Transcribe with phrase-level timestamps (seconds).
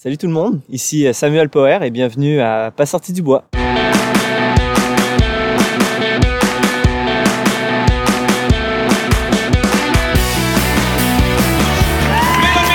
[0.00, 3.46] Salut tout le monde, ici Samuel Power et bienvenue à Pas sorti du bois.
[3.52, 3.66] Mesdames,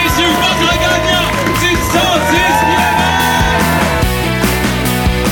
[0.04, 1.32] messieurs, votre gagnant,
[1.62, 2.04] c'est 110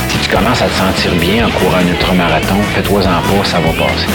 [0.08, 3.74] Si tu commences à te sentir bien en courant un ultramarathon, fais-toi-en pas, ça va
[3.74, 4.08] passer.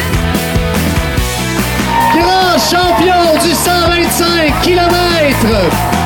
[2.14, 6.05] grand champion du 125 km.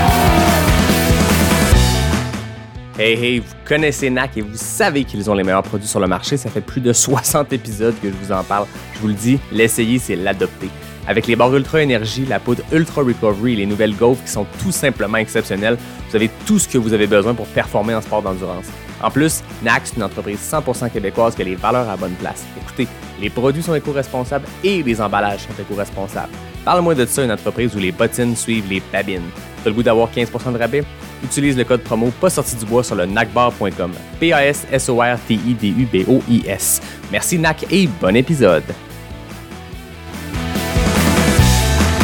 [3.03, 6.07] Hey hey, vous connaissez NAC et vous savez qu'ils ont les meilleurs produits sur le
[6.07, 6.37] marché.
[6.37, 8.67] Ça fait plus de 60 épisodes que je vous en parle.
[8.93, 10.69] Je vous le dis, l'essayer, c'est l'adopter.
[11.09, 14.71] Avec les barres Ultra Énergie, la poudre Ultra Recovery les nouvelles Golf qui sont tout
[14.71, 15.79] simplement exceptionnelles,
[16.11, 18.67] vous avez tout ce que vous avez besoin pour performer en sport d'endurance.
[19.03, 22.45] En plus, NAC, c'est une entreprise 100% québécoise qui a les valeurs à bonne place.
[22.61, 22.87] Écoutez,
[23.19, 26.29] les produits sont éco-responsables et les emballages sont éco-responsables.
[26.65, 29.23] Parle-moi de ça, une entreprise où les bottines suivent les babines.
[29.65, 30.85] T'as le goût d'avoir 15% de rabais?
[31.25, 33.93] Utilise le code promo pas sorti du bois sur le nacbar.com.
[34.21, 36.83] P-A-S-S-O-R-T-I-D-U-B-O-I-S.
[37.11, 38.65] Merci NAC et bon épisode.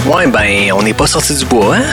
[0.07, 1.85] Ouais, ben, on n'est pas sorti du bois, hein?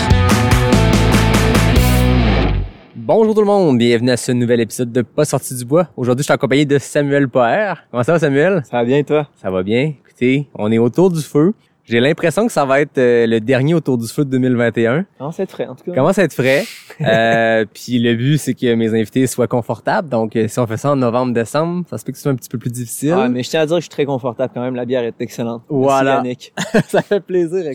[2.95, 5.89] Bonjour tout le monde, bienvenue à ce nouvel épisode de Pas sorti du bois.
[5.97, 7.73] Aujourd'hui, je suis accompagné de Samuel Poher.
[7.91, 8.63] Comment ça va Samuel?
[8.69, 9.27] Ça va bien toi?
[9.41, 9.91] Ça va bien.
[10.07, 11.53] Écoutez, on est autour du feu.
[11.85, 15.05] J'ai l'impression que ça va être euh, le dernier autour du feu de 2021.
[15.17, 16.63] Comment ça te frais en tout cas Commence à être frais.
[17.01, 20.07] Euh, puis le but, c'est que mes invités soient confortables.
[20.07, 22.35] Donc, euh, si on fait ça en novembre-décembre, ça se peut que ce soit un
[22.35, 23.13] petit peu plus difficile.
[23.17, 25.03] Ah, mais je tiens à dire que je suis très confortable quand même, la bière
[25.03, 25.63] est excellente.
[25.67, 26.21] Voilà.
[26.23, 26.85] Merci, Yannick.
[26.87, 27.65] ça fait plaisir.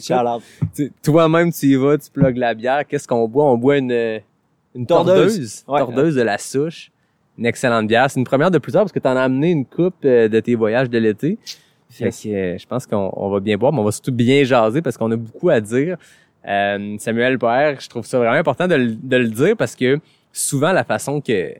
[1.03, 2.87] Toi-même, tu y vas, tu plugues la bière.
[2.87, 3.45] Qu'est-ce qu'on boit?
[3.45, 4.19] On boit une, euh,
[4.75, 5.17] une Tordeuse.
[5.17, 5.65] tordeuse.
[5.69, 5.81] Ouais.
[5.81, 6.91] tordeuse de la souche.
[7.37, 8.11] Une excellente bière.
[8.11, 10.55] C'est une première de plusieurs parce que tu en as amené une coupe de tes
[10.55, 11.39] voyages de l'été.
[11.91, 14.44] Fait que, euh, je pense qu'on on va bien boire, mais on va surtout bien
[14.44, 15.97] jaser parce qu'on a beaucoup à dire.
[16.47, 19.98] Euh, Samuel Poher, je trouve ça vraiment important de, le- de le dire parce que
[20.33, 21.55] souvent la façon que,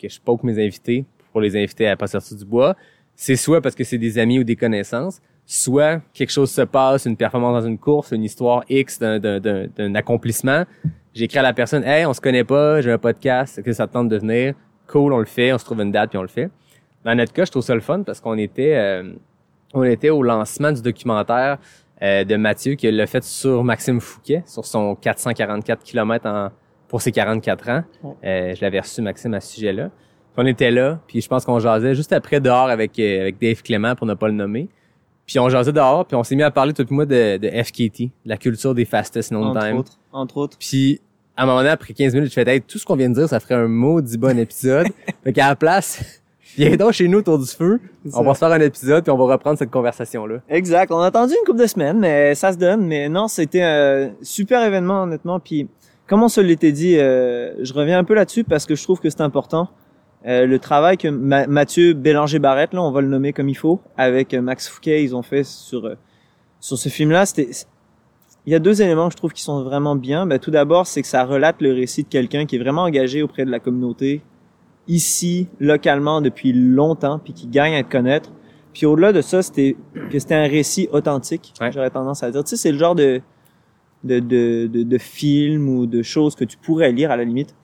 [0.00, 2.76] que je poke mes invités pour les inviter à pas sortir du bois,
[3.16, 7.04] c'est soit parce que c'est des amis ou des connaissances, soit quelque chose se passe,
[7.06, 10.64] une performance dans une course, une histoire X d'un- d'un d'un- d'un accomplissement.
[11.14, 13.86] J'écris à la personne, hey, on se connaît pas, j'ai un podcast, est-ce que ça
[13.86, 14.54] te tente de venir?
[14.86, 16.48] Cool, on le fait, on se trouve une date puis on le fait.
[17.04, 19.12] Dans notre cas, je trouve ça le fun parce qu'on était, euh,
[19.74, 21.58] on était au lancement du documentaire
[22.02, 26.48] euh, de Mathieu qui l'a fait sur Maxime Fouquet, sur son 444 km en,
[26.88, 27.84] pour ses 44 ans.
[28.24, 29.90] Euh, je l'avais reçu, Maxime, à ce sujet-là.
[30.36, 33.62] On était là, puis je pense qu'on jasait juste après dehors avec, euh, avec Dave
[33.62, 34.68] Clément, pour ne pas le nommer.
[35.26, 37.48] Puis on jasait dehors, puis on s'est mis à parler, toi et moi, de, de
[37.62, 39.76] FKT, de la culture des fastest known Entre time.
[39.76, 40.58] autres, entre autres.
[40.58, 41.00] Puis
[41.36, 43.14] à un moment donné, après 15 minutes, je fais hey, tout ce qu'on vient de
[43.14, 44.88] dire, ça ferait un maudit bon épisode.
[45.24, 46.21] fait qu'à la place,
[46.56, 47.80] viens donc chez nous autour du feu.
[48.14, 50.36] On va se faire un épisode, puis on va reprendre cette conversation-là.
[50.48, 50.90] Exact.
[50.92, 52.86] On a attendu une couple de semaines, mais ça se donne.
[52.86, 55.40] Mais non, c'était un super événement, honnêtement.
[55.40, 55.68] Puis,
[56.06, 59.00] comme on se l'était dit, euh, je reviens un peu là-dessus parce que je trouve
[59.00, 59.68] que c'est important.
[60.26, 63.80] Euh, le travail que Ma- Mathieu Bélanger-Barrette, là, on va le nommer comme il faut,
[63.96, 65.94] avec euh, Max Fouquet, ils ont fait sur euh,
[66.60, 67.26] sur ce film-là.
[67.26, 67.50] C'était,
[68.46, 70.26] il y a deux éléments que je trouve qui sont vraiment bien.
[70.26, 73.22] Ben, tout d'abord, c'est que ça relate le récit de quelqu'un qui est vraiment engagé
[73.22, 74.20] auprès de la communauté
[74.88, 78.30] ici, localement, depuis longtemps, puis qui gagne à te connaître.
[78.72, 79.76] Puis au-delà de ça, c'était
[80.10, 81.52] que c'était un récit authentique.
[81.60, 81.70] Ouais.
[81.72, 82.42] J'aurais tendance à dire.
[82.42, 83.20] Tu sais, c'est le genre de
[84.04, 87.54] de, de, de de film ou de choses que tu pourrais lire à la limite,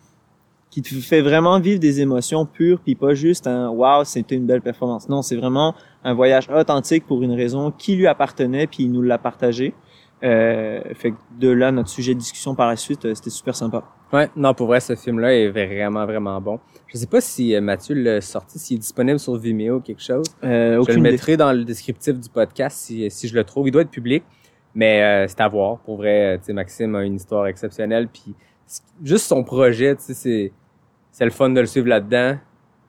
[0.71, 4.47] qui te fait vraiment vivre des émotions pures, puis pas juste un wow, c'était une
[4.47, 5.09] belle performance.
[5.09, 5.75] Non, c'est vraiment
[6.05, 9.75] un voyage authentique pour une raison qui lui appartenait, puis il nous l'a partagé.
[10.25, 13.55] Euh, fait que de là notre sujet de discussion par la suite, euh, c'était super
[13.55, 13.85] sympa.
[14.13, 16.59] Ouais, non, pour vrai, ce film-là est vraiment, vraiment bon.
[16.89, 20.03] Je sais pas si euh, Mathieu l'a sorti, s'il est disponible sur Vimeo ou quelque
[20.03, 20.27] chose.
[20.43, 23.69] Euh, Je le mettrai dans le descriptif du podcast si, si je le trouve.
[23.69, 24.25] Il doit être public,
[24.75, 25.79] mais c'est à voir.
[25.79, 28.09] Pour vrai, tu sais, Maxime a une histoire exceptionnelle.
[28.09, 28.35] Puis
[29.05, 30.53] juste son projet, tu sais, c'est
[31.11, 32.37] c'est le fun de le suivre là-dedans,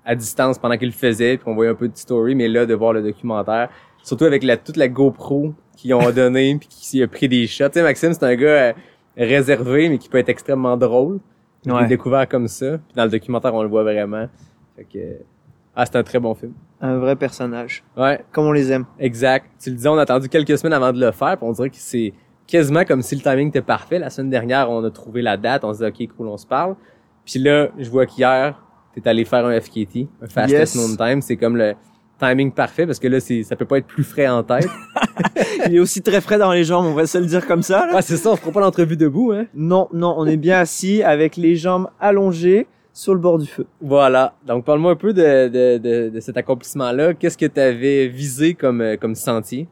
[0.06, 2.66] à distance pendant qu'il le faisait, puis on voyait un peu de story, mais là
[2.68, 3.70] de voir le documentaire,
[4.04, 7.68] surtout avec la toute la GoPro qu'ils ont donné, puis qui a pris des shots.
[7.70, 8.74] Tu sais, Maxime, c'est un gars euh,
[9.18, 11.20] réservé, mais qui peut être extrêmement drôle.
[11.66, 11.88] L'ai Ouais.
[11.88, 12.78] découvert comme ça.
[12.78, 14.28] Puis dans le documentaire, on le voit vraiment.
[14.76, 15.00] Fait que
[15.76, 16.54] ah, c'est un très bon film.
[16.82, 18.86] Un vrai personnage, Ouais, comme on les aime.
[19.00, 19.46] Exact.
[19.62, 21.70] Tu le disais, on a attendu quelques semaines avant de le faire, puis on dirait
[21.70, 22.14] que c'est
[22.48, 24.00] quasiment comme si le timing était parfait.
[24.00, 26.48] La semaine dernière, on a trouvé la date, on se dit OK, cool, on se
[26.48, 26.76] parle.
[27.26, 28.62] Puis là, je vois qu'hier,
[28.96, 30.76] t'es allé faire un FKT, un Fastest Yes.
[30.76, 31.22] Known Time.
[31.22, 31.76] C'est comme le
[32.20, 34.68] timing parfait parce que là, c'est, ça peut pas être plus frais en tête.
[35.68, 37.86] Il est aussi très frais dans les jambes, on va se le dire comme ça.
[37.88, 37.96] Là.
[37.96, 39.46] ouais, c'est ça, on fera pas l'entrevue debout, hein.
[39.54, 43.66] Non, non, on est bien assis avec les jambes allongées sur le bord du feu.
[43.82, 44.34] Voilà.
[44.46, 47.14] Donc, parle-moi un peu de, de, de, de cet accomplissement-là.
[47.14, 49.68] Qu'est-ce que tu avais visé comme, euh, comme sentier?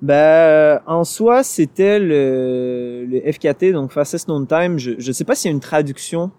[0.00, 4.78] Ben, euh, en soi, c'était le, le FKT, donc Fastest Known Time.
[4.78, 6.30] Je, je sais pas s'il y a une traduction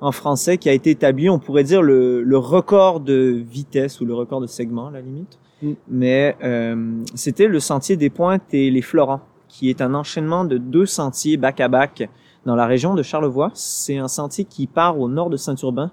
[0.00, 4.04] en français qui a été établi, on pourrait dire le, le record de vitesse ou
[4.04, 5.38] le record de segment à la limite.
[5.62, 5.72] Mm.
[5.88, 10.58] Mais euh, c'était le sentier des Pointes et les Florents, qui est un enchaînement de
[10.58, 12.08] deux sentiers back à back
[12.44, 13.50] dans la région de Charlevoix.
[13.54, 15.90] C'est un sentier qui part au nord de Saint-Urbain,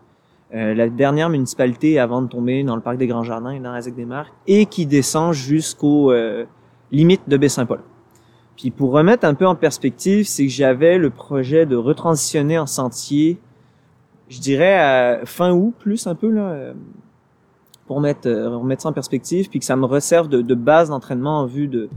[0.54, 3.72] euh, la dernière municipalité avant de tomber dans le parc des Grands Jardins et dans
[3.72, 6.46] la des Marques, et qui descend jusqu'aux euh,
[6.92, 7.80] limites de Baie-Saint-Paul.
[8.56, 12.68] Puis pour remettre un peu en perspective, c'est que j'avais le projet de retransitionner en
[12.68, 13.40] sentier,
[14.30, 16.74] je dirais fin août plus un peu là, euh,
[17.88, 20.90] pour mettre euh, remettre ça en perspective, puis que ça me resserve de, de base
[20.90, 21.90] d'entraînement en vue de,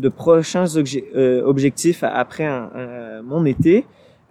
[0.00, 3.84] de prochains obje- euh, objectifs après un- mon été.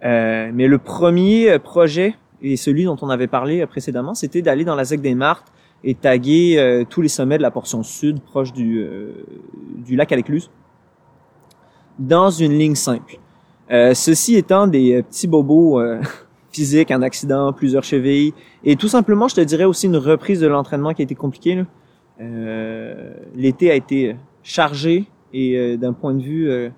[0.04, 4.64] Euh, mais le premier euh, projet et celui dont on avait parlé précédemment, c'était d'aller
[4.64, 5.50] dans la ZEC des Martes
[5.82, 8.86] et taguer tous les sommets de la portion sud proche du,
[9.76, 10.50] du lac à l'écluse
[11.98, 13.18] dans une ligne simple.
[13.70, 15.78] Ceci étant des petits bobos
[16.54, 18.32] euh, physiques, un accident, plusieurs chevilles,
[18.64, 21.64] et tout simplement, je te dirais aussi une reprise de l'entraînement qui a été compliquée.
[22.20, 26.70] Euh, L'été a été chargé et euh, d'un point de vue euh,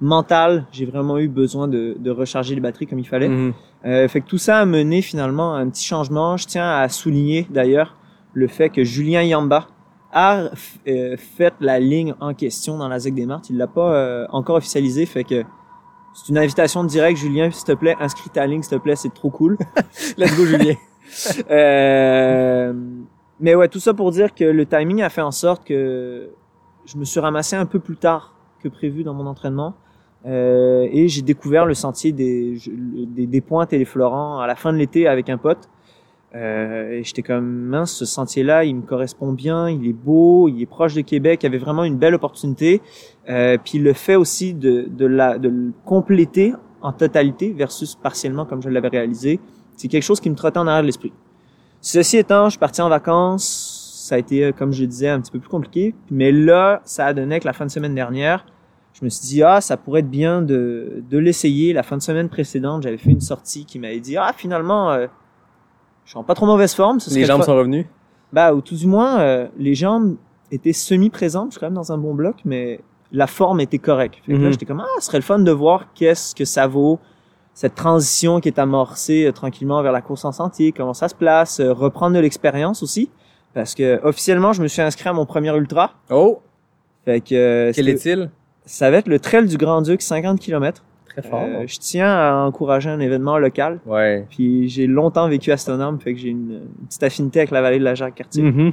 [0.00, 3.28] mental, j'ai vraiment eu besoin de, de recharger les batteries comme il fallait.
[3.84, 6.36] Euh, fait que tout ça a mené finalement à un petit changement.
[6.36, 7.96] Je tiens à souligner d'ailleurs
[8.34, 9.66] le fait que Julien Yamba
[10.12, 10.50] a
[10.88, 13.50] euh, fait la ligne en question dans la ZEC des Martes.
[13.50, 15.42] Il l'a pas euh, encore officialisé, fait que
[16.16, 17.18] c'est une invitation directe.
[17.18, 19.58] Julien, s'il te plaît, inscris ta ligne, s'il te plaît, c'est trop cool.
[20.16, 20.74] Let's go, Julien.
[21.50, 22.72] Euh,
[23.38, 26.30] mais ouais, tout ça pour dire que le timing a fait en sorte que
[26.86, 29.74] je me suis ramassé un peu plus tard que prévu dans mon entraînement.
[30.24, 34.56] Euh, et j'ai découvert le sentier des, des, des pointes et les Florents à la
[34.56, 35.68] fin de l'été avec un pote.
[36.36, 40.60] Euh, et j'étais comme mince, ce sentier-là, il me correspond bien, il est beau, il
[40.60, 42.82] est proche de Québec, il y avait vraiment une belle opportunité.
[43.30, 46.52] Euh, puis le fait aussi de, de, la, de le compléter
[46.82, 49.40] en totalité versus partiellement comme je l'avais réalisé,
[49.76, 51.12] c'est quelque chose qui me trottait en arrière de l'esprit.
[51.80, 55.20] Ceci étant, je suis parti en vacances, ça a été, euh, comme je disais, un
[55.20, 58.44] petit peu plus compliqué, mais là, ça a donné que la fin de semaine dernière,
[58.92, 61.74] je me suis dit, ah, ça pourrait être bien de, de l'essayer.
[61.74, 65.06] La fin de semaine précédente, j'avais fait une sortie qui m'avait dit, ah, finalement, euh,
[66.06, 66.98] je suis en pas trop mauvaise forme.
[67.00, 67.86] ce Les jambes sont revenues.
[68.32, 70.16] Bah, ou tout du moins, euh, les jambes
[70.50, 71.48] étaient semi-présentes.
[71.48, 72.80] Je suis quand même dans un bon bloc, mais
[73.12, 74.16] la forme était correcte.
[74.24, 74.52] Fait que là, Mhm.
[74.52, 76.98] j'étais comme, ah, ce serait le fun de voir qu'est-ce que ça vaut,
[77.54, 81.14] cette transition qui est amorcée euh, tranquillement vers la course en sentier, comment ça se
[81.14, 83.10] place, euh, reprendre de l'expérience aussi.
[83.54, 85.92] Parce que officiellement, je me suis inscrit à mon premier ultra.
[86.10, 86.40] Oh,
[87.04, 88.30] Fait que euh, quel est-il?
[88.66, 90.82] ça va être le Trail du Grand-Duc, 50 km.
[91.16, 91.46] Très fort.
[91.66, 93.80] je tiens à encourager un événement local.
[93.86, 94.26] ouais.
[94.30, 97.62] Puis j'ai longtemps vécu à Stoneham, fait que j'ai une, une petite affinité avec la
[97.62, 98.42] vallée de la Jacques-Cartier.
[98.42, 98.72] Mhm.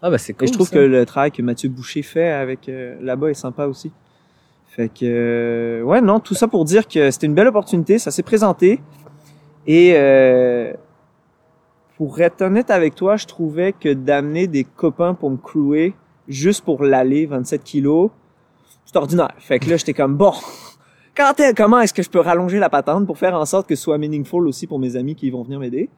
[0.00, 0.44] Ah, ben c'est cool.
[0.44, 0.74] Et je trouve ça.
[0.74, 3.92] que le travail que Mathieu Boucher fait avec euh, là-bas est sympa aussi.
[4.66, 8.10] Fait que euh, ouais non tout ça pour dire que c'était une belle opportunité, ça
[8.10, 8.80] s'est présenté
[9.66, 10.72] et euh,
[11.98, 15.94] pour être honnête avec toi, je trouvais que d'amener des copains pour me clouer
[16.26, 18.10] juste pour l'aller 27 kilos,
[18.86, 19.34] c'est ordinaire.
[19.38, 20.32] Fait que là j'étais comme bon.
[21.14, 23.74] Quand est- comment est-ce que je peux rallonger la patente pour faire en sorte que
[23.74, 25.90] ce soit meaningful aussi pour mes amis qui vont venir m'aider?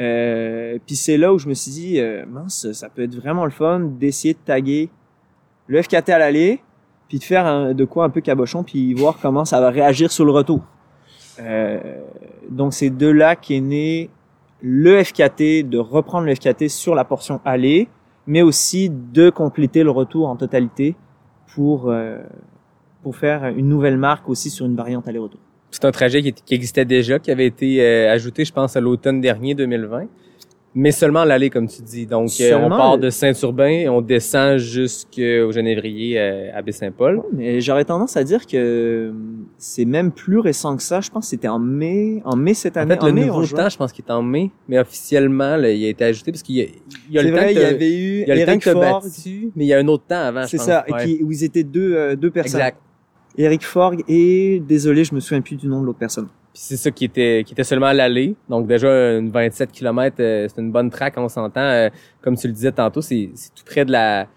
[0.00, 3.44] Euh, puis c'est là où je me suis dit, euh, mince, ça peut être vraiment
[3.44, 4.88] le fun d'essayer de taguer
[5.66, 6.60] le FKT à l'aller,
[7.08, 10.24] puis de faire de quoi un peu cabochon, puis voir comment ça va réagir sur
[10.24, 10.60] le retour.
[11.40, 11.78] Euh,
[12.48, 14.08] donc c'est de là qu'est né
[14.62, 17.88] le FKT, de reprendre le FKT sur la portion aller,
[18.26, 20.96] mais aussi de compléter le retour en totalité
[21.54, 22.18] pour euh,
[23.04, 25.38] pour faire une nouvelle marque aussi sur une variante aller-retour.
[25.70, 28.80] C'est un trajet qui, qui existait déjà, qui avait été euh, ajouté, je pense, à
[28.80, 30.06] l'automne dernier 2020.
[30.76, 32.04] Mais seulement l'aller, comme tu dis.
[32.04, 37.22] Donc, euh, on part de Saint-Urbain et on descend jusqu'au Genévrier euh, à Baie-Saint-Paul.
[37.32, 39.12] Mais j'aurais tendance à dire que
[39.56, 41.00] c'est même plus récent que ça.
[41.00, 42.96] Je pense que c'était en mai, en mai cette En année.
[42.96, 43.58] fait, le en mai, en nouveau juin.
[43.62, 46.42] temps, je pense qu'il est en mai, mais officiellement, là, il a été ajouté parce
[46.42, 46.66] qu'il y a,
[47.08, 48.44] il y a le temps vrai, que il y avait eu il y a le
[48.46, 51.04] temps que battu, mais il y a un autre temps avant, C'est ça, Ouais.
[51.04, 52.60] qui, où ils étaient deux, deux personnes.
[52.60, 52.78] Exact.
[53.36, 56.26] Eric Forg et désolé, je me souviens plus du nom de l'autre personne.
[56.52, 58.34] Puis c'est ça qui était qui était seulement à l'aller.
[58.48, 61.60] Donc déjà une 27 km, c'est une bonne track, on s'entend.
[61.60, 61.88] Euh,
[62.22, 64.28] comme tu le disais tantôt, c'est c'est tout près de la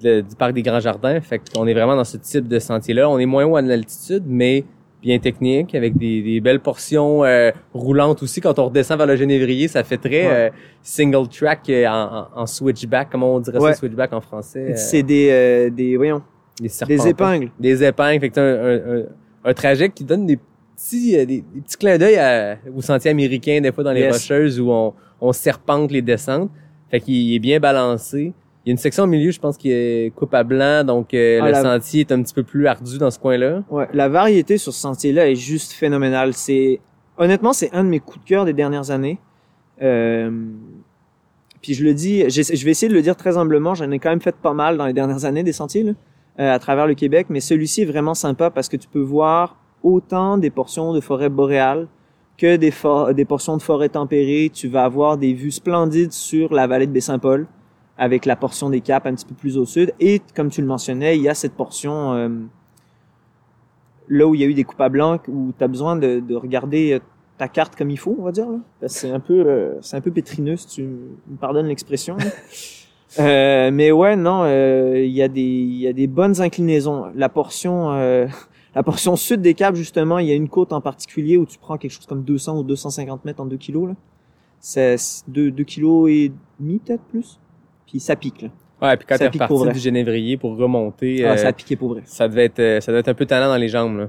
[0.00, 1.20] de- du parc des Grands Jardins.
[1.20, 3.08] Fait qu'on est vraiment dans ce type de sentier-là.
[3.10, 4.64] On est moins haut en altitude, mais
[5.02, 8.40] bien technique, avec des, des belles portions euh, roulantes aussi.
[8.40, 10.32] Quand on redescend vers le Genévrier, ça fait très Ouais.
[10.32, 10.50] euh,
[10.82, 13.72] single track euh, en, en, en switchback, comment on dirait Ouais.
[13.72, 14.70] ça, switchback en français.
[14.70, 16.22] euh, C'est des, euh, des, voyons,
[16.60, 17.50] des, des épingles.
[17.60, 18.20] Des épingles.
[18.20, 18.64] Fait que t'as un,
[18.96, 19.04] un, un,
[19.44, 20.38] un trajet qui donne des
[20.76, 24.00] petits, euh, des, des petits clins d'œil à- au sentier américain, des fois dans les
[24.00, 24.12] Yes.
[24.14, 26.50] rocheuses où on, on serpente les descentes.
[26.90, 28.32] Fait qu'il est bien balancé.
[28.64, 31.14] Il y a une section au milieu, je pense, qui est coupe à blanc, donc
[31.14, 33.62] euh, Ah, le la- sentier est un petit peu plus ardu dans ce coin-là.
[33.70, 36.32] Ouais, la variété sur ce sentier-là est juste phénoménale.
[36.34, 36.80] C'est
[37.16, 39.18] honnêtement, c'est un de mes coups de cœur des dernières années.
[39.82, 40.30] Euh,
[41.62, 43.74] puis je le dis, je vais essayer de le dire très humblement.
[43.74, 45.92] J'en ai quand même fait pas mal dans les dernières années des sentiers là,
[46.38, 49.56] euh, à travers le Québec, mais celui-ci est vraiment sympa parce que tu peux voir
[49.82, 51.88] autant des portions de forêt boréale
[52.38, 54.50] que des, for- des portions de forêt tempérée.
[54.52, 57.46] Tu vas avoir des vues splendides sur la vallée de Baie-Saint-Paul
[57.98, 59.94] avec la portion des Caps un petit peu plus au sud.
[60.00, 62.28] Et comme tu le mentionnais, il y a cette portion euh,
[64.08, 66.20] là où il y a eu des coupes à blanc où tu as besoin de,
[66.20, 66.98] de regarder euh,
[67.38, 68.46] ta carte comme il faut, on va dire.
[68.86, 72.16] C'est un peu, euh, c'est un peu pétrineux, si tu me pardonnes l'expression.
[73.18, 77.06] Euh, mais ouais, non, euh, il y a des, il y a des bonnes inclinaisons.
[77.14, 78.26] La portion, euh,
[78.74, 81.58] la portion sud des Caps justement, il y a une côte en particulier où tu
[81.58, 83.94] prends quelque chose comme 200 ou 250 mètres en 2 kilos là.
[84.58, 84.96] C'est
[85.28, 87.38] 2, 2 kilos et demi peut-être plus.
[87.86, 88.48] Puis ça pique là.
[88.82, 91.90] Ouais, puis quand t'es reparti du Génévrier pour remonter, Ah, euh, ça a piqué pour
[91.90, 92.02] vrai.
[92.04, 94.08] ça devait être euh, ça devait être un peu talent dans les jambes là.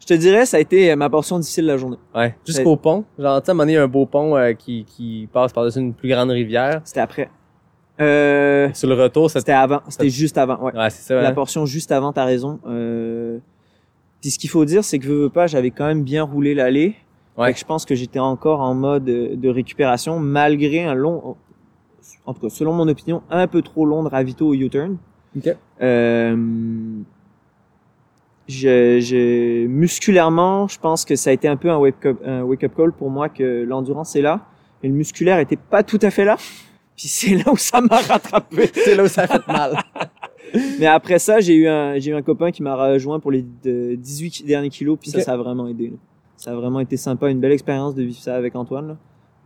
[0.00, 1.96] Je te dirais, ça a été euh, ma portion difficile de la journée.
[2.14, 3.04] Ouais, jusqu'au pont.
[3.18, 4.84] Genre, tu sais, à un moment donné, il y a un beau pont euh, qui,
[4.84, 6.82] qui passe par-dessus une plus grande rivière.
[6.84, 7.30] C'était après.
[8.00, 9.80] Euh, Sur le retour, c'était avant.
[9.88, 10.58] C'était juste avant.
[10.60, 10.76] Ouais.
[10.76, 11.20] Ouais, c'est ça.
[11.20, 11.32] La hein?
[11.32, 12.58] portion juste avant, t'as raison.
[12.66, 13.38] Euh...
[14.20, 16.54] Puis ce qu'il faut dire, c'est que veux, veux pas, j'avais quand même bien roulé
[16.54, 16.96] l'allée.
[17.36, 17.48] Ouais.
[17.48, 21.36] Fait que je pense que j'étais encore en mode euh, de récupération, malgré un long,
[22.26, 24.96] en tout cas, selon mon opinion, un peu trop long de ravito au U-turn.
[25.36, 25.54] Ok.
[25.82, 26.36] Euh,
[28.48, 32.72] je, je, musculairement, je pense que ça a été un peu un wake-up un wake-up
[32.76, 34.40] call pour moi que l'endurance est là,
[34.82, 36.36] et le musculaire était pas tout à fait là.
[36.96, 38.70] Puis c'est là où ça m'a rattrapé.
[38.74, 39.76] C'est là où ça a fait mal.
[40.78, 43.44] Mais après ça, j'ai eu un, j'ai eu un copain qui m'a rejoint pour les
[43.64, 45.88] de- 18 derniers kilos, puis ça, ça a vraiment aidé.
[45.88, 45.96] là.
[46.36, 48.88] Ça a vraiment été sympa, une belle expérience de vivre ça avec Antoine.
[48.88, 48.96] Là.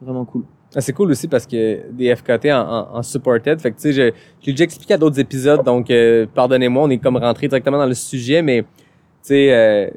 [0.02, 0.42] Vraiment cool.
[0.74, 3.58] Ah, c'est cool aussi parce que des FKT en, en, en supported.
[3.60, 4.12] Fait que tu sais, je,
[4.42, 7.78] je l'ai déjà expliqué à d'autres épisodes, donc euh, pardonnez-moi, on est comme rentré directement
[7.78, 8.66] dans le sujet, mais tu
[9.22, 9.88] sais, euh,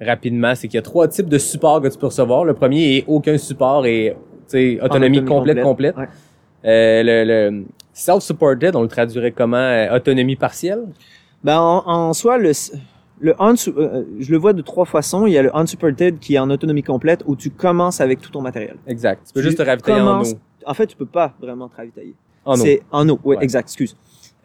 [0.00, 2.44] rapidement, c'est qu'il y a trois types de supports que tu peux recevoir.
[2.44, 4.14] Le premier est aucun support et
[4.48, 5.96] tu sais, autonomie, complète, complète.
[5.96, 6.06] Ouais.
[6.66, 9.56] Euh, le, le self-supported, on le traduirait comment?
[9.56, 10.84] Euh, autonomie partielle?
[11.44, 12.50] Ben, en, en soi, le,
[13.20, 15.26] le euh, je le vois de trois façons.
[15.26, 18.30] Il y a le unsupported qui est en autonomie complète où tu commences avec tout
[18.30, 18.76] ton matériel.
[18.86, 19.22] Exact.
[19.26, 20.40] Tu peux Tu juste te ravitailler commences- en eau.
[20.66, 22.14] En fait, tu peux pas vraiment te ravitailler.
[22.44, 22.56] En eau.
[22.56, 23.44] C'est en eau, oui, Ouais.
[23.44, 23.96] exact, excuse.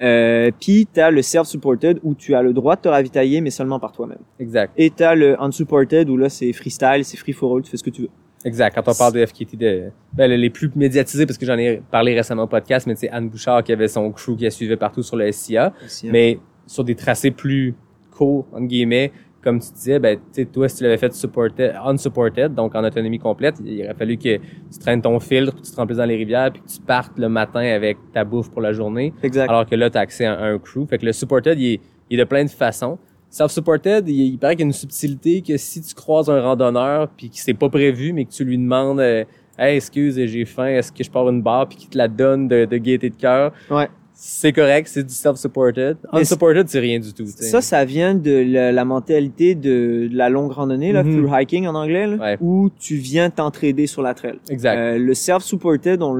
[0.02, 3.80] Euh, puis t'as le self-supported où tu as le droit de te ravitailler, mais seulement
[3.80, 4.18] par toi-même.
[4.40, 4.74] Exact.
[4.78, 7.84] Et t'as le unsupported où là c'est freestyle, c'est free for all, tu fais ce
[7.84, 8.10] que tu veux.
[8.46, 8.76] Exact.
[8.76, 12.16] Quand on parle de FKT, de, ben, les plus médiatisés, parce que j'en ai parlé
[12.16, 15.04] récemment au podcast, mais sais, Anne Bouchard qui avait son crew qui la suivait partout
[15.04, 15.74] sur le SIA.
[16.12, 17.76] Mais sur des tracés plus
[18.12, 19.12] courts, entre guillemets,
[19.44, 22.84] comme tu disais, ben, tu sais, toi, si tu l'avais fait supported, unsupported, donc en
[22.84, 26.06] autonomie complète, il aurait fallu que tu traînes ton filtre, puis tu te remplisses dans
[26.06, 29.14] les rivières, puis que tu partes le matin avec ta bouffe pour la journée.
[29.24, 29.50] Exact.
[29.50, 30.86] Alors que là, tu as accès à un crew.
[30.88, 33.00] Fait que le supported, il est, il est de plein de façons.
[33.32, 37.08] Self-supported, il, il paraît qu'il y a une subtilité que si tu croises un randonneur
[37.18, 39.24] puis que c'est pas prévu, mais que tu lui demandes euh,
[39.58, 42.48] Hey, excuse, j'ai faim, est-ce que je pars une barre puis qu'il te la donne
[42.48, 43.88] de, de gaieté de cœur, ouais.
[44.14, 45.98] c'est correct, c'est du self-supported.
[46.12, 47.24] Unsupported, c'est rien du tout.
[47.26, 47.44] tu sais.
[47.46, 51.12] Ça, ça vient de la, la mentalité de, de la longue randonnée, là, Mhm.
[51.26, 52.38] through hiking en anglais, là, Ouais.
[52.42, 54.40] où tu viens t'entraider sur la trail.
[54.50, 54.78] Exact.
[54.78, 56.16] Euh, le self-supported, on,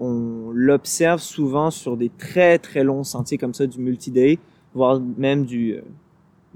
[0.00, 4.38] on l'observe souvent sur des très très longs sentiers comme ça, du multi-day,
[4.74, 5.80] voire même du euh,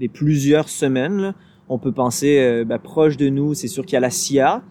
[0.01, 1.17] des plusieurs semaines.
[1.21, 1.33] là.
[1.69, 4.61] On peut penser euh, ben, proche de nous, c'est sûr qu'il y a la SIA,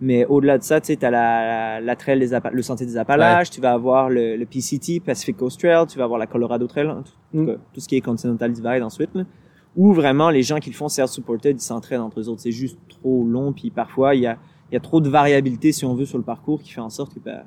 [0.00, 2.86] mais au-delà de ça, tu sais, t'as la, la, la trail des Appa- le sentier
[2.86, 6.26] des Appalaches, tu vas avoir le, le PCT, Pacific Coast Trail, tu vas avoir la
[6.26, 7.46] Colorado Trail, hein, tout, Mm.
[7.72, 9.10] tout- ce qui est Continental Divide ensuite.
[9.14, 9.22] Là,
[9.76, 12.40] où vraiment les gens qui le font self-supported, ils s'entraînent entre eux autres.
[12.40, 14.36] C'est juste trop long, puis parfois il y a
[14.70, 16.90] il y a trop de variabilité, si on veut, sur le parcours qui fait en
[16.90, 17.42] sorte que ben,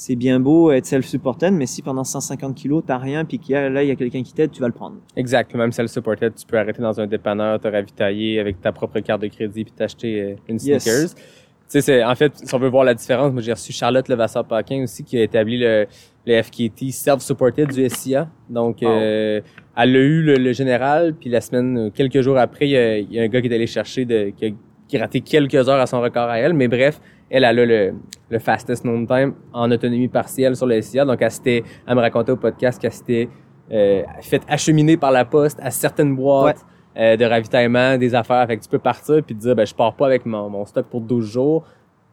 [0.00, 3.56] c'est bien beau être self-supported, mais si pendant 150 kilos, t'as rien, puis qu'il y
[3.56, 4.96] a, là, il y a quelqu'un qui t'aide, tu vas le prendre.
[5.14, 5.54] Exact.
[5.54, 9.26] Même self-supported, tu peux arrêter dans un dépanneur, te ravitailler avec ta propre carte de
[9.26, 10.82] crédit puis t'acheter euh, une Yes.
[10.84, 11.08] sneakers.
[11.14, 11.20] Tu
[11.68, 14.84] sais, c'est, en fait, si on veut voir la différence, moi, j'ai reçu Charlotte Levasseur-Paquin
[14.84, 15.86] aussi, qui a établi le,
[16.26, 18.26] le FKT self-supported du SIA.
[18.48, 19.42] Donc, euh,
[19.76, 22.96] elle a eu le, le général, puis la semaine, quelques jours après, il y a,
[22.98, 24.48] il y a un gars qui est allé chercher de, qui a,
[24.88, 26.54] qui a raté quelques heures à son record à elle.
[26.54, 27.94] Mais bref, elle, elle a le,
[28.28, 31.04] le fastest known time en autonomie partielle sur le SIA.
[31.04, 33.28] Donc, elle s'était, elle me racontait au podcast qu'elle s'était
[33.72, 36.64] euh, fait acheminer par la poste à certaines boîtes
[36.96, 38.44] euh, de ravitaillement, des affaires.
[38.48, 40.64] Fait que tu peux partir puis te dire, ben, je pars pas avec mon, mon
[40.64, 41.64] stock pour 12 jours.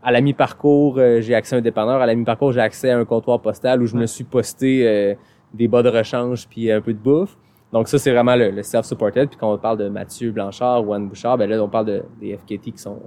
[0.04, 2.00] À la mi-parcours, euh, j'ai accès à un dépanneur.
[2.00, 5.16] À la mi-parcours, j'ai accès à un comptoir postal où je me suis posté euh,
[5.54, 7.36] des bas de rechange puis un peu de bouffe.
[7.74, 9.28] Donc ça, c'est vraiment le, self-supported.
[9.28, 12.04] Puis quand on parle de Mathieu Blanchard ou Anne Bouchard, ben là, on parle de,
[12.22, 12.98] des FKT qui sont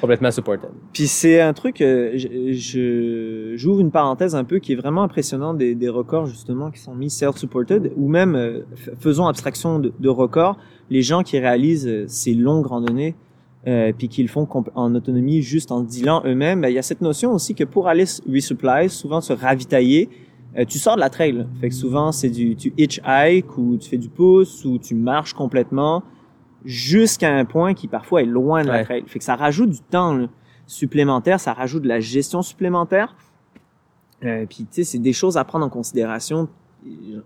[0.00, 0.68] complètement supported.
[0.92, 5.54] Puis c'est un truc, euh, je- j'ouvre une parenthèse un peu qui est vraiment impressionnant
[5.54, 8.60] des, des records justement qui sont mis self-supported ou même euh,
[9.00, 10.58] faisons abstraction de, de records,
[10.90, 13.14] les gens qui réalisent euh, ces longues randonnées,
[13.66, 17.00] euh, puis qu'ils font en autonomie juste en dealant eux-mêmes, ben, il y a cette
[17.00, 20.08] notion aussi que pour aller resupply, souvent se ravitailler,
[20.58, 21.46] euh, tu sors de la trail.
[21.60, 25.32] Fait que souvent, c'est du tu hitchhike ou tu fais du pouce ou tu marches
[25.34, 26.02] complètement
[26.64, 28.84] jusqu'à un point qui parfois est loin de la Ouais.
[28.84, 29.04] trail.
[29.06, 30.26] Fait que ça rajoute du temps là,
[30.66, 33.16] supplémentaire, ça rajoute de la gestion supplémentaire.
[34.24, 36.48] Euh, puis tu sais, c'est des choses à prendre en considération.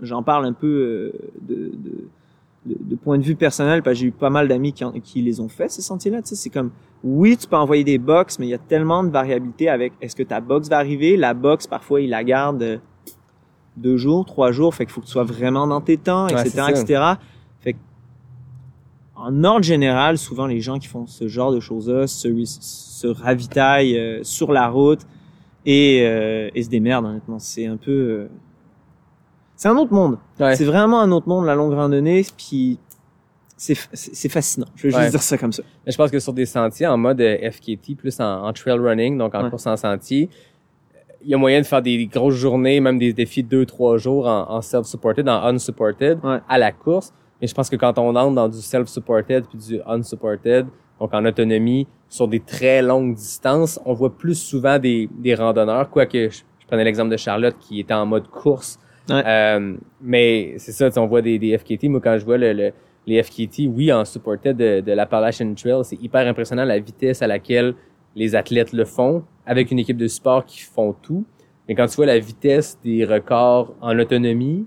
[0.00, 2.08] J'en parle un peu euh, de, de,
[2.66, 5.20] de, de point de vue personnel parce que j'ai eu pas mal d'amis qui, qui
[5.22, 6.22] les ont fait ces sentiers-là.
[6.22, 6.70] Tu sais, c'est comme
[7.04, 10.16] oui, tu peux envoyer des box, mais il y a tellement de variabilité avec est-ce
[10.16, 11.16] que ta box va arriver?
[11.18, 12.78] La box parfois il la garde euh,
[13.76, 16.32] deux jours, trois jours, fait qu'il faut que tu sois vraiment dans tes temps, Ouais,
[16.40, 17.02] etc., etc.
[17.60, 17.78] Fait que,
[19.16, 23.98] en ordre général, souvent les gens qui font ce genre de choses-là se, se ravitaillent
[23.98, 25.00] euh, sur la route
[25.64, 27.06] et, euh, et se démerdent.
[27.06, 28.28] Honnêtement, c'est un peu, euh,
[29.56, 30.18] c'est un autre monde.
[30.40, 30.54] Ouais.
[30.56, 32.78] C'est vraiment un autre monde la longue randonnée, puis
[33.58, 34.66] c'est fascinant.
[34.76, 35.62] Je vais juste dire ça comme ça.
[35.86, 39.16] Mais je pense que sur des sentiers en mode FKT, plus en, en trail running,
[39.16, 39.50] donc en Ouais.
[39.50, 40.28] course en sentier,
[41.26, 43.98] il y a moyen de faire des grosses journées, même des défis de deux, trois
[43.98, 46.38] jours en, en self-supported, en unsupported, Ouais.
[46.48, 47.12] à la course.
[47.40, 50.66] Mais je pense que quand on entre dans du self-supported puis du unsupported,
[51.00, 55.90] donc en autonomie, sur des très longues distances, on voit plus souvent des, des randonneurs,
[55.90, 58.78] quoique je, je prenais l'exemple de Charlotte qui était en mode course.
[59.10, 59.22] Ouais.
[59.26, 61.84] Euh, mais c'est ça, on voit des, des FKT.
[61.88, 62.72] Moi, quand je vois le, le-
[63.08, 67.26] les FKT, oui, en supported de, de l'Appalachian Trail, c'est hyper impressionnant la vitesse à
[67.28, 67.74] laquelle
[68.16, 71.24] les athlètes le font, avec une équipe de sport qui font tout.
[71.68, 74.66] Mais quand tu vois la vitesse des records en autonomie,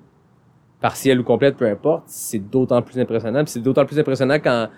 [0.79, 3.43] partielle ou complète, peu importe, c'est d'autant plus impressionnant.
[3.45, 4.69] C'est d'autant plus impressionnant quand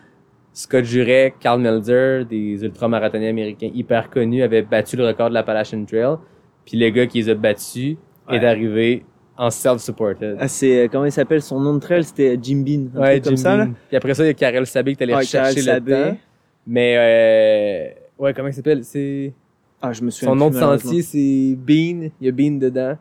[0.54, 5.86] Scott Jurek, Carl Melzer, des ultramarathoniens américains hyper connus, avaient battu le record de l'Appalachian
[5.86, 6.16] Trail.
[6.66, 7.98] Puis le gars qui les a battus
[8.30, 8.46] est Ouais.
[8.46, 9.06] arrivé
[9.38, 10.38] en self-supported.
[10.40, 13.12] Ah, c'est euh, comment il s'appelle son nom de trail, c'était Jim Bean, un Ouais,
[13.20, 13.68] truc comme ça là?
[13.88, 16.18] Puis après ça, il y a Karel Sabé qui allait Ouais, chercher le temps.
[16.68, 18.84] Mais euh, ouais, comment il s'appelle?
[18.84, 19.34] C'est
[19.82, 22.10] Ah, je me souviens son nom de sentier, c'est Bean.
[22.22, 22.98] Il y a Bean dedans.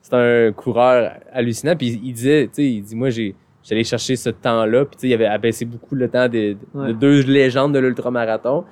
[0.00, 1.76] C'est un coureur hallucinant.
[1.76, 4.84] Puis il disait, tu sais, il dit, moi j'ai j'allais chercher ce temps-là.
[4.86, 6.94] Puis tu sais, il avait abaissé beaucoup le temps de, de Ouais.
[6.94, 8.64] deux légendes de l'ultramarathon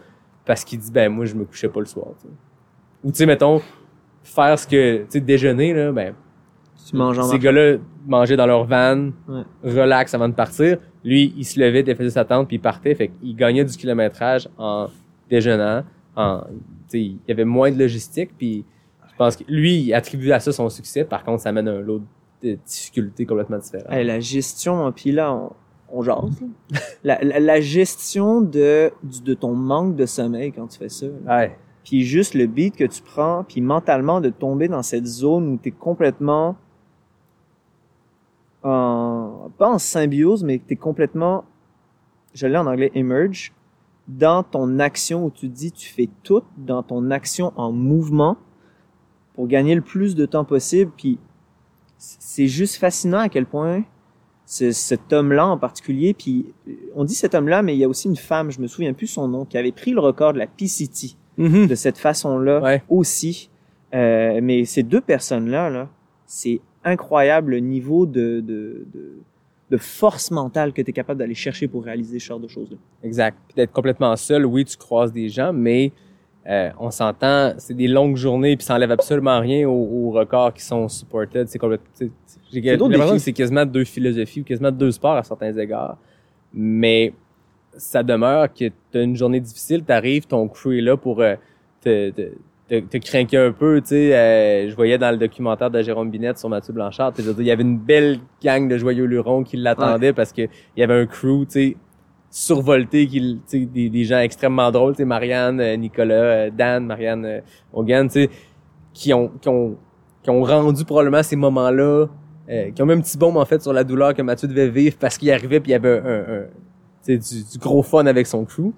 [0.46, 2.08] parce qu'il dit, ben moi je me couchais pas le soir.
[3.04, 3.60] Ou tu sais, mettons
[4.22, 6.14] faire ce que tu sais déjeuner là, ben
[6.88, 9.42] Tu manges en ces gars-là mangeaient dans leur van, Ouais.
[9.62, 10.78] relax avant de partir.
[11.04, 12.94] Lui, il se levait, il faisait sa tente, puis il partait.
[12.94, 14.86] Fait qu'il gagnait du kilométrage en
[15.30, 15.84] déjeunant.
[16.16, 16.42] En,
[16.92, 18.64] il y avait moins de logistique, puis
[19.10, 21.04] je pense que lui, il attribue à ça son succès.
[21.04, 22.02] Par contre, ça amène un lot
[22.42, 23.92] de difficultés complètement différentes.
[23.92, 25.52] Hey, la gestion, puis là, on,
[25.92, 26.40] on jase.
[27.04, 31.06] la, la, la gestion de, du- de ton manque de sommeil quand tu fais ça.
[31.26, 31.56] Ouais.
[31.84, 35.58] Puis juste le beat que tu prends, puis mentalement de tomber dans cette zone où
[35.62, 36.56] tu es complètement
[38.62, 41.44] en, pas en symbiose, mais que tu es complètement,
[42.34, 43.52] je l'ai en anglais, emerge,
[44.08, 48.36] dans ton action où tu dis tu fais tout dans ton action en mouvement
[49.34, 50.90] pour gagner le plus de temps possible.
[50.96, 51.18] Puis
[51.98, 53.84] c'est juste fascinant à quel point
[54.46, 56.46] ce- cet homme-là en particulier, puis
[56.94, 59.06] on dit cet homme-là, mais il y a aussi une femme, je me souviens plus
[59.08, 62.82] son nom, qui avait pris le record de la PCT de cette façon-là Ouais.
[62.88, 63.50] aussi.
[63.94, 65.88] Euh, mais ces deux personnes-là, là,
[66.26, 69.18] c'est incroyable le niveau de, de, de,
[69.70, 72.76] de force mentale que tu es capable d'aller chercher pour réaliser ce genre de choses-là.
[73.02, 73.36] Exact.
[73.54, 75.92] D'être complètement seul, oui, tu croises des gens, mais
[76.48, 80.54] euh, on s'entend, c'est des longues journées, puis ça enlève absolument rien aux, aux records
[80.54, 81.46] qui sont supported.
[81.48, 82.08] C'est complètement.
[82.50, 85.98] J'ai C'est quasiment deux philosophies ou quasiment deux sports à certains égards.
[86.54, 87.12] Mais
[87.76, 91.20] ça demeure que tu as une journée difficile, tu arrives, ton crew est là pour
[91.20, 91.36] euh,
[91.82, 92.30] te, te,
[92.68, 93.80] te, te craquer un peu.
[93.80, 97.16] Tu sais, euh, je voyais dans le documentaire de Jérôme Binette sur Mathieu Blanchard, tu
[97.16, 100.12] sais, je veux dire, il y avait une belle gang de joyeux lurons qui l'attendaient
[100.12, 101.76] parce que il y avait un crew, tu sais,
[102.30, 106.50] survolté, qui, tu sais, des, des gens extrêmement drôles, tu sais, Marianne, euh, Nicolas, euh,
[106.50, 107.40] Dan, Marianne euh,
[107.72, 108.30] Hogan, tu sais,
[108.92, 109.76] qui ont, qui ont,
[110.22, 112.06] qui ont rendu probablement ces moments-là,
[112.50, 114.68] euh, qui ont même un petit bombe en fait sur la douleur que Mathieu devait
[114.68, 116.42] vivre parce qu'il arrivait puis il y avait un, un,
[117.04, 118.72] tu sais, du, du gros fun avec son crew.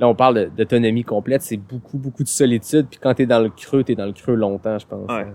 [0.00, 2.86] Là, on parle d'autonomie complète, c'est beaucoup, beaucoup de solitude.
[2.88, 5.10] Puis quand t'es dans le creux, t'es dans le creux longtemps, je pense.
[5.10, 5.26] Ouais.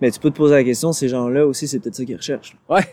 [0.00, 2.56] Mais tu peux te poser la question, ces gens-là aussi, c'est peut-être ça qu'ils recherchent.
[2.68, 2.84] Ouais.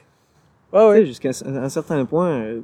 [0.73, 2.61] Ouais, Tu sais, Jusqu'à un, certain point, euh,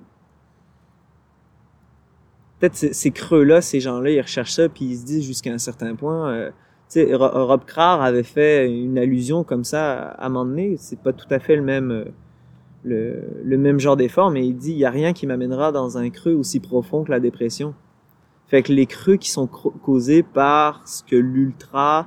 [2.60, 5.58] peut-être ces, ces creux-là, ces gens-là, ils recherchent ça, puis ils se disent jusqu'à un
[5.58, 6.32] certain point.
[6.32, 6.50] euh,
[6.90, 10.76] tu sais, Ro- Rob Krah avait fait une allusion comme ça à un moment donné.
[10.78, 12.06] C'est pas tout à fait le même, euh,
[12.84, 15.98] le, le même genre d'effort, mais il dit il y a rien qui m'amènera dans
[15.98, 17.74] un creux aussi profond que la dépression.
[18.48, 22.06] Fait que les creux qui sont causés par ce que l'ultra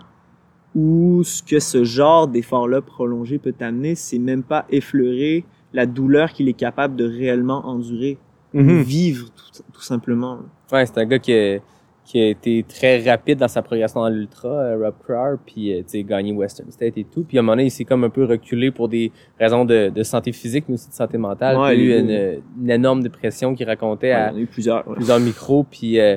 [0.75, 6.33] ou ce que ce genre d'effort-là prolongé peut t'amener, c'est même pas effleurer la douleur
[6.33, 8.19] qu'il est capable de réellement endurer.
[8.55, 8.83] Mhm.
[8.83, 10.39] vivre tout, tout simplement.
[10.71, 11.59] Ouais, c'est un gars qui a,
[12.05, 15.79] qui a été très rapide dans sa progression dans l'ultra, euh, Rob Crowder, puis euh,
[15.79, 17.25] tu sais, gagné Western State et tout.
[17.25, 19.89] Puis à un moment donné, il s'est comme un peu reculé pour des raisons de,
[19.89, 21.57] de santé physique, mais aussi de santé mentale.
[21.57, 24.35] Ouais, il y a eu une, une énorme dépression qu'il racontait Ouais, à il y
[24.35, 24.87] en a eu plusieurs.
[24.87, 24.95] ouais.
[24.97, 26.17] plusieurs micros, puis euh,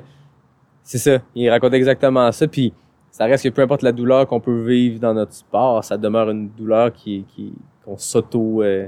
[0.83, 2.73] c'est ça, il racontait exactement ça, puis
[3.11, 6.29] ça reste que peu importe la douleur qu'on peut vivre dans notre sport, ça demeure
[6.29, 7.53] une douleur qui qui
[7.85, 8.87] qu'on s'auto euh,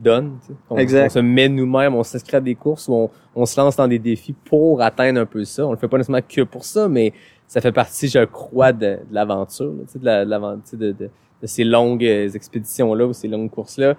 [0.00, 1.06] donne, on, Exact.
[1.06, 3.86] on se met nous-mêmes, on s'inscrit à des courses où on, on se lance dans
[3.88, 5.66] des défis pour atteindre un peu ça.
[5.66, 7.12] On le fait pas nécessairement que pour ça, mais
[7.46, 10.92] ça fait partie, je crois, de, de l'aventure, de, la, de, l'aven- tu sais, de,
[10.92, 11.10] de,
[11.42, 13.94] de ces longues euh, expéditions-là ou ces longues courses-là,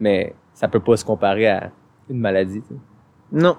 [0.00, 1.70] mais ça peut pas se comparer à
[2.10, 2.62] une maladie.
[3.32, 3.56] Non.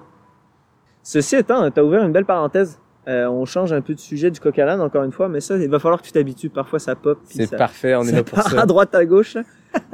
[1.03, 2.79] Ceci étant, tu as ouvert une belle parenthèse.
[3.07, 5.39] Euh, on change un peu de sujet du coq à l'âne, encore une fois, mais
[5.39, 6.49] ça, il va falloir que tu t'habitues.
[6.49, 7.17] Parfois, ça pop.
[7.23, 8.62] C'est parfait, on est ça là pour part ça.
[8.62, 9.38] à droite, à gauche.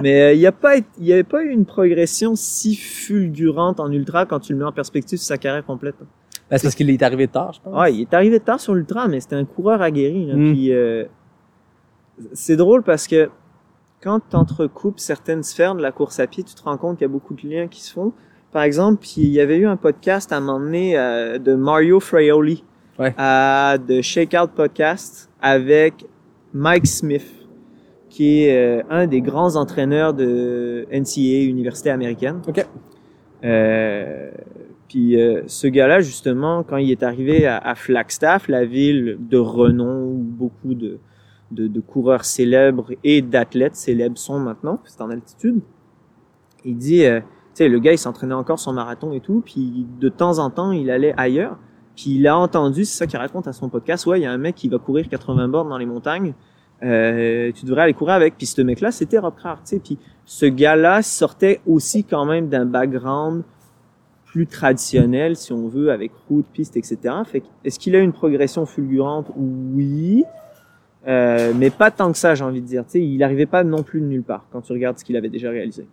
[0.02, 2.76] Mais euh, il n'y a pas, été- il y avait pas eu une progression si
[2.76, 5.96] fulgurante en ultra quand tu le mets en perspective sur sa carrière complète?
[6.50, 7.76] Ben, c'est parce qu'il est arrivé tard, je pense.
[7.80, 10.26] Ouais, il est arrivé tard sur l'ultra, mais c'était un coureur aguerri.
[10.26, 10.36] là.
[10.36, 10.54] Mm.
[10.54, 11.06] Puis euh,
[12.34, 13.30] c'est drôle parce que
[14.02, 17.06] quand tu entrecoupes certaines sphères de la course à pied, tu te rends compte qu'il
[17.06, 18.14] y a beaucoup de liens qui se font.
[18.52, 21.56] Par exemple, puis il y avait eu un podcast à un moment donné euh, de
[21.56, 22.64] Mario Fraioli
[23.00, 23.12] Ouais.
[23.18, 26.06] à de Shakeout Podcast avec
[26.54, 27.26] Mike Smith,
[28.14, 32.42] qui est euh, un des grands entraîneurs de NCAA, université américaine.
[32.48, 32.64] OK.
[33.44, 34.30] Euh,
[34.88, 39.38] puis euh, ce gars-là, justement, quand il est arrivé à, à Flagstaff, la ville de
[39.38, 41.00] renom où beaucoup de,
[41.50, 45.62] de, de coureurs célèbres et d'athlètes célèbres sont maintenant, c'est en altitude,
[46.66, 47.24] il dit, tu
[47.56, 50.72] sais, le gars, il s'entraînait encore son marathon et tout, puis de temps en temps,
[50.72, 51.58] il allait ailleurs.
[51.96, 54.32] Puis il a entendu, c'est ça qu'il raconte à son podcast, ouais, il y a
[54.32, 56.36] un mec qui va courir 80 bornes dans les montagnes,
[56.84, 58.38] euh, tu devrais aller courir avec.
[58.38, 59.80] Puis ce mec-là, c'était Rob Crowder, tu sais.
[59.80, 63.44] Puis ce gars-là sortait aussi quand même d'un background
[64.26, 66.98] plus traditionnel, si on veut, avec route, piste, etc.
[67.64, 69.28] Est-ce qu'il a une progression fulgurante?
[69.36, 70.24] Oui.
[71.08, 72.84] Euh, mais pas tant que ça, j'ai envie de dire.
[72.90, 75.30] Tu il n'arrivait pas non plus de nulle part quand tu regardes ce qu'il avait
[75.30, 75.86] déjà réalisé.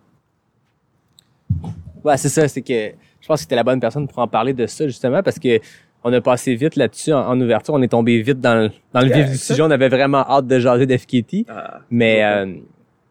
[2.03, 4.55] Ouais, c'est ça, c'est que je pense que c'était la bonne personne pour en parler
[4.55, 5.61] de ça, justement, parce que
[6.05, 9.01] on a passé vite là-dessus en, en ouverture, on est tombé vite dans le, dans
[9.01, 12.55] le vif du sujet, on avait vraiment hâte de jaser d'FKT, Ah, mais, euh,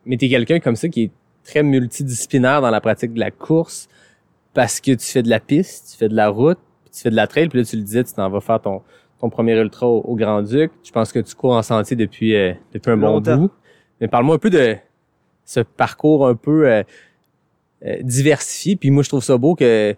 [0.05, 1.11] mais t'es quelqu'un comme ça qui est
[1.43, 3.87] très multidisciplinaire dans la pratique de la course,
[4.53, 7.09] parce que tu fais de la piste, tu fais de la route, puis tu fais
[7.11, 8.81] de la trail, puis là, tu le disais, tu t'en vas faire ton,
[9.19, 12.53] ton premier ultra au, au Grand-Duc, je pense que tu cours en sentier depuis, euh,
[12.73, 13.51] depuis un bon bout,
[14.01, 14.75] mais parle-moi un peu de
[15.45, 16.67] ce parcours un peu...
[16.67, 16.83] euh,
[17.85, 18.75] euh, diversifié.
[18.75, 19.95] Puis moi, je trouve ça beau que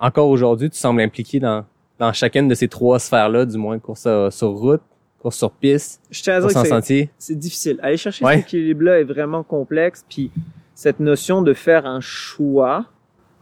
[0.00, 1.62] encore aujourd'hui, tu sembles impliqué dans,
[1.98, 4.80] dans chacune de ces trois sphères-là, du moins course à- sur route,
[5.20, 7.10] course sur piste, Je à course en c'est- sentier.
[7.18, 7.78] c'est difficile.
[7.82, 8.36] Aller chercher Ouais.
[8.36, 10.04] cet équilibre-là est vraiment complexe.
[10.08, 10.30] Puis
[10.74, 12.84] cette notion de faire un choix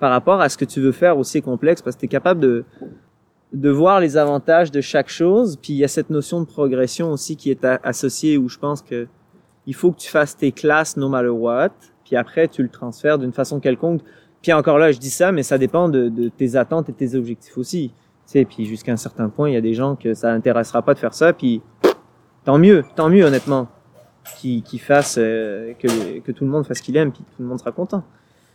[0.00, 2.08] par rapport à ce que tu veux faire aussi est complexe parce que tu es
[2.08, 2.64] capable de,
[3.52, 5.56] de voir les avantages de chaque chose.
[5.60, 8.80] Puis il y a cette notion de progression aussi qui est associée où je pense
[8.82, 9.06] que
[9.66, 11.70] il faut que tu fasses tes classes no matter what.
[12.04, 14.00] Puis après, tu le transfères d'une façon quelconque.
[14.40, 17.16] Puis encore là, je dis ça, mais ça dépend de, de tes attentes et tes
[17.16, 17.90] objectifs aussi.
[18.26, 20.82] Tu sais, puis jusqu'à un certain point, il y a des gens que ça intéressera
[20.82, 21.32] pas de faire ça.
[21.32, 21.62] Puis
[22.44, 23.68] tant mieux, tant mieux honnêtement,
[24.38, 27.42] qui qui fasse euh, que que tout le monde fasse ce qu'il aime, puis tout
[27.42, 28.04] le monde sera content.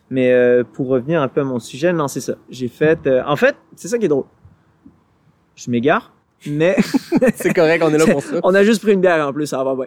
[0.10, 2.34] Mais euh, pour revenir un peu à mon sujet, non, c'est ça.
[2.50, 4.26] J'ai fait, euh, en fait, c'est ça qui est drôle.
[5.56, 6.14] Je m'égare,
[6.46, 6.76] mais
[7.36, 8.36] C'est correct, on est là pour ça.
[8.44, 9.86] on a juste pris une bière en plus, ça va bien.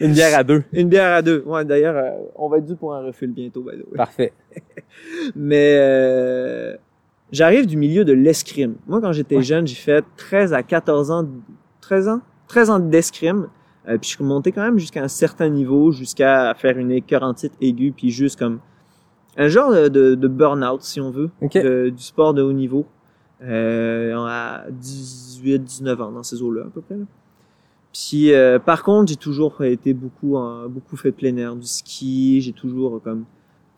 [0.00, 0.64] Une bière à deux.
[0.72, 1.42] Une bière à deux.
[1.46, 3.96] Ouais, d'ailleurs, euh, on va être dû pour un refill bientôt, by the way.
[3.96, 4.32] Parfait.
[5.36, 6.76] Mais euh,
[7.32, 8.76] j'arrive du milieu de l'escrime.
[8.86, 11.28] Moi, quand j'étais jeune, j'ai fait 13 à 14 ans,
[11.80, 13.48] 13 ans, 13 ans d'escrime.
[13.88, 17.52] Euh, puis je suis monté quand même jusqu'à un certain niveau, jusqu'à faire une écœurantite
[17.60, 18.60] aiguë, puis juste comme
[19.36, 21.54] un genre de, de, de burn-out, si on veut, OK.
[21.54, 22.86] de- du sport de haut niveau.
[23.40, 26.96] Euh, à 18, 19 ans, dans ces eaux-là, à peu près.
[26.96, 27.04] Là.
[27.92, 30.36] Puis, euh, par contre, j'ai toujours été beaucoup,
[30.68, 33.24] beaucoup fait plein air, du ski, j'ai toujours euh, comme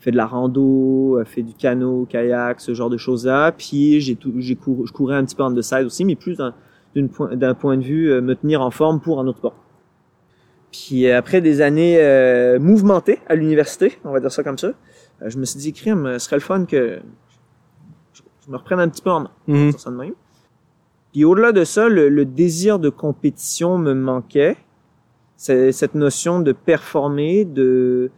[0.01, 3.53] fait de la rando, euh, fait du canot, kayak, ce genre de choses-là.
[3.53, 6.17] Puis j'ai tout, j'ai couru, je courais un petit peu en the side aussi, mais
[6.17, 6.55] plus d'un
[6.95, 9.55] d'une point, d'un point de vue euh, me tenir en forme pour un autre sport.
[10.73, 14.73] Puis euh, après des années euh, mouvementées à l'université, on va dire ça comme ça,
[15.25, 17.01] je me suis dit, crime, ce serait le fun que
[18.13, 19.31] je, je me reprenne un petit peu en main.
[19.47, 19.73] Mhm.
[19.73, 20.15] ça de même.
[21.13, 24.57] Puis au-delà de ça, le, le désir de compétition me manquait.
[25.37, 28.11] C'est cette notion de performer, de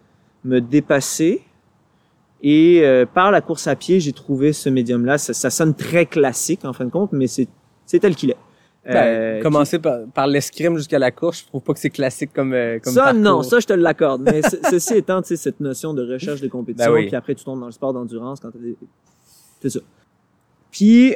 [0.45, 1.43] me dépasser.
[2.43, 5.17] Et euh, par la course à pied, j'ai trouvé ce médium-là.
[5.19, 7.49] Ça, ça sonne très classique en fin de compte, mais c'est
[7.87, 8.37] c'est tel qu'il est.
[8.85, 12.33] Ben, Euh, commencer par, par l'escrime jusqu'à la course, je trouve pas que c'est classique
[12.35, 13.21] comme, euh, comme ça, parcours.
[13.21, 14.23] non, ça, je te l'accorde.
[14.23, 17.07] Mais ce- ceci étant, tu sais, cette notion de recherche de compétition, Ben oui.
[17.07, 18.77] puis après, tu tombes dans le sport d'endurance quand t'as des...
[19.61, 19.79] C'est ça.
[20.73, 21.15] Puis,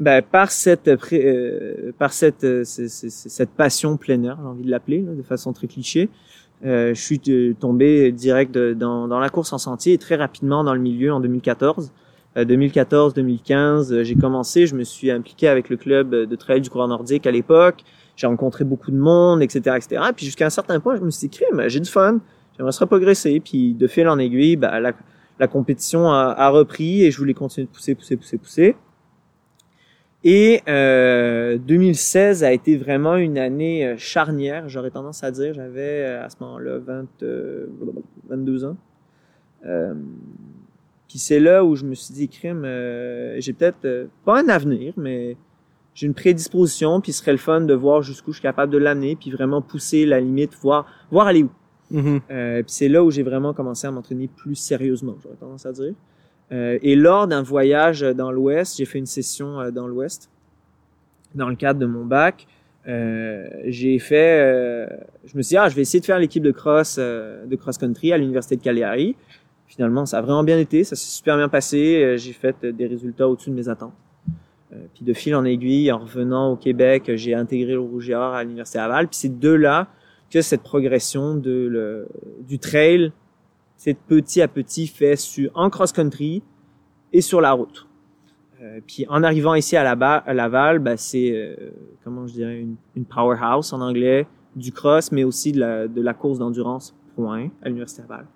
[0.00, 4.46] ben, par cette, euh, par cette, euh, c- c- c- cette passion plein air, j'ai
[4.48, 6.08] envie de l'appeler, de façon très cliché,
[6.64, 10.64] euh, je suis euh, tombé direct dans, dans la course en sentier et très rapidement
[10.64, 11.92] dans le milieu en 2014.
[12.36, 16.60] Euh, 2014-2015, euh, j'ai commencé, je me suis impliqué avec le club euh, de trail
[16.60, 17.84] du coureur nordique à l'époque.
[18.16, 20.02] J'ai rencontré beaucoup de monde, etc., etc.
[20.16, 22.18] Puis jusqu'à un certain point, je me suis dit, crime, j'ai du fun,
[22.56, 23.40] j'aimerais se progresser.
[23.40, 24.92] Puis de fil en aiguille, ben, la,
[25.38, 28.76] la compétition a, a repris et je voulais continuer de pousser, pousser, pousser, pousser.
[30.26, 35.52] Et euh, 2016 a été vraiment une année euh, charnière, j'aurais tendance à dire.
[35.52, 37.66] J'avais euh, à ce moment-là 20, euh,
[38.30, 38.76] 22 ans.
[39.66, 39.94] Euh,
[41.08, 44.94] puis c'est là où je me suis dit, crime, euh, j'ai peut-être pas un avenir,
[44.96, 45.36] mais
[45.94, 48.78] j'ai une prédisposition, puis ce serait le fun de voir jusqu'où je suis capable de
[48.78, 51.50] l'amener, puis vraiment pousser la limite, voir, voir aller où.
[52.30, 55.72] Euh, puis c'est là où j'ai vraiment commencé à m'entraîner plus sérieusement, j'aurais tendance à
[55.72, 55.92] dire.
[56.52, 60.30] Euh, et lors d'un voyage dans l'Ouest, j'ai fait une session euh, dans l'Ouest,
[61.34, 62.46] dans le cadre de mon bac.
[62.86, 64.86] Euh, j'ai fait, euh,
[65.24, 67.56] je me suis dit, ah, je vais essayer de faire l'équipe de cross, euh, de
[67.56, 69.16] cross country à l'université de Cagliari.
[69.66, 72.16] Finalement, ça a vraiment bien été, ça s'est super bien passé.
[72.18, 73.94] J'ai fait des résultats au-dessus de mes attentes.
[74.94, 78.34] Puis de fil en aiguille, en revenant au Québec, j'ai intégré le Rouge et Or
[78.34, 79.08] à l'université Laval.
[79.08, 79.88] Puis c'est de là
[80.30, 82.08] que cette progression de le,
[82.46, 83.10] du trail,
[83.84, 86.42] c'est petit à petit fait sur en cross country
[87.12, 87.86] et sur la route.
[88.62, 91.54] Euh, puis en arrivant ici à, la à Laval, ben, c'est euh,
[92.02, 96.00] comment je dirais une, une powerhouse en anglais du cross, mais aussi de la, de
[96.00, 98.26] la course d'endurance point à l'université Laval.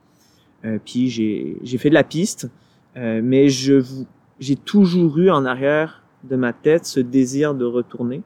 [0.66, 2.50] Euh, puis j'ai j'ai fait de la piste,
[2.98, 4.06] euh, mais je vous-
[4.40, 8.20] j'ai toujours eu en arrière de ma tête ce désir de retourner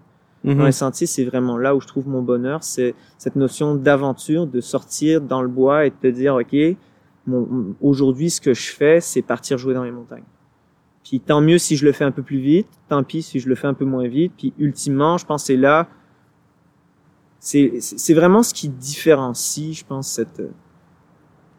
[0.45, 0.57] Mhm.
[0.59, 4.49] dans les sentiers, c'est vraiment là où je trouve mon bonheur, c'est cette notion d'aventure,
[4.49, 6.57] de sortir dans le bois et de te dire, OK,
[7.81, 10.25] aujourd'hui, ce que je fais, c'est partir jouer dans les montagnes.
[11.05, 13.49] Puis tant mieux si je le fais un peu plus vite, tant pis si je
[13.49, 14.33] le fais un peu moins vite.
[14.37, 15.89] Puis ultimement, je pense que c'est là,
[17.39, 20.43] c'est vraiment ce qui différencie, je pense, cette,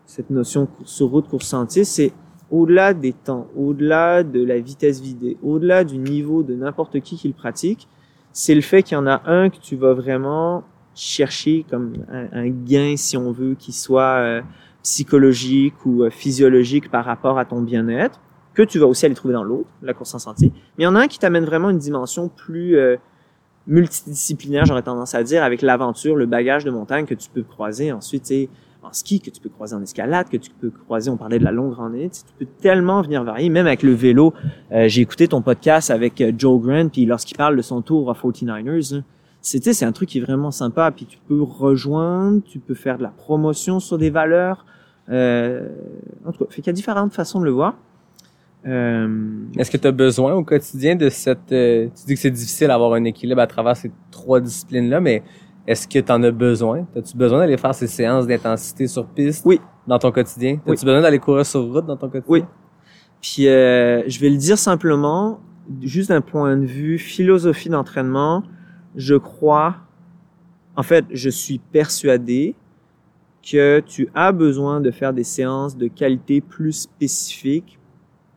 [0.06, 2.14] cette notion sur route, course sentier, c'est
[2.52, 7.28] au-delà des temps, au-delà de la vitesse vidée, au-delà du niveau de n'importe qui qui
[7.28, 7.88] le pratique,
[8.32, 10.64] c'est le fait qu'il y en a un que tu vas vraiment
[10.96, 14.42] chercher comme un, un gain, si on veut, qui soit euh,
[14.84, 18.20] psychologique ou euh, physiologique par rapport à ton bien-être,
[18.54, 20.52] que tu vas aussi aller trouver dans l'autre, la course en sentier.
[20.78, 22.98] Mais il y en a un qui t'amène vraiment une dimension plus euh,
[23.66, 27.92] multidisciplinaire, j'aurais tendance à dire, avec l'aventure, le bagage de montagne que tu peux croiser
[27.92, 28.32] ensuite,
[28.84, 31.44] en ski, que tu peux croiser en escalade, que tu peux croiser, on parlait de
[31.44, 34.34] la longue randonnée, tu peux tellement venir varier, même avec le vélo.
[34.72, 38.10] Euh, J'ai écouté ton podcast avec euh, Joe Grant, puis lorsqu'il parle de son tour
[38.12, 39.02] à 49ers, là,
[39.42, 42.98] c'était c'est un truc qui est vraiment sympa, puis tu peux rejoindre, tu peux faire
[42.98, 44.66] de la promotion sur des valeurs.
[45.10, 45.68] Euh,
[46.26, 47.76] en tout cas, fait qu'il y a différentes façons de le voir.
[48.66, 51.52] Euh, Est-ce que tu as besoin au quotidien de cette...
[51.52, 55.22] euh, tu dis que c'est difficile d'avoir un équilibre à travers ces trois disciplines-là, mais
[55.68, 56.88] est-ce que tu en as besoin?
[56.96, 59.60] As-tu besoin d'aller faire ces séances d'intensité sur piste Oui.
[59.86, 60.54] dans ton quotidien?
[60.66, 60.86] As-tu Oui.
[60.86, 62.24] besoin d'aller courir sur route dans ton quotidien?
[62.30, 62.44] Oui.
[63.22, 65.40] Puis euh, je vais le dire simplement,
[65.82, 68.44] juste d'un point de vue philosophie d'entraînement,
[68.96, 69.76] je crois,
[70.78, 72.56] en fait, je suis persuadé
[73.48, 77.78] que tu as besoin de faire des séances de qualité plus spécifiques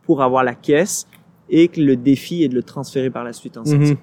[0.03, 1.07] pour avoir la caisse
[1.49, 3.67] et que le défi est de le transférer par la suite en Mhm.
[3.85, 3.97] sortie.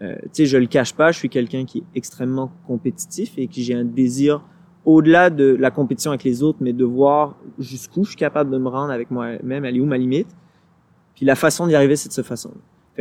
[0.00, 3.48] Euh, tu sais, je le cache pas, je suis quelqu'un qui est extrêmement compétitif et
[3.48, 4.42] qui j'ai un désir
[4.84, 8.58] au-delà de la compétition avec les autres, mais de voir jusqu'où je suis capable de
[8.58, 10.28] me rendre avec moi-même, aller où ma limite.
[11.16, 12.52] Puis la façon d'y arriver, c'est de cette façon.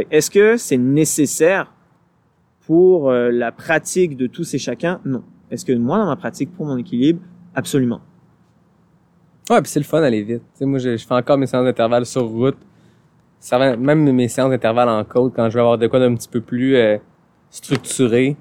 [0.09, 1.71] Est-ce que c'est nécessaire
[2.65, 4.99] pour euh, la pratique de tous et chacun?
[5.05, 5.23] Non.
[5.51, 7.19] Est-ce que moi, dans ma pratique pour mon équilibre,
[7.55, 8.01] absolument?
[9.49, 10.41] Ouais, puis c'est le fun d'aller vite.
[10.53, 12.57] Tu sais, moi, je, je fais encore mes séances d'intervalle sur route.
[13.39, 16.13] Ça va, même mes séances d'intervalle en côte, quand je vais avoir de quoi d'un
[16.15, 16.97] petit peu plus euh,
[17.49, 18.35] structuré,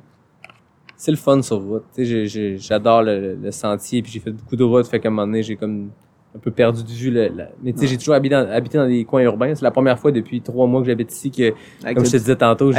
[0.96, 1.84] c'est le fun sur route.
[1.96, 5.42] J'adore le, le sentier, puis j'ai fait beaucoup de route, fait qu'à un moment donné,
[5.42, 5.90] j'ai comme
[6.34, 7.10] un peu perdu de vue.
[7.10, 9.54] Le, la- Mais tu sais, j'ai toujours habité dans, habité dans des coins urbains.
[9.54, 11.52] C'est la première fois depuis trois mois que j'habite ici que,
[11.84, 12.72] Avec, comme le, je te disais tantôt,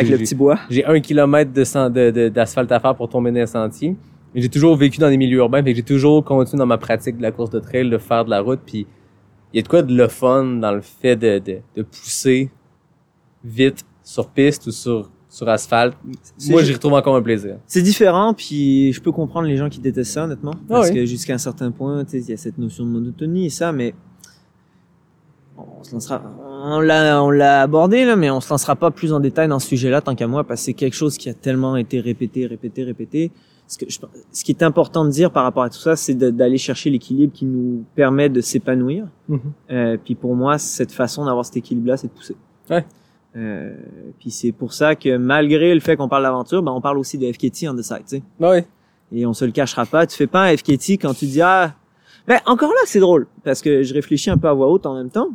[0.69, 3.95] j'ai- un kilomètre san- de- de- d'asphalte à faire pour tomber dans un sentier.
[4.37, 6.77] Mais J'ai toujours vécu dans des milieux urbains, fait que j'ai toujours continué dans ma
[6.77, 8.85] pratique de la course de trail, de faire de la route, puis
[9.51, 12.51] il y a de quoi de le fun dans le fait de, de, de pousser
[13.43, 15.97] vite sur piste ou sur, sur asphalte.
[16.49, 17.55] Moi, j'y retrouve encore un plaisir.
[17.65, 20.53] C'est différent, puis je peux comprendre les gens qui détestent ça, honnêtement.
[20.55, 20.97] Ah Parce oui.
[20.97, 23.95] que jusqu'à un certain point, il y a cette notion de monotonie et ça, mais
[25.57, 26.21] on se lancera,
[26.63, 29.57] on l'a, on l'a abordé là, mais on se lancera pas plus en détail dans
[29.57, 32.45] ce sujet-là tant qu'à moi, parce que c'est quelque chose qui a tellement été répété,
[32.45, 33.31] répété, répété.
[33.67, 33.99] Ce, que je-
[34.31, 37.33] ce qui est important de dire par rapport à tout ça, c'est d'aller chercher l'équilibre
[37.33, 39.05] qui nous permet de s'épanouir.
[39.27, 39.39] Mhm.
[39.71, 42.35] Euh, puis pour moi, cette façon d'avoir cet équilibre-là, c'est de pousser.
[42.69, 42.85] Ouais.
[43.35, 43.75] Euh,
[44.19, 47.17] puis c'est pour ça que malgré le fait qu'on parle d'aventure, ben on parle aussi
[47.17, 48.23] de FKT on the side, tu sais.
[48.39, 48.65] Ouais.
[49.11, 50.07] Et on se le cachera pas.
[50.07, 51.75] Tu fais pas un FKT quand tu dis ah.
[52.27, 54.95] Ben encore là, c'est drôle parce que je réfléchis un peu à voix haute en
[54.95, 55.29] même temps.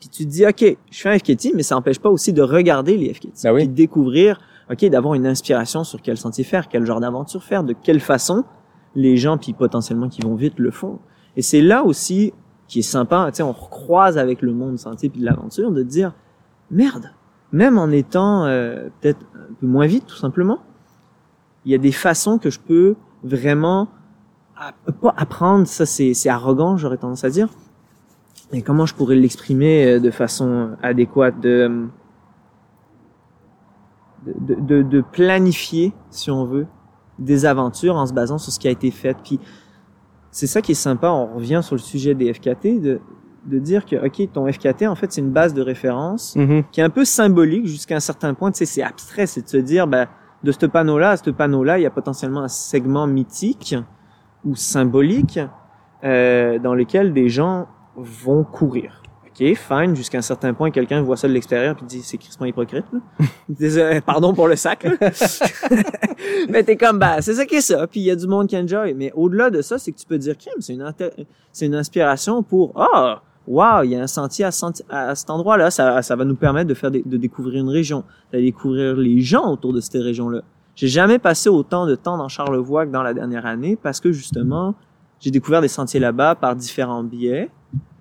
[0.00, 2.40] Puis tu te dis ok, je fais un FKT, mais ça n'empêche pas aussi de
[2.42, 3.60] regarder les FKT, Ben oui.
[3.60, 4.40] puis de découvrir,
[4.72, 8.44] ok, d'avoir une inspiration sur quel sentier faire, quel genre d'aventure faire, de quelle façon
[8.94, 10.98] les gens puis potentiellement qui vont vite le font.
[11.36, 12.32] Et c'est là aussi
[12.68, 15.82] qui est sympa, tu sais, on recroise avec le monde sentier puis de l'aventure, de
[15.82, 16.14] dire
[16.70, 17.12] merde,
[17.52, 20.58] même en étant euh, peut-être un peu moins vite tout simplement,
[21.64, 23.88] il y a des façons que je peux vraiment
[25.00, 27.48] pas apprendre, ça c'est c'est arrogant, j'aurais tendance à dire.
[28.52, 31.88] Et comment je pourrais l'exprimer euh, de façon adéquate de
[34.26, 36.66] de, de de planifier, si on veut,
[37.18, 39.16] des aventures en se basant sur ce qui a été fait.
[39.22, 39.40] Puis
[40.30, 41.08] c'est ça qui est sympa.
[41.10, 43.00] On revient sur le sujet des FKT, de
[43.44, 46.62] de dire que ok, ton FKT en fait c'est une base de référence Mhm.
[46.70, 48.52] qui est un peu symbolique jusqu'à un certain point.
[48.52, 50.06] Tu sais, c'est abstrait, c'est de se dire, ben,
[50.44, 53.74] de ce panneau-là à ce panneau-là, il y a potentiellement un segment mythique
[54.44, 55.40] ou symbolique
[56.04, 59.01] euh, dans lequel des gens vont courir.
[59.34, 62.44] Ok, fine, jusqu'à un certain point, quelqu'un voit ça de l'extérieur puis dit c'est crissement
[62.46, 62.84] hypocrite.
[62.92, 62.98] Là.
[63.48, 64.86] Désolé, pardon pour le sac.
[66.50, 67.86] mais t'es comme bah c'est ça qui est ça.
[67.86, 68.94] Puis il y a du monde qui enjoy.
[68.94, 70.92] Mais au-delà de ça, c'est que tu peux dire crime, c'est une
[71.52, 75.28] c'est une inspiration pour ah wow, il y a un sentier à, senti- à cet
[75.30, 78.96] endroit-là, ça, ça va nous permettre de faire des- de découvrir une région, de découvrir
[78.96, 80.42] les gens autour de cette région-là.
[80.76, 84.12] J'ai jamais passé autant de temps dans Charlevoix que dans la dernière année parce que
[84.12, 84.74] justement,
[85.20, 87.50] j'ai découvert des sentiers là-bas par différents biais.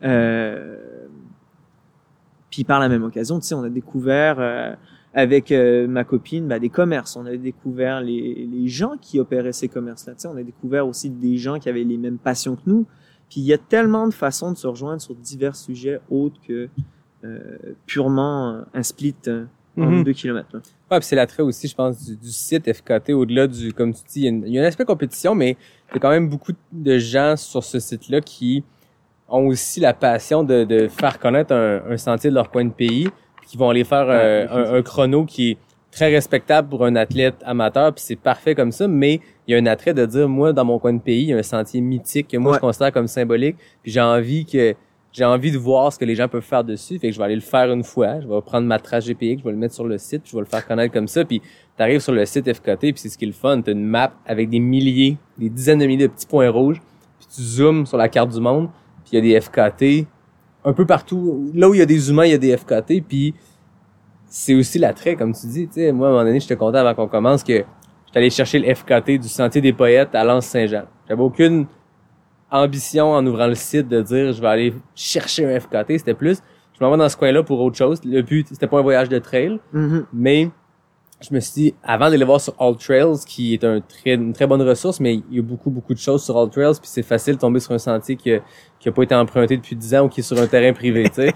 [0.03, 0.77] Euh,
[2.51, 4.75] puis par la même occasion, tu sais, on a découvert euh,
[5.15, 7.15] avec euh, ma copine bah, des commerces.
[7.15, 10.13] On a découvert les, les gens qui opéraient ces commerces-là.
[10.13, 12.85] Tu sais, on a découvert aussi des gens qui avaient les mêmes passions que nous.
[13.29, 16.67] Puis il y a tellement de façons de se rejoindre sur divers sujets autres que
[17.23, 17.39] euh,
[17.85, 19.45] purement euh, un split euh,
[19.77, 20.03] en Mhm.
[20.03, 20.49] deux kilomètres.
[20.53, 20.59] là.
[20.91, 24.19] Ouais, c'est l'attrait aussi, je pense, du, du site FKT, au-delà du, comme tu dis,
[24.19, 25.51] il y, a une- il y a un aspect compétition, mais
[25.89, 28.63] il y a quand même beaucoup de gens sur ce site-là qui
[29.31, 32.71] ont aussi la passion de, de faire connaître un, un sentier de leur coin de
[32.71, 33.07] pays,
[33.39, 35.57] puis qui vont aller faire euh, un, un chrono qui est
[35.91, 39.57] très respectable pour un athlète amateur, puis c'est parfait comme ça, mais il y a
[39.59, 41.81] un attrait de dire, moi, dans mon coin de pays, il y a un sentier
[41.81, 42.57] mythique que moi, Ouais.
[42.57, 44.73] je considère comme symbolique, puis j'ai envie que
[45.13, 47.25] j'ai envie de voir ce que les gens peuvent faire dessus, fait que je vais
[47.25, 49.73] aller le faire une fois, je vais prendre ma trace GPX, je vais le mettre
[49.75, 51.41] sur le site, puis je vais le faire connaître comme ça, puis
[51.75, 54.13] t'arrives sur le site FKT, puis c'est ce qui est le fun, t'as une map
[54.25, 56.79] avec des milliers, des dizaines de milliers de petits points rouges,
[57.19, 58.69] puis tu zoomes sur la carte du monde,
[59.11, 60.07] il y a des FKT
[60.63, 63.01] un peu partout, là où il y a des humains, il y a des FKT,
[63.07, 63.33] puis
[64.27, 66.77] c'est aussi l'attrait, comme tu dis, tu sais, moi, à un moment donné, j'étais content
[66.77, 67.65] avant qu'on commence que j'étais
[68.19, 70.83] allé chercher le FKT du Sentier des Poètes à Lens-Saint-Jean.
[71.07, 71.65] J'avais aucune
[72.49, 76.39] ambition en ouvrant le site de dire je vais aller chercher un FKT, c'était plus
[76.77, 77.99] je m'en vais dans ce coin-là pour autre chose.
[78.03, 80.05] Le but c'était pas un voyage de trail, Mhm.
[80.13, 80.49] mais
[81.21, 84.33] je me suis dit avant d'aller voir sur All Trails qui est un très une
[84.33, 86.89] très bonne ressource mais il y a beaucoup beaucoup de choses sur All Trails puis
[86.89, 88.39] c'est facile de tomber sur un sentier qui a,
[88.79, 91.03] qui a pas été emprunté depuis 10 ans ou qui est sur un terrain privé,
[91.03, 91.33] tu sais.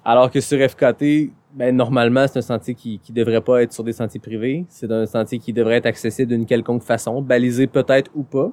[0.04, 3.84] Alors que sur FKT ben normalement c'est un sentier qui qui devrait pas être sur
[3.84, 8.10] des sentiers privés, c'est un sentier qui devrait être accessible d'une quelconque façon, balisé peut-être
[8.14, 8.50] ou pas.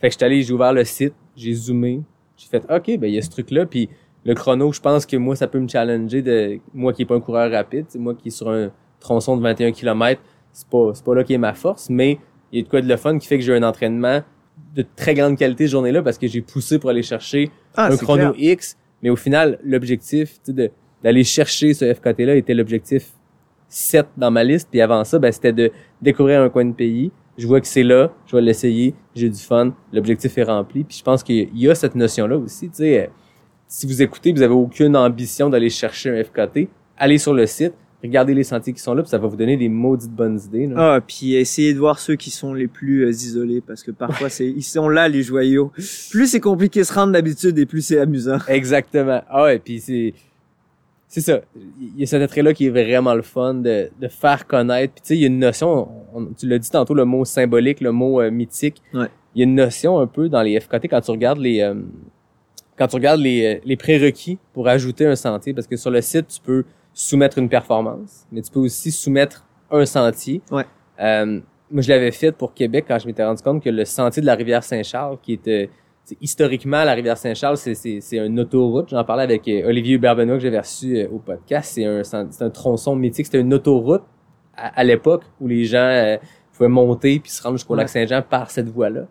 [0.00, 2.02] Fait que j'étais allé, j'ai ouvert le site, j'ai zoomé,
[2.36, 3.88] j'ai fait OK, ben il y a ce truc là puis
[4.24, 7.14] le chrono, je pense que moi ça peut me challenger de moi qui est pas
[7.14, 10.20] un coureur rapide, c'est moi qui est sur un tronçon de 21 km,
[10.52, 12.18] c'est pas c'est pas là qui est ma force, mais
[12.52, 14.22] il y a de quoi de le fun qui fait que j'ai un entraînement
[14.74, 17.96] de très grande qualité ce journée-là parce que j'ai poussé pour aller chercher Ah, un
[17.96, 18.52] chrono clair.
[18.52, 20.70] X, mais au final l'objectif de
[21.02, 23.12] d'aller chercher ce FKT là était l'objectif
[23.68, 27.10] 7 dans ma liste puis avant ça ben c'était de découvrir un coin de pays.
[27.36, 30.84] Je vois que c'est là, je vais l'essayer, j'ai du fun, l'objectif est rempli.
[30.84, 33.06] Puis je pense qu'il y a cette notion-là aussi, tu sais, euh,
[33.68, 37.74] si vous écoutez, vous avez aucune ambition d'aller chercher un FKT, allez sur le site,
[38.06, 40.66] regardez les sentiers qui sont là, puis ça va vous donner des maudites bonnes idées.
[40.66, 40.94] là.
[40.96, 44.28] Ah, puis essayez de voir ceux qui sont les plus euh, isolés parce que parfois
[44.28, 45.72] c'est ils sont là les joyaux.
[46.10, 48.38] Plus c'est compliqué de se rendre d'habitude et plus c'est amusant.
[48.48, 49.22] Exactement.
[49.28, 50.14] Ah ouais, puis c'est
[51.08, 51.40] c'est ça.
[51.80, 54.94] Il y a cet attrait-là qui est vraiment le fun de, de faire connaître.
[54.94, 57.24] Puis tu sais, il y a une notion, on- tu l'as dit tantôt, le mot
[57.24, 58.82] symbolique, le mot euh, mythique.
[58.92, 59.06] Ouais.
[59.34, 61.74] Il y a une notion un peu dans les FKT quand tu regardes les euh,
[62.78, 66.00] quand tu regardes les, euh, les prérequis pour ajouter un sentier, parce que sur le
[66.00, 70.40] site, tu peux soumettre une performance, mais tu peux aussi soumettre un sentier.
[70.50, 70.64] Ouais.
[71.00, 74.20] Euh, moi, je l'avais fait pour Québec quand je m'étais rendu compte que le sentier
[74.22, 75.68] de la rivière Saint-Charles, qui était
[76.20, 78.90] historiquement, la rivière Saint-Charles, c'est, c'est, c'est une autoroute.
[78.90, 81.72] J'en parlais avec euh, Olivier Hubert-Benoît que j'avais reçu euh, au podcast.
[81.74, 83.26] C'est un, c'est un tronçon mythique.
[83.26, 84.02] C'était une autoroute
[84.56, 86.16] à, à l'époque où les gens euh,
[86.52, 87.80] pouvait monter puis se rendre jusqu'au Ouais.
[87.80, 89.02] lac Saint-Jean par cette voie-là.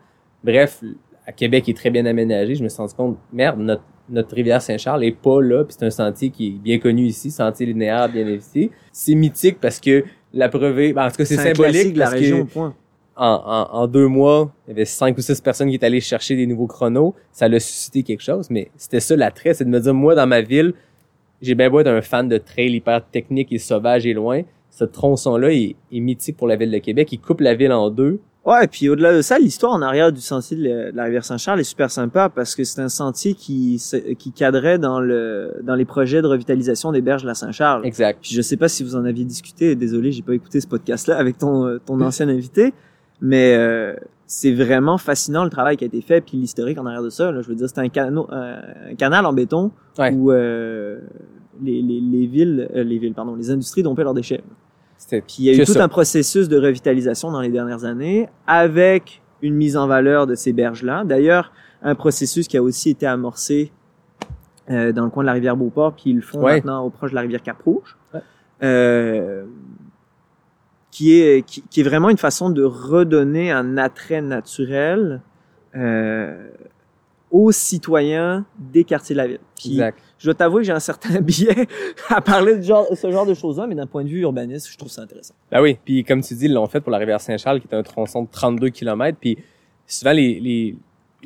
[0.44, 0.82] Bref,
[1.28, 2.56] à Québec, il est très bien aménagé.
[2.56, 5.86] Je me suis rendu compte, merde, notre, notre rivière Saint-Charles est pas là, puis c'est
[5.86, 8.70] un sentier qui est bien connu ici, sentier linéaire bien investi.
[8.92, 10.04] C'est mythique parce que
[10.34, 12.76] la preuve, ben, en tout cas, c'est symbolique de la parce région, que point.
[13.16, 16.02] en, en, en deux mois, il y avait cinq ou six personnes qui étaient allées
[16.02, 17.16] chercher des nouveaux chronos.
[17.32, 20.28] Ça l'a suscité quelque chose, mais c'était ça l'attrait, c'est de me dire, moi, dans
[20.28, 20.74] ma ville,
[21.42, 24.42] j'ai bien beau être un fan de trail hyper technique et sauvage et loin.
[24.70, 27.10] Ce tronçon-là est, est mythique pour la ville de Québec.
[27.12, 28.20] Il coupe la ville en deux.
[28.46, 31.60] Ouais, et puis au-delà de ça, l'histoire en arrière du sentier de la, rivière Saint-Charles
[31.60, 33.82] est super sympa parce que c'est un sentier qui
[34.20, 37.86] qui cadrait dans le dans les projets de revitalisation des berges de la Saint-Charles.
[37.86, 38.20] Exact.
[38.22, 41.18] Puis je sais pas si vous en aviez discuté, désolé, j'ai pas écouté ce podcast-là
[41.18, 42.74] avec ton euh, ton ancien invité,
[43.20, 43.96] mais euh,
[44.28, 47.32] c'est vraiment fascinant le travail qui a été fait puis l'historique en arrière de ça.
[47.32, 47.42] Là.
[47.42, 50.12] Je veux dire, c'est un, canot, un canal en béton Ouais.
[50.14, 51.00] où euh,
[51.64, 54.44] les, les, les villes, euh, les villes, pardon, les industries dompaient leurs déchets.
[55.10, 55.84] Puis il y a eu tout ça.
[55.84, 60.54] un processus de revitalisation dans les dernières années avec une mise en valeur de ces
[60.54, 61.04] berges-là.
[61.04, 61.52] D'ailleurs,
[61.84, 63.72] un processus qui a aussi été amorcé
[64.72, 66.56] euh, dans le coin de la rivière Beauport, puis ils le font Ouais.
[66.56, 67.96] maintenant au proche de la rivière Cap-Rouge.
[68.14, 68.22] Ouais.
[68.64, 69.46] Euh,
[70.90, 75.22] qui est qui, qui est vraiment une façon de redonner un attrait naturel
[75.76, 76.48] euh,
[77.32, 79.40] aux citoyens des quartiers de la ville.
[79.60, 79.98] Puis, Exact.
[80.18, 81.68] je dois t'avouer que j'ai un certain biais
[82.10, 84.78] à parler de genre, ce genre de choses-là, mais d'un point de vue urbaniste, je
[84.78, 85.34] trouve ça intéressant.
[85.52, 87.76] Ben oui, puis comme tu dis, ils l'ont fait pour la rivière Saint-Charles, qui est
[87.76, 89.18] un tronçon de 32 km.
[89.20, 89.38] Puis
[89.86, 90.78] souvent, les, les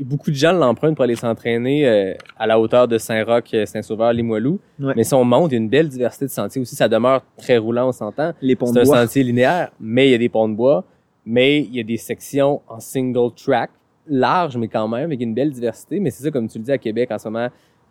[0.06, 4.14] beaucoup de gens l'empruntent pour aller s'entraîner euh, à la hauteur de Saint-Roch, euh, Saint-Sauveur,
[4.14, 4.58] Limoilou.
[4.80, 4.94] Ouais.
[4.96, 6.76] Mais si on monte, il y a une belle diversité de sentiers aussi.
[6.76, 8.32] Ça demeure très roulant, on s'entend.
[8.42, 9.02] Les ponts C'est de un bois.
[9.02, 10.86] sentier linéaire, mais il y a des ponts de bois,
[11.26, 13.72] mais il y a des sections en single track,
[14.10, 16.00] large, mais quand même, avec une belle diversité.
[16.00, 17.48] Mais c'est ça, comme tu le dis, à Québec, en ce moment,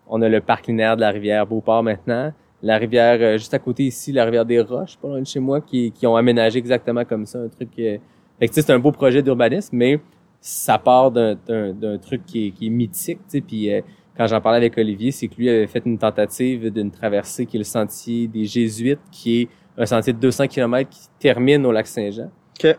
[0.06, 2.32] on a le parc linéaire de la rivière Beauport maintenant.
[2.62, 5.40] La rivière, euh, juste à côté ici, la rivière des Roches, pas loin de chez
[5.40, 7.68] moi, qui, qui ont aménagé exactement comme ça, un truc...
[7.78, 7.98] euh,
[8.38, 10.00] Fait que, c'est un beau projet d'urbanisme, mais
[10.40, 11.36] ça part d'un,
[12.02, 13.72] truc qui est, qui est mythique, tu puis...
[13.72, 13.80] euh,
[14.18, 17.56] quand j'en parlais avec Olivier, c'est que lui avait fait une tentative d'une traversée qui
[17.56, 19.48] est le sentier des Jésuites, qui est
[19.78, 22.28] un sentier de 200 km qui termine au lac Saint-Jean.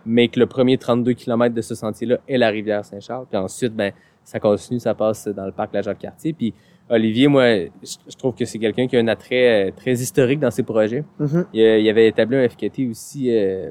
[0.05, 3.25] Mais que le premier 32 km de ce sentier-là est la rivière Saint-Charles.
[3.30, 3.91] Puis ensuite, ben,
[4.23, 6.34] ça continue, ça passe dans le parc La Jacques-Cartier.
[6.34, 6.53] Puis
[6.89, 7.45] Olivier, moi,
[7.84, 11.03] je trouve que c'est quelqu'un qui a un attrait euh, très historique dans ses projets.
[11.19, 11.45] Mhm.
[11.53, 13.69] Il, euh, il avait établi un FKT aussi euh,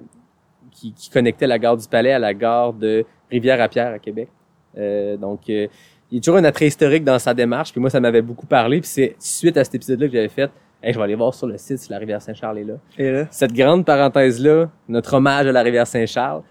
[0.71, 4.29] qui, qui connectait la gare du Palais à la gare de Rivière-à-Pierre à Québec.
[4.77, 5.67] Euh, donc, euh,
[6.11, 7.73] il y a toujours un attrait historique dans sa démarche.
[7.73, 8.81] Puis moi, ça m'avait beaucoup parlé.
[8.81, 10.51] Puis c'est suite à cet épisode-là que j'avais fait.
[10.83, 12.75] Hey, je vais aller voir sur le site si la rivière Saint-Charles est là.
[12.99, 13.27] Et là?
[13.31, 16.43] Cette grande parenthèse-là, notre hommage à la rivière Saint-Charles,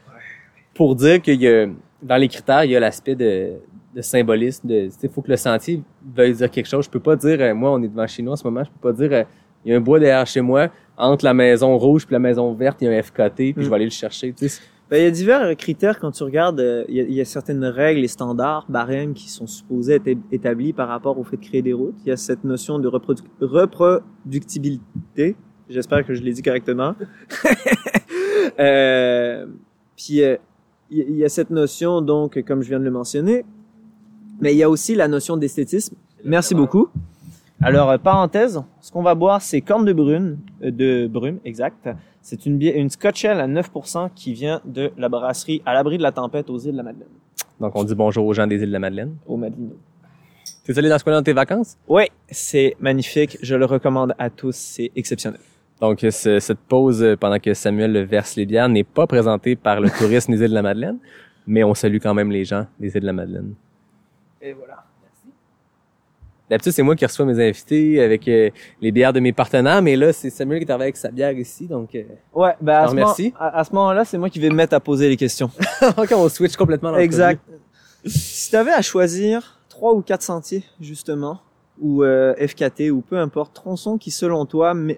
[0.74, 1.66] pour dire qu'il y a,
[2.02, 3.54] dans les critères, il y a l'aspect de,
[3.96, 4.68] de symbolisme.
[4.68, 5.82] De, il faut que le sentier
[6.16, 6.86] veuille dire quelque chose.
[6.86, 8.70] Je peux pas dire, euh, moi, on est devant chez nous en ce moment, je
[8.70, 9.24] peux pas dire, euh,
[9.66, 10.68] il y a un bois derrière chez moi,
[10.98, 13.62] entre la maison rouge puis la maison verte, il y a un FKT, puis Mm.
[13.64, 14.34] je vais aller le chercher.
[14.34, 16.60] Tu sais, Ben, il y a divers critères quand tu regardes.
[16.62, 19.96] euh, Il y, a, il y a certaines règles et standards, barèmes qui sont supposés
[19.96, 21.96] être établis par rapport au fait de créer des routes.
[22.06, 25.36] Il y a cette notion de reprodu- reproductibilité.
[25.70, 26.96] J'espère que je l'ai dit correctement.
[28.60, 29.46] euh,
[29.96, 30.38] puis euh,
[30.90, 33.44] il y, a- il y a cette notion donc, comme je viens de le mentionner,
[34.40, 35.96] mais il y a aussi la notion d'esthétisme.
[36.24, 36.88] Merci beaucoup.
[37.62, 41.90] Alors, euh, parenthèse, ce qu'on va boire, c'est corne de brune, euh, de brume, exact.
[42.22, 46.04] C'est une, une Scotch Ale à 9% qui vient de la brasserie à l'abri de
[46.04, 47.08] la tempête aux îles de la Madeleine,
[47.60, 49.16] Donc, on dit bonjour aux gens des îles de la Madeleine.
[49.26, 49.76] au Madelino.
[50.66, 51.78] T'es allé dans ce coin-là dans tes vacances?
[51.88, 53.38] Oui, c'est magnifique.
[53.42, 54.54] Je le recommande à tous.
[54.56, 55.40] C'est exceptionnel.
[55.80, 59.56] Donc, euh, ce- cette pause euh, pendant que Samuel verse les bières n'est pas présentée
[59.56, 60.98] par le tourisme des îles de la Madeleine,
[61.48, 63.54] mais on salue quand même les gens des îles de la Madeleine.
[64.42, 64.84] Et voilà.
[66.50, 68.50] D'habitude, c'est moi qui reçois mes invités avec euh,
[68.82, 71.68] les bières de mes partenaires, mais là, c'est Samuel qui travaille avec sa bière ici,
[71.68, 71.94] donc...
[71.94, 73.34] euh, Ouais, ben à Je ce, remercie.
[73.38, 75.52] à, à ce moment-là, c'est moi qui vais me mettre à poser les questions.
[75.98, 77.06] ok, on switch complètement l'entrevue.
[77.06, 77.42] exact.
[78.06, 81.42] Si tu avais à choisir trois ou quatre sentiers, justement,
[81.82, 84.98] ou euh, FKT, ou peu importe, tronçons qui, selon toi, mais,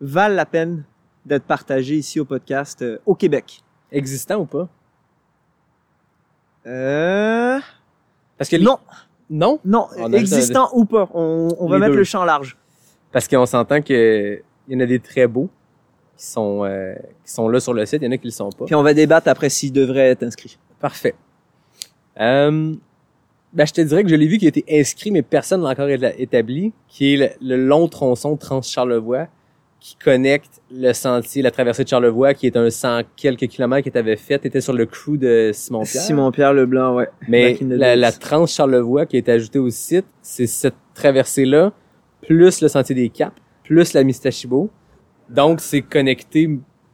[0.00, 0.84] valent la peine
[1.24, 3.60] d'être partagés ici au podcast au Québec.
[3.90, 4.68] Existant ou pas?
[6.66, 7.58] Euh...
[8.38, 8.78] Parce que Non,
[9.28, 9.58] Non?
[9.64, 11.08] non, On existant ou pas.
[11.14, 11.98] On, on va mettre deux.
[11.98, 12.56] le champ large.
[13.12, 15.48] Parce qu'on s'entend que il y en a des très beaux
[16.16, 18.32] qui sont euh, qui sont là sur le site, il y en a qui le
[18.32, 18.64] sont pas.
[18.64, 20.58] Puis on va débattre après s'ils devraient être inscrits.
[20.80, 21.14] Parfait.
[22.20, 22.74] Euh,
[23.52, 25.70] ben, je te dirais que je l'ai vu qui a été inscrit, mais personne l'a
[25.70, 29.28] encore établi, qui est le, le long tronçon Trans-Charlevoix
[29.86, 33.92] qui connecte le sentier, la traversée de Charlevoix, qui est un 100 quelques kilomètres que
[33.92, 36.02] tu avais fait, était sur le crew de Simon-Pierre.
[36.02, 37.08] Simon-Pierre Leblanc, ouais.
[37.28, 41.72] Mais la, la Trans-Charlevoix qui est ajoutée au site, c'est cette traversée-là,
[42.26, 44.70] plus le sentier des Caps, plus la Mistachibo.
[45.30, 46.50] Donc, c'est connecté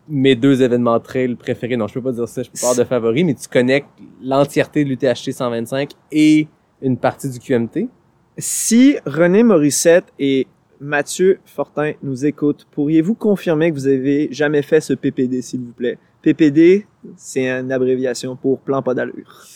[0.07, 1.79] mes deux événements trail préférés.
[1.79, 3.89] Non, je peux pas dire ça, je peux pas avoir de favoris, mais tu connectes
[4.23, 6.47] l'entièreté de l'UTHC 125 et
[6.83, 7.89] une partie du QMT.
[8.37, 10.47] Si René Morissette et
[10.83, 15.73] Mathieu Fortin nous écoutent, pourriez-vous confirmer que vous avez jamais fait ce PPD, s'il vous
[15.73, 15.97] plaît?
[16.23, 19.47] PPD, c'est une abréviation pour plan pas d'allure.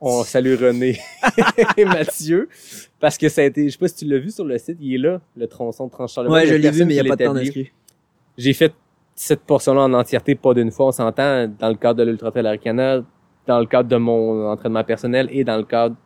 [0.00, 0.98] On salue René
[1.76, 2.48] et Mathieu
[2.98, 4.78] parce que ça a été, je sais pas si tu l'as vu sur le site,
[4.80, 6.42] il est là, le tronçon de Tranche-Charlemagne.
[6.42, 7.70] Ouais, je l'ai vu, mais il n'y a pas de temps d'inscrit.
[8.38, 8.72] J'ai fait
[9.14, 12.46] cette portion-là en entièreté, pas d'une fois, on s'entend, dans le cadre de l'Ultra Trail
[12.46, 13.04] Aricana,
[13.46, 15.96] dans le cadre de mon entraînement personnel et dans le cadre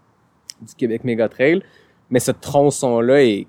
[0.60, 1.62] du Québec Méga Trail.
[2.10, 3.46] Mais ce tronçon-là est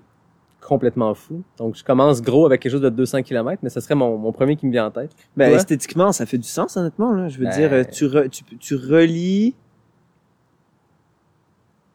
[0.68, 1.42] complètement fou.
[1.56, 4.32] Donc, je commence gros avec quelque chose de 200 km, mais ce serait mon, mon
[4.32, 5.10] premier qui me vient en tête.
[5.36, 5.56] Ben, Toi?
[5.56, 7.12] esthétiquement, ça fait du sens, honnêtement.
[7.12, 7.28] Là.
[7.28, 9.54] Je veux Ben- dire, euh, tu, re- tu, tu relis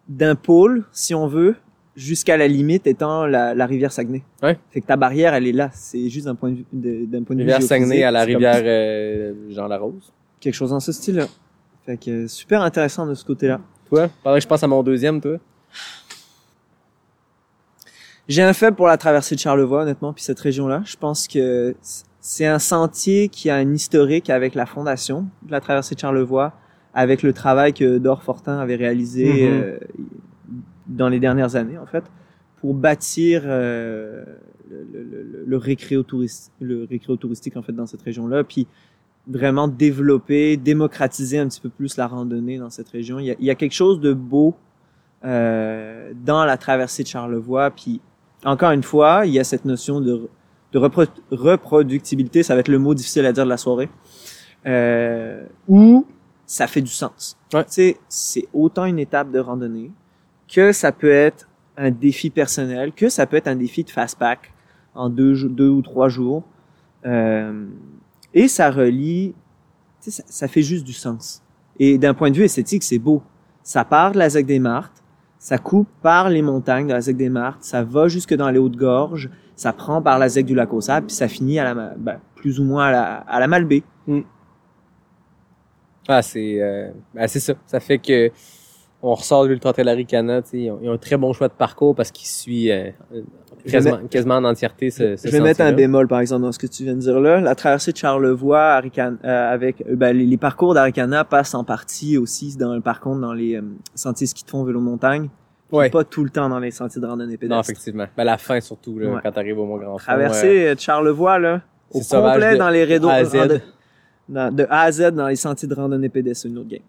[0.10, 1.56] d'un pôle, si on veut,
[1.96, 4.24] jusqu'à la limite étant la, la rivière Saguenay.
[4.42, 4.58] Ouais.
[4.72, 5.70] Fait que ta barrière, elle est là.
[5.74, 6.66] C'est juste d'un point de vue,
[7.08, 10.12] d'un point de vue Rivière Saguenay géophysique, à la rivière euh, Jean-Larose.
[10.40, 11.28] quelque chose dans ce style-là.
[11.86, 13.62] Fait que euh, super intéressant de ce côté-là.
[13.90, 14.10] Toi?
[14.24, 15.38] Pendant que je pense à mon deuxième, toi?
[18.28, 20.82] J'ai un faible pour la traversée de Charlevoix, honnêtement, puis cette région-là.
[20.86, 21.76] Je pense que
[22.22, 26.54] c'est un sentier qui a un historique avec la fondation de la traversée de Charlevoix,
[26.94, 29.52] avec le travail que Dor Fortin avait réalisé Mhm.
[29.52, 29.78] euh,
[30.88, 32.04] dans les dernières années, en fait,
[32.62, 34.24] pour bâtir euh,
[34.70, 38.68] le, le, le, récréo touristique, le récréo touristique en fait dans cette région-là, puis
[39.28, 43.20] vraiment développer, démocratiser un petit peu plus la randonnée dans cette région.
[43.20, 44.56] Il y a, il y a quelque chose de beau
[45.26, 48.02] euh, dans la traversée de Charlevoix, puis
[48.46, 50.30] encore une fois, il y a cette notion de,
[50.72, 53.90] de repro- reproductibilité, ça va être le mot difficile à dire de la soirée,
[54.66, 56.06] euh, où
[56.46, 57.38] ça fait du sens.
[57.54, 57.64] Ouais.
[57.66, 59.92] Tu sais, c'est autant une étape de randonnée
[60.48, 64.54] que ça peut être un défi personnel, que ça peut être un défi de fast-pack
[64.94, 66.44] en deux, ou trois jours.
[67.06, 67.66] Euh,
[68.34, 69.34] et ça relie,
[70.00, 71.42] ça, ça fait juste du sens.
[71.80, 73.24] Et d'un point de vue esthétique, c'est beau.
[73.64, 75.03] Ça part de la ZEC des Martes,
[75.44, 78.60] ça coupe par les montagnes de la ZEC des Martes, ça va jusque dans les
[78.60, 82.22] Hautes-Gorges, ça prend par la ZEC du lac aux puis ça finit à la, ben,
[82.38, 83.84] plus ou moins à la, à la Malbaie.
[86.08, 87.56] Ah, c'est euh, ben, ça.
[87.66, 88.32] Ça fait que
[89.06, 91.34] on ressort de l'Ultra Trail Aricana, tu sais, ils ont, ils ont un très bon
[91.34, 93.22] choix de parcours parce qu'ils suivent euh,
[93.70, 96.58] quasiment, quasiment en entièreté ce, ce Je vais mettre un bémol, par exemple, dans ce
[96.60, 97.42] que tu viens de dire là.
[97.42, 101.64] La traversée de Charlevoix, Aricana, euh, avec euh, ben, les, les parcours d'Aricana passent en
[101.64, 103.62] partie aussi dans par contre dans les euh,
[103.94, 105.30] sentiers ski de fond vélo montagne,
[105.72, 105.90] Ouais.
[105.90, 107.72] pas tout le temps dans les sentiers de randonnée Non, pédestre.
[107.72, 108.06] effectivement.
[108.16, 109.20] Ben, la fin surtout, là, Ouais.
[109.24, 110.12] quand t'arrives au Mont-Grand Fond.
[110.12, 113.36] euh, de Charlevoix là, au complet de dans les rideaux A à Z.
[113.36, 113.62] rando-
[114.30, 116.80] dans- de A à Z dans les sentiers de randonnée pédestre, une autre game.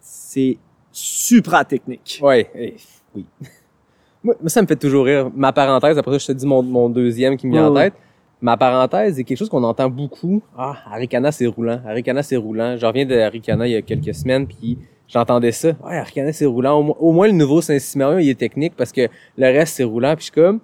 [0.00, 0.56] C'est
[0.94, 2.20] supra technique.
[2.22, 2.76] Ouais, eh,
[3.14, 3.26] oui.
[4.24, 5.30] moi, ça me fait toujours rire.
[5.34, 7.94] Ma parenthèse, après ça, je te dis mon, mon deuxième qui me vient en tête.
[8.40, 10.42] Ma parenthèse est quelque chose qu'on entend beaucoup.
[10.56, 11.80] Ah, Aricana, c'est roulant.
[11.86, 12.76] Aricana, c'est roulant.
[12.76, 14.78] Je reviens de il y a quelques semaines, puis
[15.08, 15.68] j'entendais ça.
[15.82, 16.78] Ouais, Aricana, c'est roulant.
[16.78, 19.84] Au, mo- au moins, le nouveau Saint-Siméon, il est technique parce que le reste, c'est
[19.84, 20.14] roulant.
[20.14, 20.60] Puis je suis comme,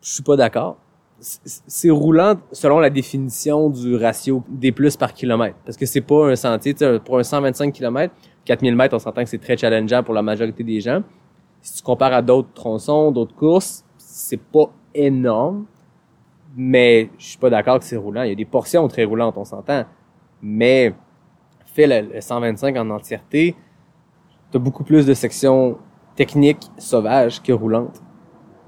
[0.00, 0.76] je suis pas d'accord.
[1.20, 5.56] C'est- roulant selon la définition du ratio des plus par kilomètre.
[5.64, 6.72] Parce que c'est pas un sentier.
[6.74, 8.12] Tu sais, pour un 125 km,
[8.44, 11.02] 4000 mètres, on s'entend que c'est très challengeant pour la majorité des gens.
[11.60, 15.66] Si tu compares à d'autres tronçons, d'autres courses, c'est pas énorme.
[16.56, 18.22] Mais je suis pas d'accord que c'est roulant.
[18.24, 19.84] Il y a des portions très roulantes, on s'entend.
[20.42, 20.92] Mais
[21.66, 23.54] fais le, le 125 en entièreté,
[24.50, 25.78] t'as beaucoup plus de sections
[26.16, 28.02] techniques sauvages que roulantes.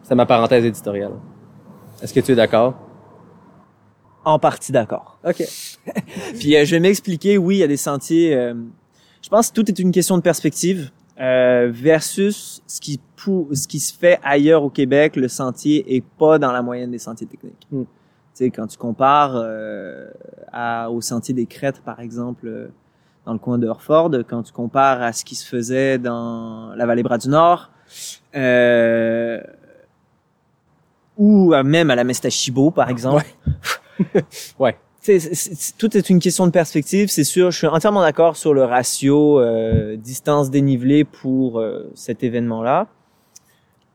[0.02, 1.12] C'est ma parenthèse éditoriale.
[2.02, 2.74] Est-ce que tu es d'accord?
[4.24, 5.18] En partie d'accord.
[5.24, 5.42] OK.
[6.38, 8.34] Puis euh, je vais m'expliquer, oui, il y a des sentiers.
[8.34, 8.54] euh,
[9.24, 13.66] je pense que tout est une question de perspective euh, versus ce qui pou- ce
[13.66, 15.16] qui se fait ailleurs au Québec.
[15.16, 17.66] Le sentier est pas dans la moyenne des sentiers techniques.
[17.70, 17.84] Mm.
[17.84, 17.86] Tu
[18.34, 20.10] sais, quand tu compares euh,
[20.52, 22.68] à, au sentier des Crêtes, par exemple, euh,
[23.24, 26.84] dans le coin de Herford, quand tu compares à ce qui se faisait dans la
[26.84, 27.70] vallée Bras du Nord,
[28.34, 29.40] euh,
[31.16, 33.24] ou même à la Mestachibo, par exemple.
[34.58, 34.76] Ouais.
[34.83, 37.50] Tu sais, c'est- c'est- tout est une question de perspective, c'est sûr.
[37.50, 42.88] Je suis entièrement d'accord sur le ratio euh, distance dénivelée pour euh, cet événement-là.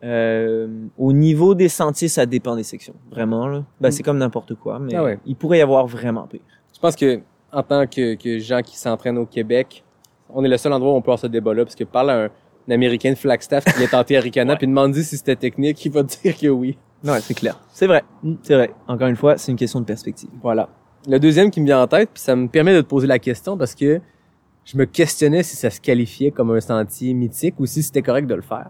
[0.03, 3.47] Euh, au niveau des sentiers, ça dépend des sections, vraiment.
[3.47, 3.63] Là.
[3.81, 5.19] Ben, c'est comme n'importe quoi, mais Ah ouais.
[5.25, 6.39] il pourrait y avoir vraiment pire.
[6.73, 7.19] Je pense que
[7.51, 9.83] en tant que, que gens qui s'entraînent au Québec,
[10.29, 12.23] on est le seul endroit où on peut avoir ce débat-là, parce que parle à
[12.23, 15.83] un, un Américain de Flagstaff qui est tenté à Ricana, puis demande si c'était technique,
[15.83, 16.77] il va te dire que oui.
[17.03, 17.59] Ouais, c'est clair.
[17.73, 18.03] C'est vrai.
[18.43, 18.71] C'est vrai.
[18.87, 20.29] Encore une fois, c'est une question de perspective.
[20.41, 20.69] Voilà.
[21.07, 23.19] Le deuxième qui me vient en tête, puis ça me permet de te poser la
[23.19, 24.01] question parce que
[24.65, 28.27] je me questionnais si ça se qualifiait comme un sentier mythique ou si c'était correct
[28.27, 28.69] de le faire.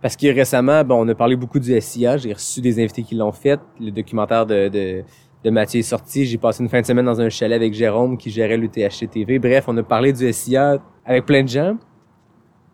[0.00, 3.14] Parce que récemment, bon, on a parlé beaucoup du SIA, j'ai reçu des invités qui
[3.14, 5.04] l'ont fait, le documentaire de, de
[5.44, 6.24] de Mathieu est sorti.
[6.24, 9.38] J'ai passé une fin de semaine dans un chalet avec Jérôme qui gérait l'UTHC TV.
[9.38, 11.76] Bref, on a parlé du SIA avec plein de gens.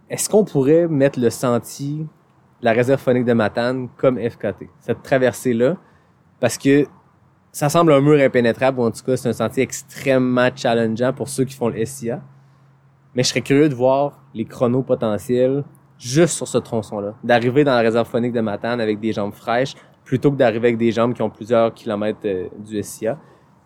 [0.08, 2.06] Est-ce qu'on pourrait mettre le sentier,
[2.62, 5.76] la réserve phonique de Matane comme FKT, cette traversée-là?
[6.38, 6.86] Parce que
[7.52, 11.28] ça semble un mur impénétrable, ou en tout cas, c'est un sentier extrêmement challengeant pour
[11.28, 12.22] ceux qui font le SIA.
[13.14, 15.64] Mais je serais curieux de voir les chronos potentiels
[15.98, 17.14] juste sur ce tronçon-là.
[17.24, 19.74] D'arriver dans la réserve phonique de Matane avec des jambes fraîches,
[20.04, 23.18] plutôt que d'arriver avec des jambes qui ont plusieurs kilomètres euh, du SIA.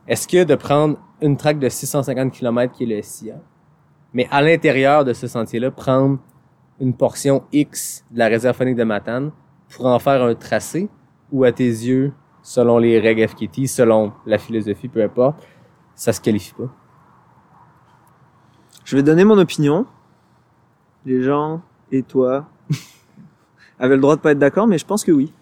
[0.09, 3.37] Est-ce que de prendre une traque de 650 km qui est le SIA,
[4.13, 6.19] mais à l'intérieur de ce sentier-là, prendre
[6.81, 9.31] une portion X de la réserve phonique de Matane
[9.71, 10.89] pour en faire un tracé,
[11.33, 12.13] ou à tes yeux,
[12.45, 15.45] selon les règles FKT, selon la philosophie, peu importe,
[15.97, 16.71] ça se qualifie pas?
[18.85, 19.87] Je vais donner mon opinion.
[21.07, 22.47] Les gens et toi
[23.79, 25.33] avaient le droit de pas être d'accord, mais je pense que oui.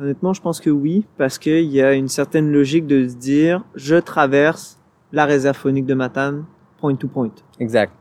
[0.00, 3.62] Honnêtement, je pense que oui, parce qu'il y a une certaine logique de se dire,
[3.74, 4.80] je traverse
[5.12, 6.46] la réserve phonique de Matane,
[6.78, 7.32] point to point.
[7.60, 7.92] Exact.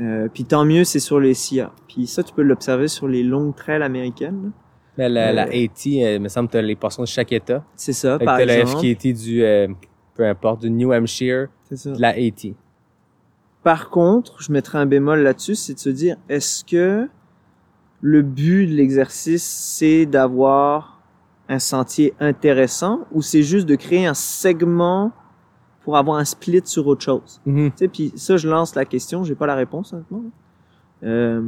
[0.00, 1.72] Euh, puis tant mieux, c'est sur les SIA.
[1.86, 4.50] Puis ça, tu peux l'observer sur les longues trails américaines.
[4.98, 7.62] Mais la, la Euh, AT, il me semble que t'as les portions de chaque État.
[7.74, 8.64] C'est ça, Fait par t'as la.
[8.66, 9.68] FKT du, euh,
[10.14, 11.90] peu importe, du New Hampshire, C'est ça.
[11.92, 12.54] de la AT.
[13.62, 17.08] Par contre, je mettrais un bémol là-dessus, c'est de se dire, est-ce que
[18.00, 21.00] le but de l'exercice, c'est d'avoir
[21.48, 25.12] un sentier intéressant ou c'est juste de créer un segment
[25.82, 27.40] pour avoir un split sur autre chose?
[27.44, 27.70] Mhm.
[27.72, 30.22] Tu sais, puis ça, je lance la question, j'ai pas la réponse honnêtement.
[31.02, 31.42] Euh,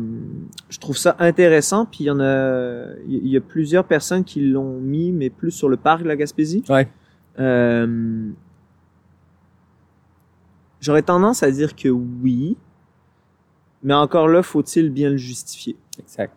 [0.68, 4.40] je trouve ça intéressant, puis il y en a, il y a plusieurs personnes qui
[4.40, 6.62] l'ont mis, mais plus sur le parc de la Gaspésie.
[6.68, 6.88] Ouais.
[7.38, 8.30] Euh,
[10.80, 12.56] J'aurais tendance à dire que oui,
[13.82, 15.76] mais encore là, faut-il bien le justifier?
[15.98, 16.32] Exact.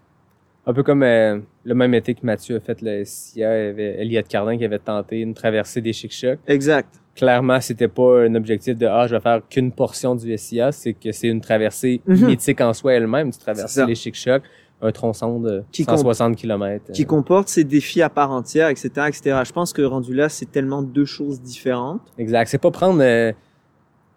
[0.65, 4.57] Un peu comme euh, le même été que Mathieu a fait le SIA, Elliot Cardin
[4.57, 6.39] qui avait tenté une traversée des Chic-Chocs.
[6.47, 7.00] Exact.
[7.15, 10.93] Clairement, c'était pas un objectif de ah, je vais faire qu'une portion du SIA, c'est
[10.93, 12.27] que c'est une traversée Mhm.
[12.27, 14.43] mythique en soi elle-même, tu traverses les Chic-Chocs,
[14.81, 16.91] un tronçon de Qui 160 km.
[16.93, 19.39] Qui comporte ses défis à part entière, etc., etc.
[19.45, 22.01] Je pense que rendu là, c'est tellement deux choses différentes.
[22.17, 22.47] Exact.
[22.47, 23.31] C'est pas prendre, euh,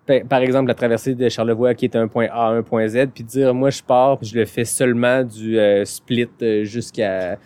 [0.06, 3.08] pa- par exemple, la traversée de Charlevoix qui est un point A, un point Z,
[3.14, 7.36] puis dire, moi, je pars, puis je le fais seulement du euh, split euh, jusqu'à...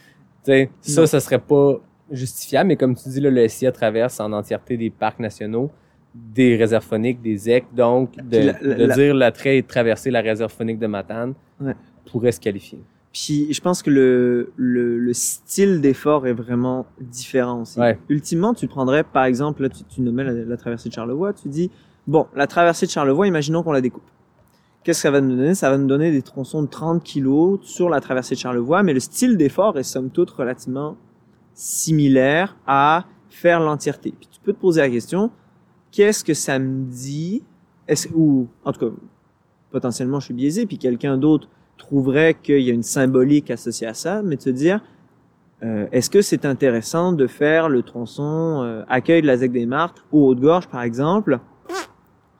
[0.44, 1.80] Tu sais, ça, ça serait pas
[2.10, 5.70] justifiable, mais comme tu dis, là, le SIA traverse en entièreté des parcs nationaux,
[6.14, 9.66] des réserves phoniques, des EC, donc de, la- la- de la- dire l'attrait et de
[9.66, 11.74] traverser la réserve phonique de Matane Ouais.
[12.10, 12.80] pourrait se qualifier.
[13.12, 17.78] Puis je pense que le, le, le style d'effort est vraiment différent aussi.
[17.80, 17.98] Ouais.
[18.08, 21.48] Ultimement, tu prendrais, par exemple, là, tu, tu nommais la, la traversée de Charlevoix, tu
[21.48, 21.70] dis,
[22.06, 24.02] bon, la traversée de Charlevoix, imaginons qu'on la découpe.
[24.84, 25.54] Qu'est-ce que ça va nous donner?
[25.54, 28.94] Ça va nous donner des tronçons de 30 kilos sur la traversée de Charlevoix, mais
[28.94, 30.96] le style d'effort est somme toute relativement
[31.58, 34.14] similaire à faire l'entièreté.
[34.16, 35.32] Puis tu peux te poser la question,
[35.90, 37.42] qu'est-ce que ça me dit?
[37.88, 38.94] Est-ce, ou, en tout cas,
[39.72, 43.94] potentiellement je suis biaisé, puis quelqu'un d'autre trouverait qu'il y a une symbolique associée à
[43.94, 44.80] ça, mais de se dire,
[45.64, 49.66] euh, est-ce que c'est intéressant de faire le tronçon euh, accueil de la ZEC des
[49.66, 51.40] Martres ou Haute-Gorge, par exemple?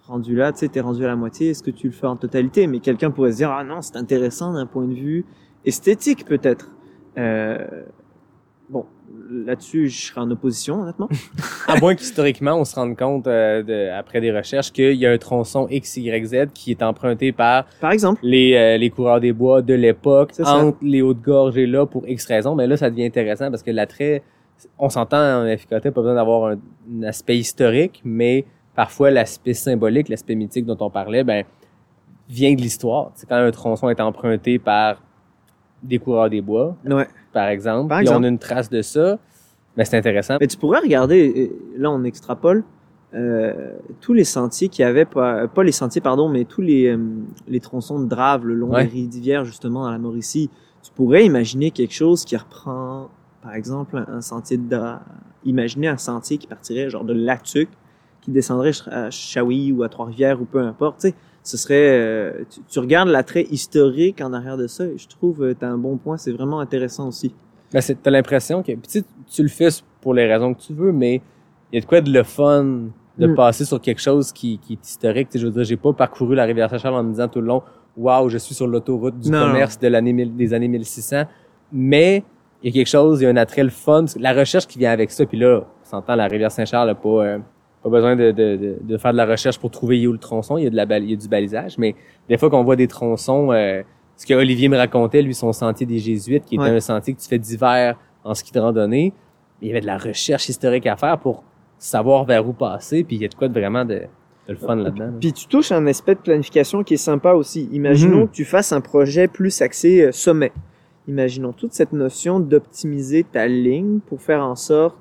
[0.06, 2.16] Rendu là, tu sais, t'es rendu à la moitié, est-ce que tu le fais en
[2.16, 2.68] totalité?
[2.68, 5.26] Mais quelqu'un pourrait se dire, ah non, c'est intéressant d'un point de vue
[5.64, 6.70] esthétique, peut-être.
[7.18, 7.66] Euh,
[9.30, 11.08] là-dessus, je serais en opposition, honnêtement.
[11.68, 15.10] À moins qu'historiquement, on se rende compte, euh, de- après des recherches, qu'il y a
[15.10, 19.20] un tronçon X, Y, Z qui est emprunté par Par exemple, les, euh, les coureurs
[19.20, 20.56] des bois de l'époque, ça.
[20.56, 22.54] entre les Hautes-Gorges et là, pour X raisons.
[22.54, 24.22] Mais là, ça devient intéressant parce que l'attrait,
[24.78, 26.58] on s'entend en FKT, pas besoin d'avoir un,
[26.98, 28.44] un aspect historique, mais
[28.74, 31.44] parfois l'aspect symbolique, l'aspect mythique dont on parlait, ben,
[32.28, 33.10] vient de l'histoire.
[33.14, 35.02] C'est quand un tronçon est emprunté par
[35.82, 37.06] des coureurs des bois, ouais.
[37.32, 38.24] Par exemple, Par puis on exemple.
[38.24, 39.18] a une trace de ça,
[39.76, 40.36] ben, c'est intéressant.
[40.40, 42.64] Mais tu pourrais regarder, euh, là on extrapole,
[43.14, 46.98] euh, tous les sentiers qui avaient, pas, pas les sentiers pardon, mais tous les, euh,
[47.46, 48.84] les tronçons de drave le long Ouais.
[48.86, 50.50] des rivières justement dans la Mauricie.
[50.82, 53.08] Tu pourrais imaginer quelque chose qui reprend,
[53.42, 55.00] par exemple, un, un sentier de drave.
[55.44, 57.68] Imaginer un sentier qui partirait genre de Latuc,
[58.20, 61.00] qui descendrait à Shawi ou à Trois-Rivières ou peu importe.
[61.00, 64.98] Tu sais, ce serait, euh, tu, tu regardes l'attrait historique en arrière de ça et
[64.98, 66.16] je trouve euh, t'as un bon point.
[66.16, 67.34] C'est vraiment intéressant aussi.
[67.72, 69.68] Ben, c'est- t'as l'impression que, tu, tu le fais
[70.00, 71.20] pour les raisons que tu veux, mais
[71.72, 72.64] il y a de quoi de le fun
[73.18, 73.34] de Mm.
[73.34, 75.28] passer sur quelque chose qui, qui est historique.
[75.30, 77.46] Tu je veux dire, j'ai pas parcouru la rivière Saint-Charles en me disant tout le
[77.48, 77.62] long,
[77.96, 81.24] waouh, je suis sur l'autoroute du Non, commerce de l'année des années 1600.
[81.72, 82.22] Mais
[82.62, 84.04] il y a quelque chose, il y a un attrait le fun.
[84.18, 87.38] La recherche qui vient avec ça, puis là, on s'entend, la rivière Saint-Charles pas, euh,
[87.82, 90.58] pas besoin de, de, de, de faire de la recherche pour trouver où le tronçon.
[90.58, 91.94] Il y a de la bal- il y a du balisage, mais
[92.28, 93.82] des fois qu'on voit des tronçons, euh,
[94.16, 96.70] ce que Olivier me racontait, lui, son sentier des Jésuites, qui était Ouais.
[96.70, 99.12] un sentier que tu fais d'hiver en ski de randonnée,
[99.62, 101.44] il y avait de la recherche historique à faire pour
[101.78, 104.56] savoir vers où passer, puis il y a de quoi de vraiment de, de le
[104.56, 105.04] fun là-dedans.
[105.06, 105.12] là.
[105.20, 107.68] Puis tu touches à un aspect de planification qui est sympa aussi.
[107.72, 108.28] Imaginons Mhm.
[108.28, 110.50] que tu fasses un projet plus axé euh, sommet.
[111.06, 114.96] Imaginons toute cette notion d'optimiser ta ligne pour faire en sorte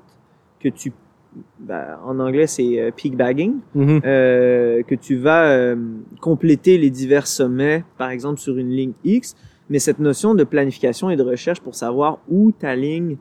[0.60, 0.92] que tu,
[1.60, 4.00] bah, en anglais c'est euh, peak bagging, Mhm.
[4.04, 5.76] euh, que tu vas euh,
[6.20, 9.36] compléter les divers sommets, par exemple sur une ligne X,
[9.70, 13.16] mais cette notion de planification et de recherche pour savoir où ta ligne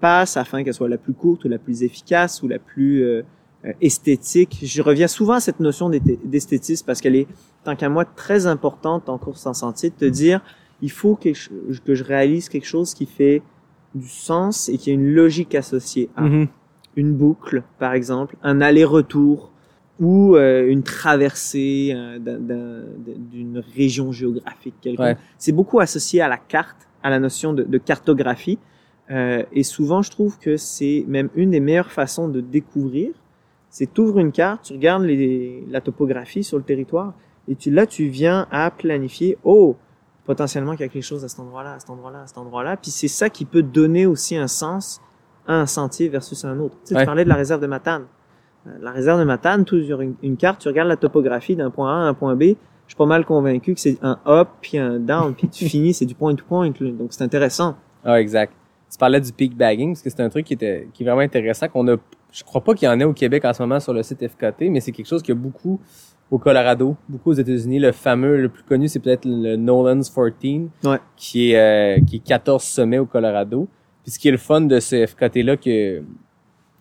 [0.00, 3.22] passe afin qu'elle soit la plus courte ou la plus efficace ou la plus euh,
[3.80, 4.58] esthétique.
[4.62, 7.26] Je reviens souvent à cette notion d'esthé- d'esthétisme parce qu'elle est,
[7.64, 10.40] tant qu'à moi, très importante en course en sentier, de te dire,
[10.82, 11.50] il faut que je,
[11.84, 13.42] que je réalise quelque chose qui fait
[13.94, 16.46] du sens et qui a une logique associée à Mhm.
[16.96, 19.50] Une boucle, par exemple, un aller-retour
[20.00, 22.84] ou euh, une traversée euh, d'un- d'un-
[23.30, 25.06] d'une région géographique quelconque.
[25.06, 25.16] Ouais.
[25.38, 28.58] C'est beaucoup associé à la carte, à la notion de, de cartographie.
[29.10, 33.10] Euh, et souvent, je trouve que c'est même une des meilleures façons de découvrir.
[33.68, 37.14] C'est tu ouvres une carte, tu regardes les, la topographie sur le territoire
[37.46, 39.76] et tu, là, tu viens à planifier, oh,
[40.24, 42.76] potentiellement qu'il y a quelque chose à cet endroit-là, à cet endroit-là, à cet endroit-là.
[42.76, 45.00] Puis c'est ça qui peut donner aussi un sens
[45.54, 46.76] un sentier versus un autre.
[46.84, 47.00] Tu, sais, Ouais.
[47.02, 48.04] tu parlais de la réserve de Matane.
[48.66, 51.70] Euh, La réserve de Matane, tu sur une, une carte, tu regardes la topographie d'un
[51.70, 52.42] point A à un point B.
[52.42, 55.94] Je suis pas mal convaincu que c'est un up puis un down puis tu finis,
[55.94, 56.68] c'est du point to point.
[56.70, 57.76] Donc c'est intéressant.
[58.04, 58.52] Ah, exact.
[58.90, 61.20] Tu parlais du peak bagging, parce que c'est un truc qui était qui est vraiment
[61.22, 61.96] intéressant, qu'on a,
[62.32, 64.26] je crois pas qu'il y en ait au Québec en ce moment sur le site
[64.26, 65.80] FKT, mais c'est quelque chose qu'il y a beaucoup
[66.30, 67.78] au Colorado, beaucoup aux États-Unis.
[67.78, 70.98] Le fameux, le plus connu, c'est peut-être le Nolan's 14, Ouais.
[71.16, 73.68] qui est, euh, qui est 14 sommets au Colorado.
[74.10, 76.02] Puis ce qui est le fun de ce FKT-là, que,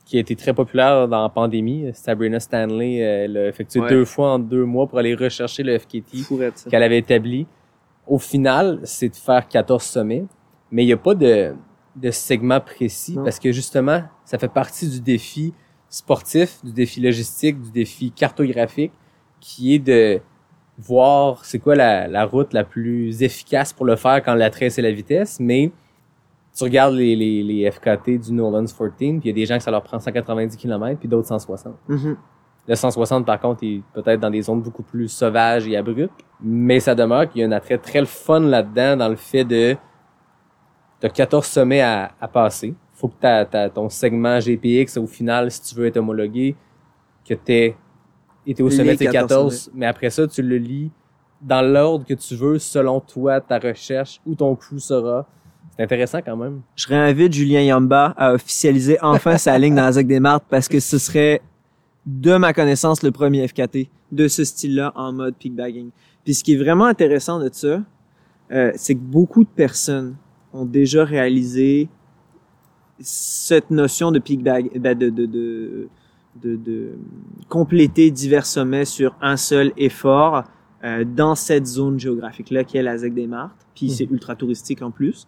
[0.03, 3.89] qui a été très populaire dans la pandémie, Sabrina Stanley euh, l'a effectué Ouais.
[3.89, 6.23] deux fois en deux mois pour aller rechercher le FKT
[6.71, 7.45] qu'elle avait établi.
[8.07, 10.25] Au final, c'est de faire 14 sommets,
[10.71, 11.53] mais il n'y a pas de,
[11.95, 13.23] de segment précis Non.
[13.23, 15.53] parce que justement, ça fait partie du défi
[15.87, 18.91] sportif, du défi logistique, du défi cartographique,
[19.39, 20.19] qui est de
[20.79, 24.81] voir c'est quoi la, la route la plus efficace pour le faire quand l'attrait c'est
[24.81, 25.71] la vitesse, mais
[26.59, 29.57] tu regardes les, les, les FKT du Nolan's 14, puis il y a des gens
[29.57, 31.73] que ça leur prend 190 km, puis d'autres 160.
[31.87, 32.17] Mhm.
[32.67, 36.11] Le 160, par contre, est peut-être dans des zones beaucoup plus sauvages et abruptes.
[36.41, 39.43] Mais ça demeure qu'il y a un attrait très le fun là-dedans dans le fait
[39.43, 39.75] de...
[40.99, 42.75] T'as 14 sommets à, à passer.
[42.93, 46.55] Faut que t'as, t'as ton segment GPX au final, si tu veux être homologué,
[47.25, 47.75] que t'aies
[48.45, 49.71] été au sommet de tes 14 14.
[49.73, 50.91] Mais après ça, tu le lis
[51.41, 55.25] dans l'ordre que tu veux, selon toi, ta recherche, où ton crew sera.
[55.79, 56.59] C'est intéressant quand même.
[56.75, 60.67] Je réinvite Julien Yamba à officialiser enfin sa ligne dans la ZAC des Martes parce
[60.67, 61.41] que ce serait,
[62.05, 65.91] de ma connaissance, le premier FKT de ce style-là en mode peak bagging.
[66.25, 67.81] Puis ce qui est vraiment intéressant de ça,
[68.51, 70.17] euh, c'est que beaucoup de personnes
[70.51, 71.87] ont déjà réalisé
[72.99, 75.87] cette notion de peak bag, ben de, de, de,
[76.43, 76.89] de,
[77.47, 80.43] compléter divers sommets sur un seul effort
[80.83, 83.65] euh, dans cette zone géographique-là qui est la ZEC des Martes.
[83.75, 85.25] Puis c'est ultra touristique en plus.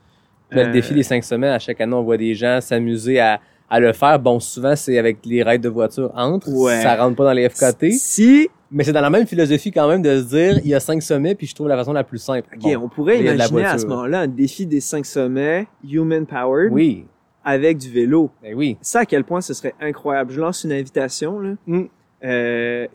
[0.52, 3.20] Mais le Euh, défi des cinq sommets, à chaque année, on voit des gens s'amuser
[3.20, 3.40] à,
[3.70, 4.20] à le faire.
[4.20, 6.50] Bon, souvent, c'est avec les raids de voiture entre.
[6.50, 6.82] Ouais.
[6.82, 7.92] Ça rentre pas dans les FKT.
[7.94, 10.80] Si, Mais c'est dans la même philosophie quand même de se dire, il y a
[10.80, 12.48] cinq sommets, puis je trouve la façon la plus simple.
[12.56, 16.72] ok, Bon, on pourrait imaginer à ce moment-là un défi des cinq sommets human powered
[16.72, 17.06] Oui,
[17.44, 18.30] avec du vélo.
[18.42, 18.78] ben oui.
[18.82, 20.32] Ça, à quel point ce serait incroyable.
[20.32, 21.54] Je lance une invitation, là.
[21.66, 21.84] Mm.
[22.24, 22.88] Euh,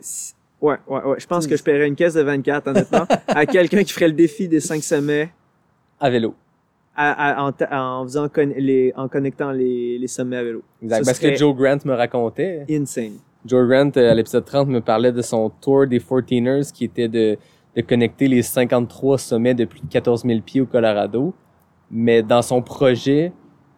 [0.61, 1.15] ouais, ouais, ouais.
[1.19, 4.13] Je pense que je paierais une caisse de 24, honnêtement, à quelqu'un qui ferait le
[4.13, 5.29] défi des cinq sommets
[5.99, 6.33] À vélo.
[6.97, 10.63] À- à- en, faisant con- les, en connectant les, les sommets à vélo.
[10.81, 10.99] Exact.
[11.01, 12.65] Ce Parce que Joe Grant me racontait.
[12.69, 13.13] insane.
[13.45, 17.07] Joe Grant, euh, à l'épisode 30, me parlait de son tour des 14ers qui était
[17.07, 17.37] de,
[17.75, 21.33] de connecter les 53 sommets de plus de 14 000 pieds au Colorado.
[21.91, 23.31] Mais dans son projet,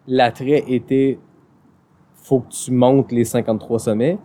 [0.08, 1.18] l'attrait était
[2.22, 4.18] faut que tu montes les 53 sommets.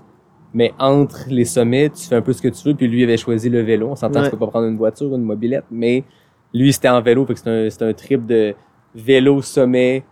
[0.53, 2.75] Mais entre les sommets, tu fais un peu ce que tu veux.
[2.75, 3.89] Puis lui avait choisi le vélo.
[3.89, 4.25] On s'entend, Ouais.
[4.25, 5.65] tu peux pas prendre une voiture ou une mobilette.
[5.69, 6.03] Mais
[6.53, 7.25] lui, c'était en vélo.
[7.25, 7.39] Fait que
[7.69, 8.55] c'est un, un trip de
[8.95, 10.03] vélo, sommet,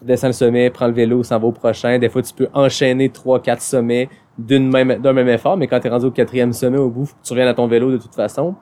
[0.00, 1.98] redescend le sommet, prend le vélo, s'en va au prochain.
[1.98, 4.08] Des fois, tu peux enchaîner trois, quatre sommets
[4.38, 7.08] d'une même, d'un même effort, mais quand tu es rendu au quatrième sommet au bout,
[7.22, 8.54] tu reviennes à ton vélo de toute façon.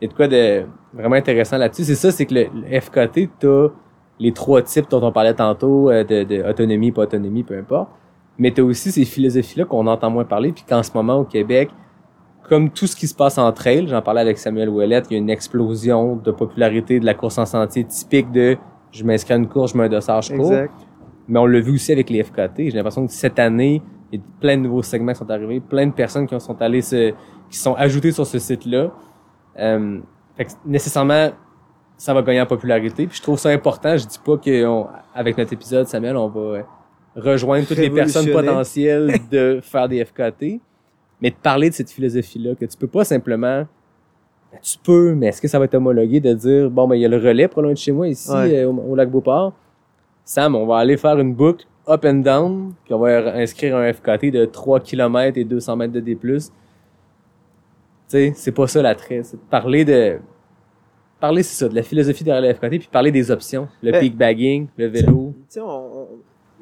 [0.00, 1.84] Il y a de quoi de vraiment intéressant là-dessus.
[1.84, 3.68] C'est ça, c'est que le, le FKT, t'as
[4.20, 7.88] les trois types dont on parlait tantôt, euh, de, de autonomie, pas autonomie, peu importe.
[8.36, 11.70] Mais t'as aussi ces philosophies-là qu'on entend moins parler, puis qu'en ce moment, au Québec,
[12.48, 15.16] comme tout ce qui se passe en trail, j'en parlais avec Samuel Ouellette, il y
[15.16, 18.56] a une explosion de popularité de la course en sentier typique de
[18.98, 20.00] je m'inscris à une course, je mets un
[20.36, 20.52] cours.
[20.52, 20.72] Exact.
[21.28, 22.56] Mais on l'a vu aussi avec les FKT.
[22.56, 23.82] J'ai l'impression que cette année,
[24.12, 26.60] il y a plein de nouveaux segments qui sont arrivés, plein de personnes qui sont
[26.62, 27.10] allées se,
[27.50, 28.90] qui sont ajoutées sur ce site-là.
[29.58, 29.98] Euh,
[30.36, 31.30] fait que nécessairement,
[31.96, 33.06] ça va gagner en popularité.
[33.06, 33.96] Puis je trouve ça important.
[33.96, 36.62] Je dis pas que on- avec notre épisode, Samuel, on va
[37.16, 40.60] rejoindre toutes les personnes potentielles de faire des FKT,
[41.20, 43.66] mais de parler de cette philosophie-là, que tu peux pas simplement,
[44.62, 47.04] tu peux, mais est-ce que ça va être homologué de dire, bon, ben, il y
[47.04, 48.62] a le relais pas loin de chez moi, ici, Ouais.
[48.64, 49.52] euh, au, au lac Beauport?
[50.24, 53.92] Sam, on va aller faire une boucle up and down, puis on va inscrire un
[53.92, 56.16] FKT de 3 km et 200 mètres de D+.
[56.16, 56.40] Tu
[58.08, 60.18] sais, c'est pas ça l'attrait, c'est de parler de,
[61.20, 63.68] parler, c'est ça, de la philosophie derrière le FKT, puis parler des options.
[63.82, 65.34] Le Ben, peak bagging, le vélo.
[65.36, 66.08] Tu sais, on- on-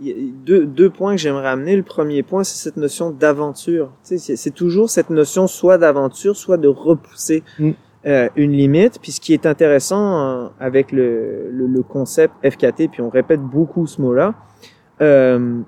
[0.01, 1.75] il y a deux, deux points que j'aimerais amener.
[1.77, 3.87] Le premier point, c'est cette notion d'aventure.
[4.03, 7.71] Tu sais, c'est- c'est toujours cette notion soit d'aventure, soit de repousser Mm.
[8.07, 8.99] Euh, une limite.
[9.01, 13.41] Puis ce qui est intéressant euh, avec le, le, le concept FKT, puis on répète
[13.41, 14.35] beaucoup ce mot-là,
[15.01, 15.61] euh,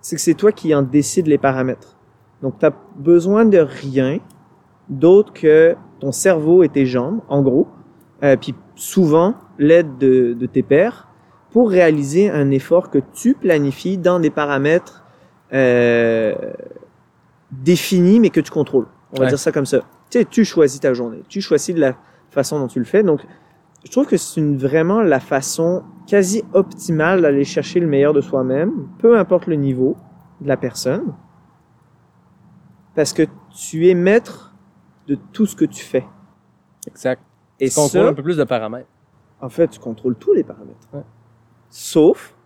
[0.00, 1.96] c'est que c'est toi qui en décides les paramètres.
[2.42, 4.18] Donc, tu as besoin de rien
[4.88, 7.66] d'autre que ton cerveau et tes jambes, en gros,
[8.22, 11.08] euh, puis souvent l'aide de, de tes pairs
[11.52, 15.04] pour réaliser un effort que tu planifies dans des paramètres
[15.52, 16.34] euh,
[17.52, 18.86] définis mais que tu contrôles.
[19.12, 19.28] On va Ouais.
[19.28, 19.82] dire ça comme ça.
[20.14, 21.96] Tu sais, tu choisis ta journée, tu choisis de la
[22.30, 23.02] façon dont tu le fais.
[23.02, 23.20] Donc,
[23.84, 28.86] je trouve que c'est vraiment la façon quasi optimale d'aller chercher le meilleur de soi-même,
[29.00, 29.96] peu importe le niveau
[30.40, 31.14] de la personne,
[32.94, 34.54] parce que tu es maître
[35.08, 36.06] de tout ce que tu fais.
[36.86, 37.20] Exact.
[37.58, 38.88] Et Tu contrôles un peu plus de paramètres.
[39.40, 40.86] en fait, tu contrôles tous les paramètres.
[40.92, 41.02] Ouais.
[41.70, 42.36] Sauf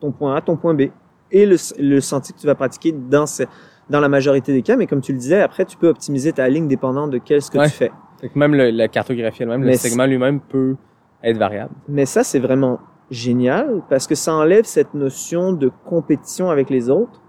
[0.00, 0.88] ton point A, ton point B.
[1.30, 3.44] Et le, le sentier que tu vas pratiquer dans, ce-
[3.90, 4.76] dans la majorité des cas.
[4.76, 7.50] Mais comme tu le disais, après, tu peux optimiser ta ligne dépendant de quel ce
[7.50, 7.66] que Ouais.
[7.66, 7.92] tu fais.
[8.22, 10.76] Que même le- la cartographie elle-même, le segment lui-même peut
[11.22, 11.74] être variable.
[11.88, 12.80] Mais ça, c'est vraiment
[13.10, 17.20] génial parce que ça enlève cette notion de compétition avec les autres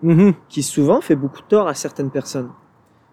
[0.47, 2.49] qui souvent fait beaucoup de tort à certaines personnes.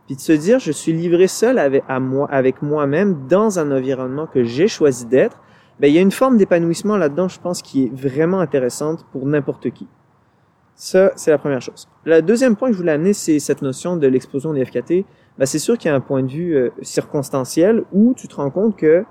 [0.06, 3.70] Puis de se dire, je suis livré seul avec, à moi, avec moi-même dans un
[3.70, 5.40] environnement que j'ai choisi d'être,
[5.80, 9.24] ben, il y a une forme d'épanouissement là-dedans, je pense, qui est vraiment intéressante pour
[9.26, 9.86] n'importe qui.
[10.80, 11.88] Ça, c'est la première chose.
[12.04, 15.04] Le deuxième point que je voulais amener, c'est cette notion de l'explosion des FKT.
[15.36, 18.36] Ben, c'est sûr qu'il y a un point de vue euh, circonstanciel où tu te
[18.36, 19.04] rends compte que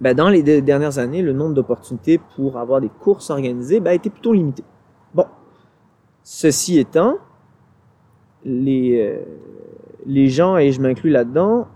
[0.00, 3.94] ben, dans les dernières années, le nombre d'opportunités pour avoir des courses organisées ben, a
[3.94, 4.64] été plutôt limité.
[5.14, 5.26] Bon,
[6.22, 7.18] ceci étant,
[8.42, 9.22] les, euh,
[10.06, 11.68] les gens, et je m'inclus là-dedans,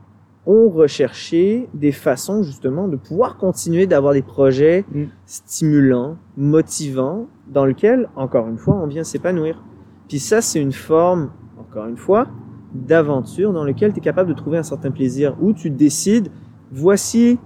[0.46, 5.04] ont recherché des façons justement de pouvoir continuer d'avoir des projets Mm.
[5.26, 9.62] stimulants, motivants, dans lesquels, encore une fois, on vient s'épanouir.
[10.08, 12.26] Puis ça, c'est une forme, encore une fois,
[12.74, 16.28] d'aventure dans lequel tu es capable de trouver un certain plaisir, où tu décides,
[16.72, 17.38] voici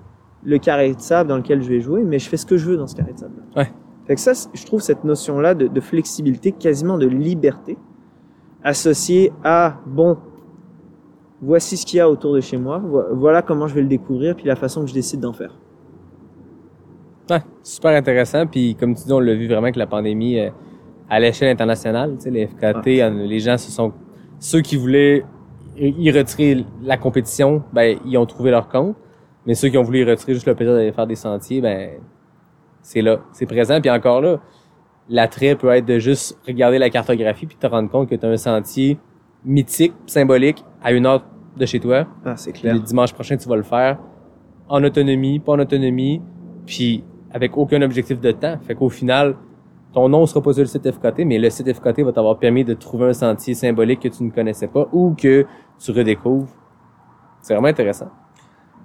[0.43, 2.71] le carré de sable dans lequel je vais jouer, mais je fais ce que je
[2.71, 3.35] veux dans ce carré de sable.
[3.57, 3.71] Ouais.
[4.07, 7.77] Fait que ça, je trouve cette notion-là de, de flexibilité, quasiment de liberté,
[8.65, 10.17] associée à, bon,
[11.41, 13.89] voici ce qu'il y a autour de chez moi, vo- voilà comment je vais le
[13.89, 15.53] découvrir, puis la façon que je décide d'en faire.
[17.31, 18.47] Ouais, super intéressant.
[18.47, 20.51] Puis comme tu dis, on l'a vu vraiment avec la pandémie euh,
[21.11, 22.15] à l'échelle internationale.
[22.17, 22.87] Tu sais, les FKT,
[23.27, 23.93] les gens se sont...
[24.39, 25.25] Ceux qui voulaient
[25.77, 28.97] y y retirer la compétition, ben ils ont trouvé leur compte.
[29.47, 31.91] Mais ceux qui ont voulu y retirer juste le plaisir d'aller faire des sentiers, ben
[32.83, 33.81] c'est là, c'est présent.
[33.81, 34.41] Puis encore là,
[35.09, 38.29] l'attrait peut être de juste regarder la cartographie puis te rendre compte que tu as
[38.29, 38.99] un sentier
[39.49, 41.25] mythique, symbolique, à une heure
[41.57, 42.07] de chez toi.
[42.25, 42.75] Ah, c'est clair.
[42.75, 43.99] le dimanche prochain, tu vas le faire
[44.69, 46.21] en autonomie, pas en autonomie,
[46.67, 48.59] puis avec aucun objectif de temps.
[48.67, 49.37] Fait qu'au final,
[49.93, 52.65] ton nom sera pas sur le site FKT, mais le site FKT va t'avoir permis
[52.65, 55.47] de trouver un sentier symbolique que tu ne connaissais pas ou que
[55.79, 56.49] tu redécouvres.
[57.41, 58.11] C'est vraiment intéressant.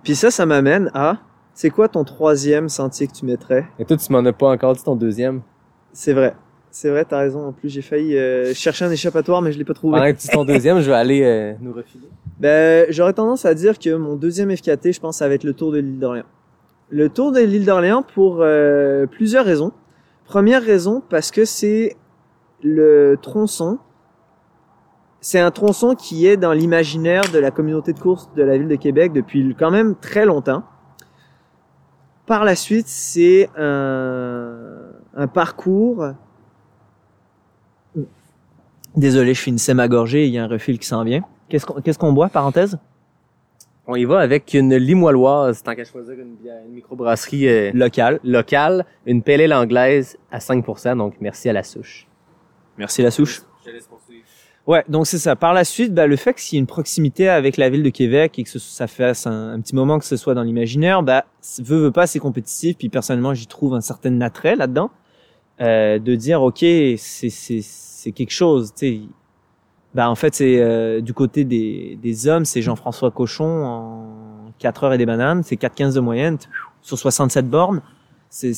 [0.04, 1.18] Puis ça, ça m'amène à,
[1.54, 3.66] c'est quoi ton troisième sentier que tu mettrais?
[3.80, 5.42] Et toi, tu m'en as pas encore dit ton deuxième.
[5.92, 6.36] C'est vrai.
[6.74, 7.46] C'est vrai, t'as raison.
[7.46, 10.12] En plus, j'ai failli euh, chercher un échappatoire, mais je l'ai pas trouvé.
[10.16, 12.08] Tu dis ton deuxième, je vais aller euh, nous refiler.
[12.40, 15.54] Ben, j'aurais tendance à dire que mon deuxième FKT, je pense, ça va être le
[15.54, 16.26] Tour de l'île d'Orléans.
[16.90, 19.72] Le Tour de l'île d'Orléans pour euh, plusieurs raisons.
[20.26, 21.96] Première raison, parce que c'est
[22.64, 23.78] le tronçon.
[25.22, 28.68] C'est un tronçon qui est dans l'imaginaire de la communauté de course de la ville
[28.68, 30.64] de Québec depuis quand même très longtemps.
[32.26, 34.56] Par la suite, c'est un,
[35.16, 36.14] un parcours.
[38.96, 41.22] Désolé, je finissais ma gorgée, il y a un refil qui s'en vient.
[41.50, 42.78] Qu'est-ce qu'on qu'est-ce qu'on boit, parenthèse?
[43.88, 48.20] On y va avec une limoilloise, tant qu'à choisir une, bière- une microbrasserie euh, Local.
[48.24, 52.08] locale, une pale ale anglaise à 5%, donc merci à la souche.
[52.78, 53.42] Merci la souche.
[53.66, 54.24] Je laisse poursuivre.
[54.66, 55.36] Ouais, donc c'est ça.
[55.36, 57.90] Par la suite, bah, le fait qu'il y ait une proximité avec la ville de
[57.90, 61.04] Québec et que ce- ça fasse un, un petit moment que ce soit dans l'imaginaire,
[61.04, 61.26] bah,
[61.60, 62.78] veut, veut pas, c'est compétitif.
[62.78, 64.92] Puis personnellement, j'y trouve un certain attrait là-dedans.
[65.62, 66.98] Euh, de dire, OK, c'est,
[67.30, 67.62] c'est,
[68.04, 69.02] c'est quelque chose, tu sais.
[69.94, 74.84] Bah, en fait, c'est euh, du côté des, des hommes, c'est Jean-François Cochon en 4
[74.84, 75.44] heures et des bananes.
[75.44, 76.38] C'est 4,15 de moyenne
[76.82, 77.82] sur 67 bornes.
[78.30, 78.54] C'est...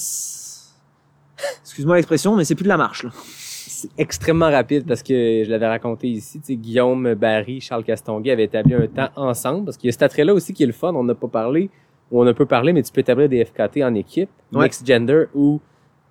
[1.61, 3.03] excuse-moi l'expression, mais c'est plus de la marche.
[3.03, 3.11] Là.
[3.13, 6.39] C'est extrêmement rapide parce que je l'avais raconté ici.
[6.39, 9.91] Tu sais, Guillaume Barry, Charles Castonguay avaient établi un temps ensemble parce qu'il y a
[9.91, 10.93] cet attrait-là aussi qui est le fun.
[10.95, 11.69] On n'a pas parlé,
[12.11, 14.63] ou on a peu parlé, mais tu peux établir des FKT en équipe, Ouais.
[14.63, 15.59] mixed gender ou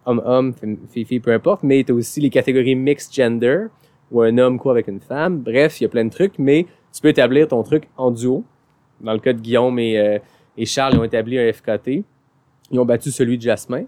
[0.06, 0.54] homme-homme,
[0.90, 1.62] fille-fille, peu importe.
[1.62, 3.66] Mais tu as aussi les catégories mixed gender
[4.10, 5.38] ou un homme quoi avec une femme.
[5.38, 8.44] Bref, il y a plein de trucs, mais tu peux établir ton truc en duo.
[9.00, 10.18] Dans le cas de Guillaume et, euh,
[10.56, 12.04] et Charles, ils ont établi un FKT.
[12.70, 13.84] Ils ont battu celui de Jasmin.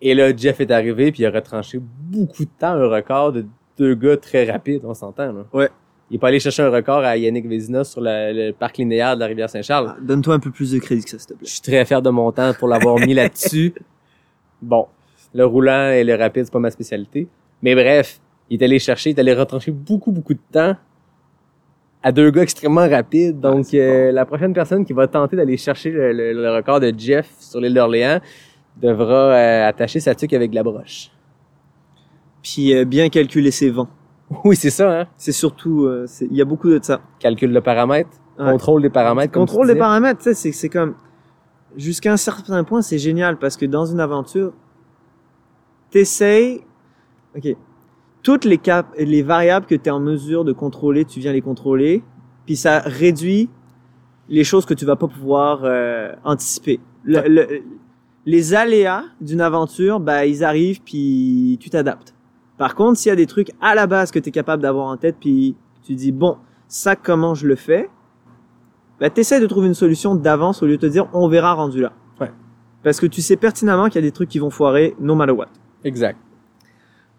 [0.00, 3.46] Et là, Jeff est arrivé puis il a retranché beaucoup de temps un record de
[3.78, 5.32] deux gars très rapides, on s'entend.
[5.32, 5.44] Là.
[5.52, 5.68] Ouais.
[6.10, 9.14] Il est pas allé chercher un record à Yannick Vézina sur la- le parc linéaire
[9.14, 9.94] de la rivière Saint-Charles.
[9.96, 11.46] Ah, Donne-toi un peu plus de crédit que ça, s'il te plaît.
[11.46, 13.72] Je suis très fier de mon temps pour l'avoir mis là-dessus.
[14.60, 14.86] Bon,
[15.34, 17.28] le roulant et le rapide, c'est pas ma spécialité.
[17.62, 18.20] Mais bref,
[18.50, 20.76] il est allé chercher, il est allé retrancher beaucoup, beaucoup de temps
[22.02, 23.38] à deux gars extrêmement rapides.
[23.40, 26.80] Donc, c'est euh, la prochaine personne qui va tenter d'aller chercher le, le- le record
[26.80, 28.20] de Jeff sur l'île d'Orléans
[28.80, 31.10] devra euh, attacher sa tuque avec de la broche.
[32.42, 33.88] Puis euh, bien calculer ses vents.
[34.44, 35.06] Oui, c'est ça, hein?
[35.18, 37.00] C'est surtout, euh, il y a beaucoup de ça.
[37.18, 38.08] Calcul de paramètres,
[38.38, 38.50] Ouais.
[38.50, 39.30] contrôle des paramètres.
[39.32, 40.94] comme Contrôle des paramètres, c'est comme
[41.76, 44.54] jusqu'à un certain point, c'est génial parce que dans une aventure,
[45.92, 46.62] t'essayes,
[47.36, 47.56] ok,
[48.22, 51.40] toutes les cap, les variables que tu es en mesure de contrôler, tu viens les
[51.42, 52.02] contrôler,
[52.46, 53.48] puis ça réduit
[54.28, 56.80] les choses que tu vas pas pouvoir euh, anticiper.
[57.04, 57.62] Le- le-
[58.24, 62.14] les aléas d'une aventure, bah ils arrivent puis tu t'adaptes.
[62.56, 64.86] Par contre, s'il y a des trucs à la base que tu es capable d'avoir
[64.86, 66.36] en tête puis tu dis bon,
[66.68, 67.90] ça comment je le fais?
[69.00, 71.80] Bah, t'essaies de trouver une solution d'avance au lieu de te dire on verra rendu
[71.80, 71.92] là.
[72.20, 72.30] Ouais.
[72.84, 75.32] Parce que tu sais pertinemment qu'il y a des trucs qui vont foirer no matter
[75.32, 75.48] what.
[75.84, 76.18] Exact.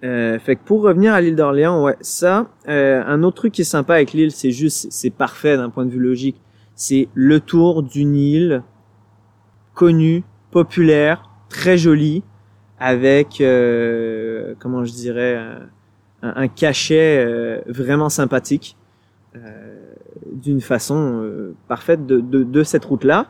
[0.03, 3.61] Euh, fait que pour revenir à l'île d'Orléans, ouais, ça, euh, un autre truc qui
[3.61, 6.41] est sympa avec l'île, c'est juste, c'est parfait d'un point de vue logique.
[6.75, 8.63] C'est le tour d'une île
[9.73, 12.23] connue, populaire, très jolie,
[12.79, 15.39] avec, euh, comment je dirais,
[16.23, 18.77] un, cachet euh, vraiment sympathique,
[19.35, 19.93] euh,
[20.31, 23.27] d'une façon euh, parfaite de, de, de cette route-là.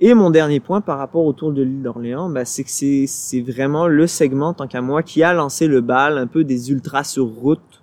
[0.00, 3.40] Et mon dernier point par rapport au tour de l'île d'Orléans, bah, c'est que c'est,
[3.40, 7.04] vraiment le segment, tant qu'à moi, qui a lancé le bal un peu des ultras
[7.04, 7.82] sur route,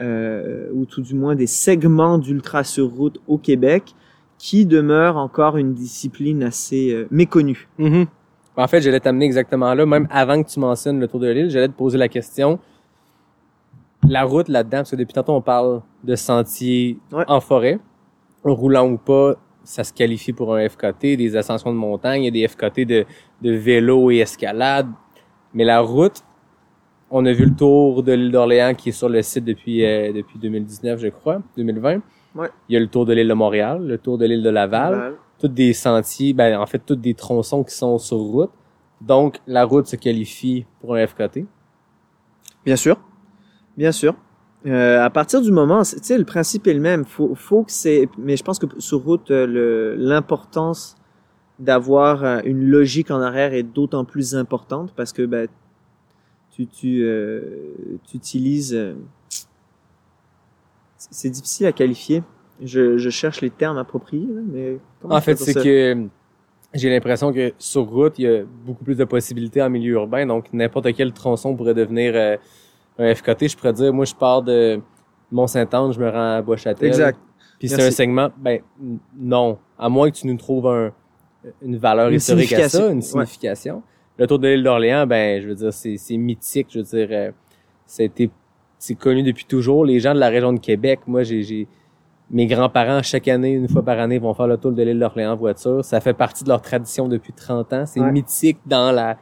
[0.00, 3.94] euh, ou tout du moins des segments d'ultras sur route au Québec,
[4.38, 7.68] qui demeure encore une discipline assez euh, méconnue.
[7.78, 8.06] Mhm.
[8.56, 11.50] En fait, j'allais t'amener exactement là, même avant que tu mentionnes le tour de l'île,
[11.50, 12.58] j'allais te poser la question.
[14.08, 17.24] La route là-dedans, parce que depuis tantôt on parle de sentiers Ouais.
[17.28, 17.78] en forêt,
[18.44, 22.28] roulant ou pas, ça se qualifie pour un FKT, des ascensions de montagne, il y
[22.28, 23.04] a des FKT de,
[23.42, 24.88] de vélo et escalade.
[25.54, 26.22] Mais la route,
[27.10, 30.12] on a vu le tour de l'île d'Orléans qui est sur le site depuis, euh,
[30.12, 32.00] depuis 2019, je crois, 2020.
[32.34, 32.48] Ouais.
[32.68, 35.14] Il y a le tour de l'île de Montréal, le tour de l'île de Laval
[35.42, 38.50] tous des sentiers, ben en fait tous des tronçons qui sont sur route.
[39.00, 41.46] Donc la route se qualifie pour un FKT.
[42.64, 42.96] Bien sûr,
[43.76, 44.14] bien sûr.
[44.66, 47.04] Euh, à partir du moment, tu sais, le principe est le même.
[47.04, 50.96] Faut, faut que c'est, mais je pense que sur route, euh, le, l'importance
[51.58, 55.48] d'avoir euh, une logique en arrière est d'autant plus importante parce que ben,
[56.50, 57.40] tu, tu, euh,
[58.14, 58.74] utilises.
[58.74, 58.94] euh,
[60.96, 62.22] c'est difficile à qualifier.
[62.62, 66.06] Je, je cherche les termes appropriés, mais En fait, c'est que
[66.74, 70.26] j'ai l'impression que sur route, il y a beaucoup plus de possibilités en milieu urbain.
[70.26, 72.36] Donc n'importe quel tronçon pourrait devenir euh,
[72.98, 73.48] un FKT.
[73.48, 74.80] Je pourrais dire, moi je pars de
[75.30, 76.88] Mont-Saint-Anne, je me rends à Bois-Châtel.
[76.88, 77.18] Exact.
[77.58, 78.60] Puis c'est un segment, ben
[79.16, 80.92] non, à moins que tu nous trouves un,
[81.62, 82.90] une valeur Une historique à ça, signification.
[82.90, 83.02] une Ouais.
[83.02, 83.82] signification.
[84.18, 87.30] Le tour de l'île d'Orléans, ben je veux dire, c'est mythique, je veux dire, euh,
[87.98, 88.30] a été
[88.78, 89.84] c'est connu depuis toujours.
[89.84, 91.68] Les gens de la région de Québec, moi j'ai j'ai
[92.30, 95.32] mes grands-parents chaque année, une fois par année, vont faire le tour de l'île d'Orléans
[95.32, 95.84] en voiture.
[95.84, 97.86] Ça fait partie de leur tradition depuis 30 ans.
[97.86, 98.10] C'est Ouais.
[98.10, 99.18] mythique dans la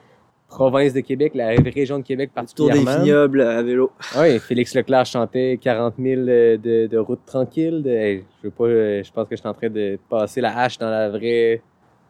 [0.51, 3.05] province de Québec, la région de Québec Le tour des particulièrement.
[3.05, 3.91] vignobles à vélo.
[4.19, 7.83] Oui, Félix Leclerc chantait 40 000 euh, de, de routes tranquilles.
[7.83, 10.59] De, je veux pas, euh, je pense que je suis en train de passer la
[10.59, 11.63] hache dans la vraie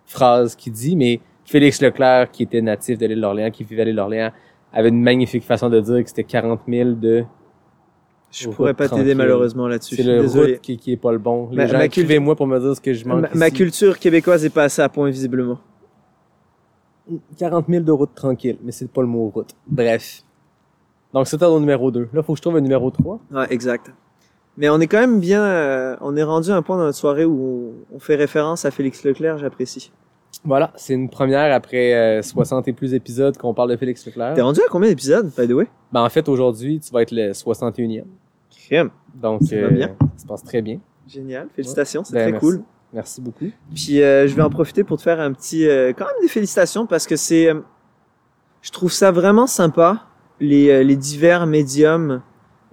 [0.06, 3.84] phrase qu'il dit, mais Félix Leclerc, qui était natif de l'île d'Orléans, qui vivait à
[3.84, 4.30] l'île d'Orléans,
[4.72, 7.24] avait une magnifique façon de dire que c'était 40 000 de...
[8.32, 9.96] Je pourrais pas t'aider malheureusement là-dessus.
[9.96, 10.52] C'est le désolé.
[10.52, 11.48] route qui, qui est pas le bon.
[11.50, 13.98] Les Ma- gens, ma écrivez-moi pour me dire ce que je manque Ma, ma culture
[13.98, 15.58] québécoise est pas assez à point visiblement.
[17.38, 19.54] 40 000 de routes tranquilles, mais c'est pas le mot route.
[19.66, 20.22] Bref.
[21.12, 22.08] Donc c'était au numéro 2.
[22.12, 23.20] Là, faut que je trouve un numéro 3.
[23.32, 23.92] Ouais, exact.
[24.56, 26.98] Mais on est quand même bien, euh, on est rendu à un point dans notre
[26.98, 29.90] soirée où on, on fait référence à Félix Leclerc, j'apprécie.
[30.44, 34.34] Voilà, c'est une première après euh, 60 et plus épisodes qu'on parle de Félix Leclerc.
[34.34, 35.66] T'es rendu à combien d'épisodes, by the way?
[35.92, 38.04] Ben, en fait, aujourd'hui, tu vas être le 61e.
[38.50, 38.90] Crème.
[39.14, 39.96] Donc, Ça va bien.
[40.16, 40.78] ça se passe très bien.
[41.08, 42.46] Génial, félicitations, c'est Ben, très merci.
[42.46, 42.62] cool.
[42.92, 43.50] Merci beaucoup.
[43.74, 46.28] Puis euh, je vais en profiter pour te faire un petit, euh, quand même des
[46.28, 47.60] félicitations parce que c'est, euh,
[48.62, 50.06] je trouve ça vraiment sympa
[50.40, 52.20] les, euh, les divers médiums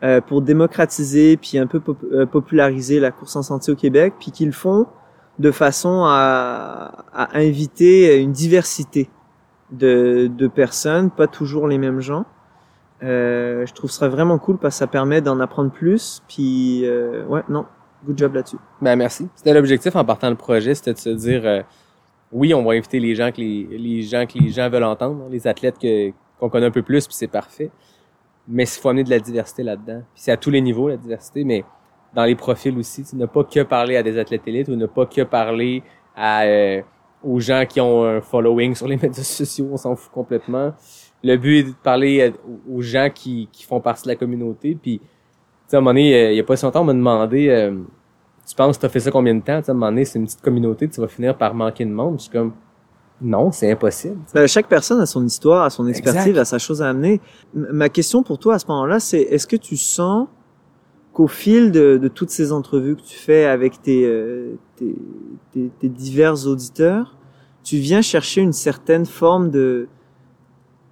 [0.04, 4.32] euh, pour démocratiser puis un peu pop- populariser la course en santé au Québec, puis
[4.32, 4.88] qu'ils font
[5.38, 9.10] de façon à, à inviter une diversité
[9.72, 12.26] de, de personnes, pas toujours les mêmes gens.
[13.02, 16.24] Je trouve ça vraiment cool parce que ça permet d'en apprendre plus.
[16.28, 16.86] Puis
[17.28, 17.66] ouais, non,
[18.08, 18.58] good job là-dessus.
[18.82, 19.28] Ben merci.
[19.36, 21.62] C'était l'objectif en partant le projet, c'était de se dire euh,
[22.32, 25.24] oui, on va inviter les gens que les, les gens que les gens veulent entendre,
[25.24, 27.72] hein, les athlètes que qu'on connaît un peu plus, puis c'est parfait.
[28.48, 30.02] Mais il faut amener de la diversité là-dedans.
[30.14, 31.66] Puis c'est à tous les niveaux la diversité, mais
[32.14, 34.86] dans les profils aussi, tu ne pas que parler à des athlètes élites ou ne
[34.86, 35.84] pas que parler
[36.16, 36.82] à euh,
[37.24, 40.74] aux gens qui ont un following sur les médias sociaux, on s'en fout complètement.
[41.24, 42.34] Le but est de parler
[42.72, 44.78] aux gens qui, qui font partie de la communauté.
[44.80, 45.06] Puis, tu
[45.68, 47.50] sais, à un moment donné, euh, il y a pas si longtemps, on m'a demandé,
[47.50, 47.76] euh,
[48.48, 49.60] tu penses que t'as fait ça combien de temps?
[49.68, 52.16] À un moment donné, c'est une petite communauté, tu vas finir par manquer de monde.
[52.18, 52.54] Je suis comme,
[53.22, 54.18] non, c'est impossible.
[54.34, 56.38] Ben, chaque personne a son histoire, a son expertise, Exact.
[56.42, 57.20] a sa chose à amener.
[57.56, 60.28] M- ma question pour toi à ce moment-là, c'est est-ce que tu sens
[61.14, 64.96] qu'au fil de, de toutes ces entrevues que tu fais avec tes, euh, tes,
[65.52, 67.18] tes, tes divers auditeurs,
[67.64, 69.88] tu viens chercher une certaine forme de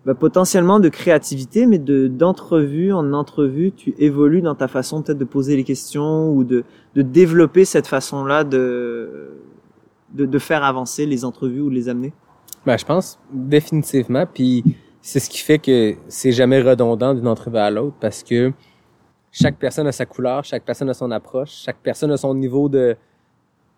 [0.05, 5.17] ben, potentiellement de créativité, mais de d'entrevue en entrevue, tu évolues dans ta façon peut-être
[5.17, 6.63] de poser les questions ou de,
[6.95, 9.31] de développer cette façon-là de,
[10.13, 12.13] de faire avancer les entrevues ou de les amener?
[12.65, 14.25] Ben, je pense définitivement.
[14.31, 14.63] Puis
[15.01, 18.51] c'est ce qui fait que c'est jamais redondant d'une entrevue à l'autre parce que
[19.31, 22.69] chaque personne a sa couleur, chaque personne a son approche, chaque personne a son niveau
[22.69, 22.95] de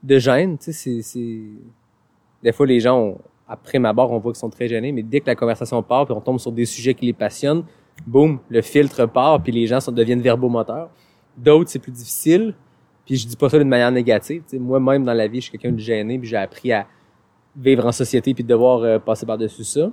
[0.04, 0.58] de gêne.
[0.58, 1.42] Tu sais, c'est
[2.44, 3.18] des fois les gens ont-
[3.48, 6.06] après ma barre on voit qu'ils sont très gênés, mais dès que la conversation part
[6.06, 7.64] puis on tombe sur des sujets qui les passionnent,
[8.06, 10.90] boum, le filtre part puis les gens sont, deviennent verbomoteurs.
[11.38, 12.54] D'autres c'est plus difficile.
[13.06, 14.44] Puis je dis pas ça d'une manière négative.
[14.54, 16.88] Moi-même dans la vie, je suis quelqu'un de gêné puis j'ai appris à
[17.56, 19.90] vivre en société puis de devoir euh, passer par-dessus ça.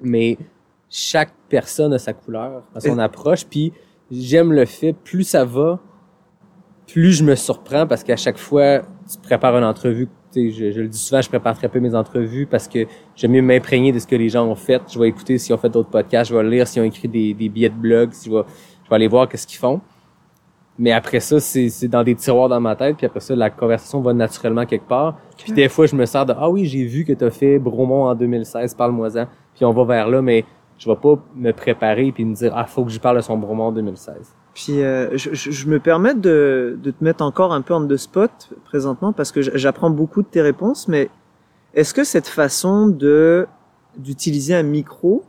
[0.00, 0.38] Mais
[0.88, 3.72] chaque personne a sa couleur, a son approche, puis
[4.10, 5.80] j'aime le fait, plus ça va,
[6.86, 10.88] plus je me surprends parce qu'à chaque fois, tu prépares une entrevue, je, je le
[10.88, 14.06] dis souvent, je prépare très peu mes entrevues parce que j'aime mieux m'imprégner de ce
[14.06, 14.82] que les gens ont fait.
[14.92, 17.34] Je vais écouter s'ils ont fait d'autres podcasts, je vais lire s'ils ont écrit des,
[17.34, 18.42] des billets de blog, si je vais,
[18.84, 19.80] je vais aller voir qu'est-ce qu'ils font.
[20.78, 24.00] Mais après ça, c'est dans des tiroirs dans ma tête, puis après ça, la conversation
[24.00, 25.18] va naturellement quelque part.
[25.36, 27.58] Puis des fois, je me sers de Ah oui, j'ai vu que tu as fait
[27.58, 29.26] Bromont en 2016, parle-moi-en.
[29.56, 30.44] Puis on va vers là, mais
[30.78, 33.36] je vais pas me préparer puis me dire Ah, faut que je parle de son
[33.36, 34.36] Bromont en 2016.
[34.58, 38.50] Puis euh, je, me permets de, de te mettre encore un peu en the spot
[38.64, 41.10] présentement parce que j'apprends beaucoup de tes réponses, mais
[41.74, 43.46] est-ce que cette façon de
[43.96, 45.22] d'utiliser un micro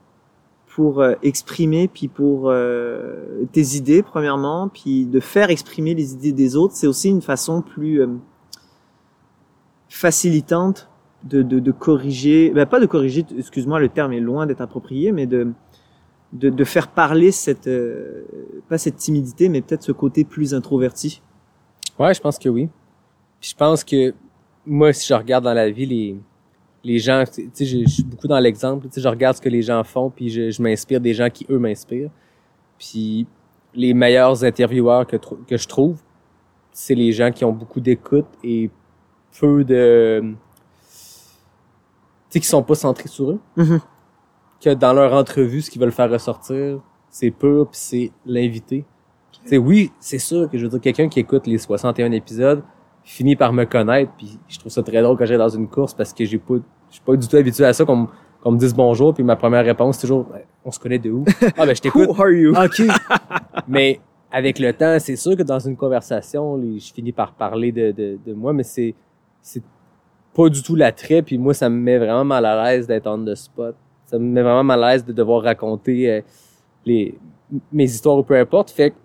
[0.65, 6.33] pour euh, exprimer puis pour euh, tes idées premièrement, puis de faire exprimer les idées
[6.33, 8.01] des autres, c'est aussi une façon plus
[9.89, 10.89] facilitante
[11.23, 15.11] de, de, de corriger, ben pas de corriger, excuse-moi, le terme est loin d'être approprié,
[15.11, 15.53] mais de
[16.33, 18.23] de, de faire parler cette euh,
[18.67, 21.21] pas cette timidité mais peut-être ce côté plus introverti
[21.99, 22.69] Ouais, je pense que oui.
[23.41, 24.13] Puis je pense que
[24.65, 26.15] moi, si je regarde dans la vie les
[26.81, 28.87] les gens, tu sais, je je suis beaucoup dans l'exemple.
[28.87, 31.29] Tu sais, je regarde ce que les gens font, puis je, je m'inspire des gens
[31.29, 32.11] qui eux m'inspirent.
[32.77, 33.27] Puis
[33.73, 36.01] les meilleurs intervieweurs que que je trouve,
[36.71, 38.69] c'est les gens qui ont beaucoup d'écoute et
[39.39, 40.35] peu de, tu
[42.29, 43.39] sais, qui sont pas centrés sur eux.
[43.57, 43.81] Mhm.
[44.61, 46.79] Que dans leur entrevue, ce qu'ils veulent faire ressortir,
[47.09, 48.85] c'est pur, puis c'est l'invité.
[49.45, 52.61] Sais, oui, c'est sûr que je veux dire, quelqu'un qui écoute les 61 épisodes
[53.03, 55.93] finit par me connaître, puis je trouve ça très drôle quand j'arrive dans une course
[55.93, 56.55] parce que j'ai pas,
[56.89, 58.07] je suis pas du tout habitué à ça qu'on me-
[58.43, 61.09] qu'on me dise bonjour, puis ma première réponse c'est toujours, Ouais, on se connaît de
[61.09, 61.23] où?
[61.57, 62.07] Ah ben je t'écoute.
[62.09, 62.51] Who are you?
[62.55, 62.81] OK.
[63.67, 63.99] mais
[64.31, 68.19] avec le temps, c'est sûr que dans une conversation, je finis par parler de, de,
[68.23, 68.93] de moi, mais c'est
[69.41, 69.63] c'est
[70.35, 71.21] pas du tout l'attrait.
[71.23, 73.75] Puis moi, ça me met vraiment mal à l'aise d'être on the spot.
[74.09, 76.21] Ça me met vraiment mal à l'aise de devoir raconter euh,
[76.85, 77.17] les
[77.71, 78.71] mes histoires ou peu importe.
[78.71, 78.95] Fait que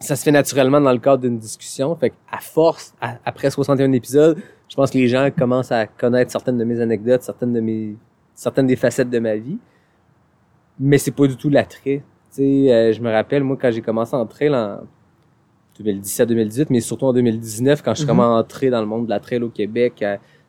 [0.00, 1.94] ça se fait naturellement dans le cadre d'une discussion.
[1.96, 4.38] Fait que à force, à- après 61 épisodes,
[4.68, 7.96] je pense que les gens commencent à connaître certaines de mes anecdotes, certaines de mes
[8.34, 9.58] certaines des facettes de ma vie.
[10.80, 12.02] Mais c'est pas du tout l'attrait.
[12.34, 14.80] Tu sais, euh, je me rappelle, moi, quand j'ai commencé en trail en
[15.78, 18.16] 2017-2018, mais surtout en 2019, quand je suis Mhm.
[18.16, 20.04] vraiment entré dans le monde de la trail au Québec,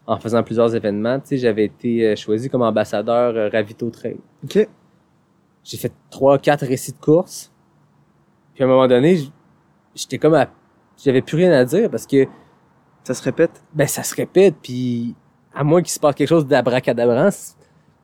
[0.06, 4.18] en faisant plusieurs événements, tu sais, j'avais été euh, choisi comme ambassadeur euh, Ravito Trail.
[4.44, 4.68] ok
[5.64, 7.52] J'ai fait trois, quatre récits de course.
[8.54, 9.20] Puis à un moment donné,
[9.96, 10.48] j'étais comme à...
[10.98, 12.28] J'avais plus rien à dire parce que,
[13.04, 13.64] ça se répète?
[13.74, 15.16] Ben, ça se répète, puis
[15.54, 17.30] à moins qu'il se passe quelque chose d'abracadabrant,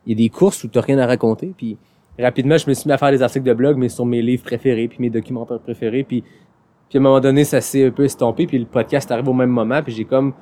[0.06, 1.78] il y a des courses où t'as rien à raconter, puis
[2.18, 4.44] rapidement, je me suis mis à faire des articles de blog, mais sur mes livres
[4.44, 6.24] préférés, puis mes documentaires préférés, puis,
[6.90, 9.34] puis à un moment donné, ça s'est un peu estompé, puis le podcast arrive au
[9.34, 10.34] même moment, puis j'ai comme...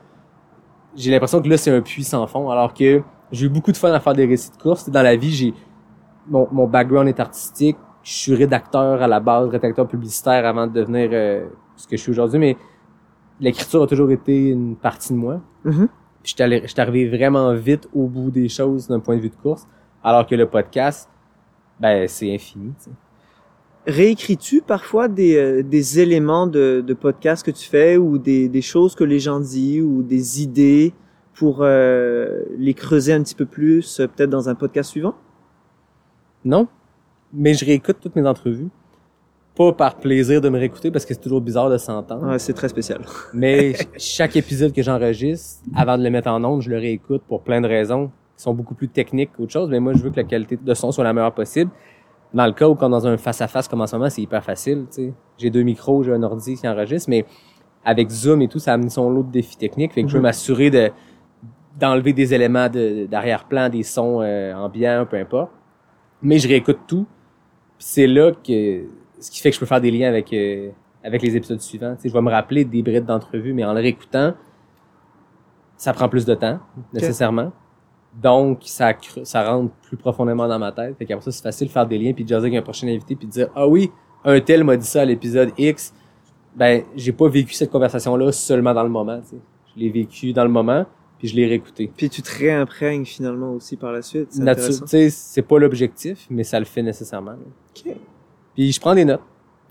[0.96, 3.02] J'ai l'impression que là, c'est un puits sans fond, alors que
[3.32, 4.90] j'ai eu beaucoup de fun à faire des récits de course.
[4.90, 5.54] Dans la vie, j'ai
[6.28, 7.78] mon, mon background est artistique.
[8.04, 12.02] Je suis rédacteur à la base, rédacteur publicitaire avant de devenir euh, ce que je
[12.02, 12.58] suis aujourd'hui, mais
[13.40, 15.42] l'écriture a toujours été une partie de moi.
[15.66, 15.90] Mhm.
[16.24, 19.68] Puis j'étais arrivé vraiment vite au bout des choses d'un point de vue de course,
[20.04, 21.10] alors que le podcast,
[21.80, 22.74] ben c'est infini.
[22.78, 22.92] tu sais.
[23.88, 28.62] Réécris-tu parfois des, euh, des éléments de, de podcast que tu fais ou des, des
[28.62, 30.94] choses que les gens disent ou des idées
[31.34, 35.16] pour euh, les creuser un petit peu plus, euh, peut-être dans un podcast suivant?
[36.44, 36.68] Non,
[37.34, 38.68] mais je réécoute toutes mes entrevues.
[39.56, 42.28] Pas par plaisir de me réécouter parce que c'est toujours bizarre de s'entendre.
[42.28, 43.02] Ouais, c'est très spécial.
[43.34, 47.24] Mais ch- chaque épisode que j'enregistre, avant de le mettre en onde, je le réécoute
[47.28, 49.70] pour plein de raisons qui sont beaucoup plus techniques qu'autre chose.
[49.72, 51.72] Mais moi, je veux que la qualité de son soit la meilleure possible.
[52.34, 54.86] Dans le cas où, quand dans un face-à-face comme en ce moment, c'est hyper facile.
[54.90, 55.14] tu sais.
[55.38, 57.26] J'ai deux micros, j'ai un ordi qui enregistre, mais
[57.86, 59.94] avec Zoom et tout, ça a amené son lot de défis techniques.
[59.94, 60.24] Fait que je veux Mhm.
[60.24, 60.92] m'assurer de
[61.80, 65.52] d'enlever des éléments de- d'arrière-plan, des sons euh, ambiants, peu importe.
[66.24, 67.06] Mais je réécoute tout.
[67.78, 68.84] C'est là que
[69.20, 70.72] ce qui fait que je peux faire des liens avec euh,
[71.04, 71.94] avec les épisodes suivants.
[71.96, 74.34] Tu sais, je vais me rappeler des brides d'entrevue, mais en le réécoutant,
[75.78, 76.60] ça prend plus de temps,
[76.94, 77.52] nécessairement.
[78.22, 80.98] Donc, ça, ça rentre plus profondément dans ma tête.
[80.98, 82.88] Fait qu'après ça, c'est facile de faire des liens, puis de jaser avec un prochain
[82.88, 83.92] invité, puis de dire, ah oui,
[84.24, 85.94] un tel m'a dit ça à l'épisode X.
[86.56, 89.22] Ben, j'ai pas vécu cette conversation-là seulement dans le moment.
[89.32, 90.86] Je l'ai vécu dans le moment,
[91.20, 91.92] puis je l'ai réécouté.
[91.96, 94.30] Puis tu te réimprègnes finalement aussi par la suite.
[94.32, 97.32] C'est c'est pas l'objectif, mais ça le fait nécessairement.
[97.32, 97.38] là.
[97.76, 97.96] Ok.
[98.56, 99.22] Puis je prends des notes.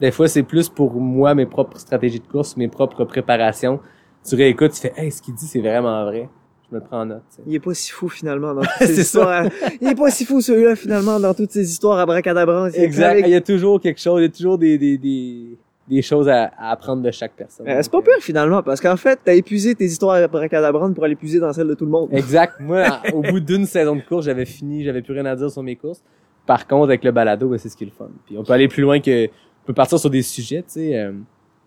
[0.01, 3.81] Des fois, c'est plus pour moi, mes propres stratégies de course, mes propres préparations.
[4.25, 6.29] Tu réécoutes, tu fais, hey, ce qu'il dit, c'est vraiment vrai.
[6.71, 7.23] Je me le prends en note.
[7.31, 7.43] tu sais.
[7.47, 9.45] Il est pas si fou finalement dans toutes ces histoires.
[9.81, 12.71] Il est pas si fou celui-là finalement dans toutes ces histoires à bracadabra.
[12.71, 13.21] Exact.
[13.21, 15.57] Il y a toujours quelque chose, il y a toujours des, des, des,
[15.89, 17.69] des choses à, à apprendre de chaque personne.
[17.69, 21.05] Euh, c'est pas pire finalement parce qu'en fait t'as épuisé tes histoires à bracadabra pour
[21.05, 22.09] aller puiser dans celles de tout le monde.
[22.13, 22.55] Exact.
[22.61, 25.63] Moi, au bout d'une saison de course, j'avais fini, j'avais plus rien à dire sur
[25.63, 26.03] mes courses.
[26.47, 28.09] Par contre, avec le balado, ben, c'est ce qui est le fun.
[28.27, 30.97] Puis on peut aller plus loin que, on peut partir sur des sujets, tu sais.
[30.99, 31.13] euh,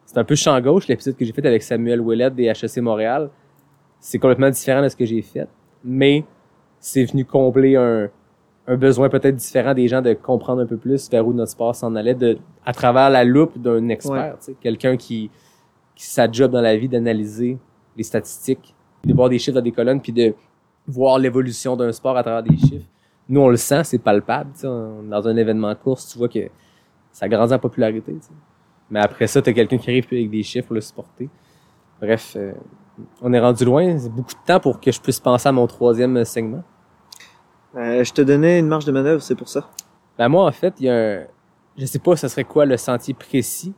[0.06, 3.30] c'est un peu champ gauche, l'épisode que j'ai fait avec Samuel Ouellet des HEC Montréal.
[4.00, 5.48] C'est complètement différent de ce que j'ai fait.
[5.84, 6.24] Mais
[6.80, 8.10] c'est venu combler un,
[8.68, 11.76] un besoin peut-être différent des gens de comprendre un peu plus vers où notre sport
[11.76, 14.56] s'en allait de, à travers la loupe d'un expert, tu sais.
[14.62, 15.30] Quelqu'un qui,
[15.96, 17.58] qui sa job dans la vie d'analyser
[17.98, 18.74] les statistiques,
[19.04, 20.34] de voir des chiffres dans des colonnes, puis de
[20.88, 22.86] voir l'évolution d'un sport à travers des chiffres.
[23.28, 24.52] Nous, on le sent, c'est palpable.
[24.54, 24.68] tu sais.
[24.68, 26.50] On- Dans un événement de course, tu vois que
[27.12, 28.14] ça grandit en popularité.
[28.14, 28.32] tu sais.
[28.90, 31.30] Mais après ça, tu as quelqu'un qui arrive plus avec des chiffres pour le supporter.
[32.02, 32.54] Bref, euh,
[33.22, 33.98] on est rendu loin.
[33.98, 36.64] C'est beaucoup de temps pour que je puisse penser à mon troisième segment.
[37.76, 39.70] Euh, je te donnais une marge de manœuvre, c'est pour ça.
[40.18, 41.24] Ben moi, en fait, il y a un...
[41.78, 43.74] Je sais pas ce serait quoi le sentier précis.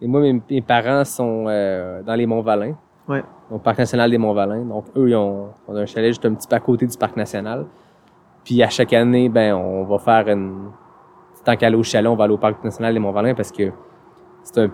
[0.00, 2.74] Et moi, mes, mes parents sont euh, dans les Monts-Valin.
[3.08, 3.22] Ouais.
[3.50, 4.64] Au Parc national des Monts-Valin.
[4.64, 6.98] Donc, eux, ils ont, on a un chalet juste un petit peu à côté du
[6.98, 7.66] Parc national.
[8.44, 10.70] Puis, à chaque année, ben, on va faire une...
[11.44, 13.70] Tant qu'aller au chalet, on va aller au Parc national des Monts-Valin parce que
[14.42, 14.70] c'est un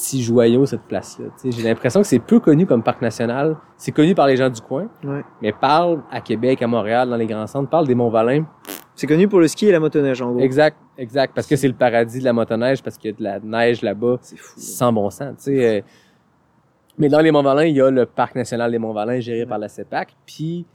[0.00, 1.26] petit joyau, cette place-là.
[1.44, 3.56] J'ai l'impression que c'est peu connu comme parc national.
[3.76, 4.88] C'est connu par les gens du coin.
[5.02, 5.22] Ouais.
[5.42, 8.44] Mais parle à Québec, à Montréal, dans les grands centres, parle des Monts-Valin.
[8.94, 10.40] C'est connu pour le ski et la motoneige en gros.
[10.40, 11.32] Exact, exact.
[11.34, 13.82] Parce que c'est le paradis de la motoneige, parce qu'il y a de la neige
[13.82, 14.54] là-bas, C'est fou.
[14.58, 15.78] sans bon sens, tu sais.
[15.78, 15.82] euh.
[16.96, 19.68] Mais dans les Monts-Valin, il y a le parc national des Monts-Valin géré par la
[19.68, 20.66] CEPAC, puis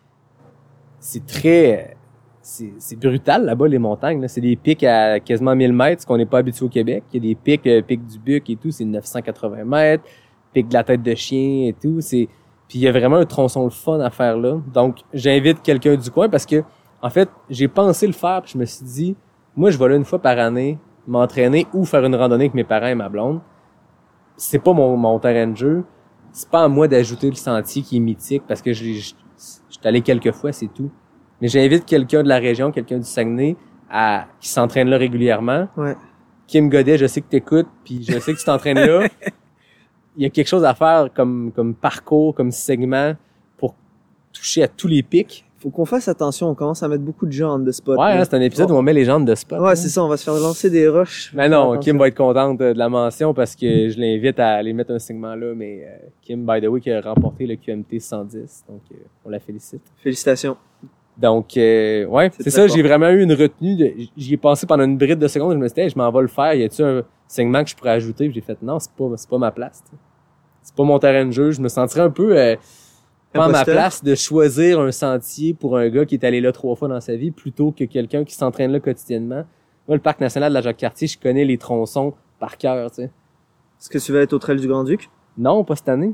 [0.99, 1.97] c'est très...
[2.43, 4.27] C'est brutal là-bas, les montagnes.
[4.27, 7.05] C'est des pics à quasiment 1000 mètres, ce qu'on n'est pas habitué au Québec.
[7.13, 10.03] Il y a des pics, euh, pic du Buc et tout, c'est 980 mètres,
[10.51, 11.99] pic de la tête de chien et tout.
[12.01, 12.27] Puis
[12.73, 14.59] il y a vraiment un tronçon le fun à faire là.
[14.73, 16.63] Donc, j'invite quelqu'un du coin parce que
[17.01, 19.15] en fait, j'ai pensé le faire, puis je me suis dit,
[19.55, 22.63] moi, je vais là une fois par année m'entraîner ou faire une randonnée avec mes
[22.65, 23.39] parents et ma blonde.
[24.35, 25.83] C'est pas mon, mon terrain de jeu.
[26.33, 29.15] C'est pas à moi d'ajouter le sentier qui est mythique parce que je, je suis
[29.83, 30.91] allé quelques fois, c'est tout.
[31.43, 33.57] Mais j'invite quelqu'un de la région, quelqu'un du Saguenay,
[33.91, 35.67] à, qui s'entraîne là régulièrement.
[35.75, 35.97] Ouais.
[36.47, 39.09] Kim Godet, je sais que t'écoutes, puis je sais que tu t'entraînes là.
[40.15, 43.15] Il y a quelque chose à faire comme, comme parcours, comme segment
[43.57, 43.75] pour
[44.31, 45.43] toucher à tous les pics.
[45.57, 47.99] Faut qu'on fasse attention, on commence à mettre beaucoup de gens de spot.
[47.99, 49.59] Ouais, hein, c'est un épisode où on met les jambes de spot.
[49.59, 49.75] Ouais, hein.
[49.75, 51.33] c'est ça, on va se faire lancer des roches.
[51.35, 51.79] Mais non, Attention.
[51.81, 54.99] Kim va être contente de la mention parce que je l'invite à aller mettre un
[54.99, 55.53] segment là.
[55.53, 58.63] Mais euh, Kim, by the way, qui a remporté le QMT 110.
[58.69, 58.95] Donc, euh,
[59.25, 59.81] on la félicite.
[59.97, 60.55] Félicitations.
[61.17, 62.67] Donc, euh, ouais, C'est ça.
[62.67, 64.09] J'ai vraiment eu une retenue.
[64.17, 65.53] J'y ai pensé pendant une bride de secondes.
[65.53, 66.53] Je me suis dit, Hey, je m'en vais le faire.
[66.53, 68.31] Y a-tu un segment que je pourrais ajouter?
[68.33, 69.83] J'ai fait, non, c'est pas, c'est pas ma place.
[69.85, 69.97] tu sais.
[70.63, 71.51] C'est pas mon terrain de jeu.
[71.51, 72.55] Je me sentirais un peu euh,
[73.33, 76.51] pas à ma place de choisir un sentier pour un gars qui est allé là
[76.51, 79.43] trois fois dans sa vie plutôt que quelqu'un qui s'entraîne là quotidiennement.
[79.87, 83.03] Moi, le parc national de la Jacques-Cartier, je connais les tronçons par cœur, tu sais.
[83.03, 85.09] Est-ce que tu vas être au trail du Grand-Duc?
[85.37, 86.13] Non, pas cette année.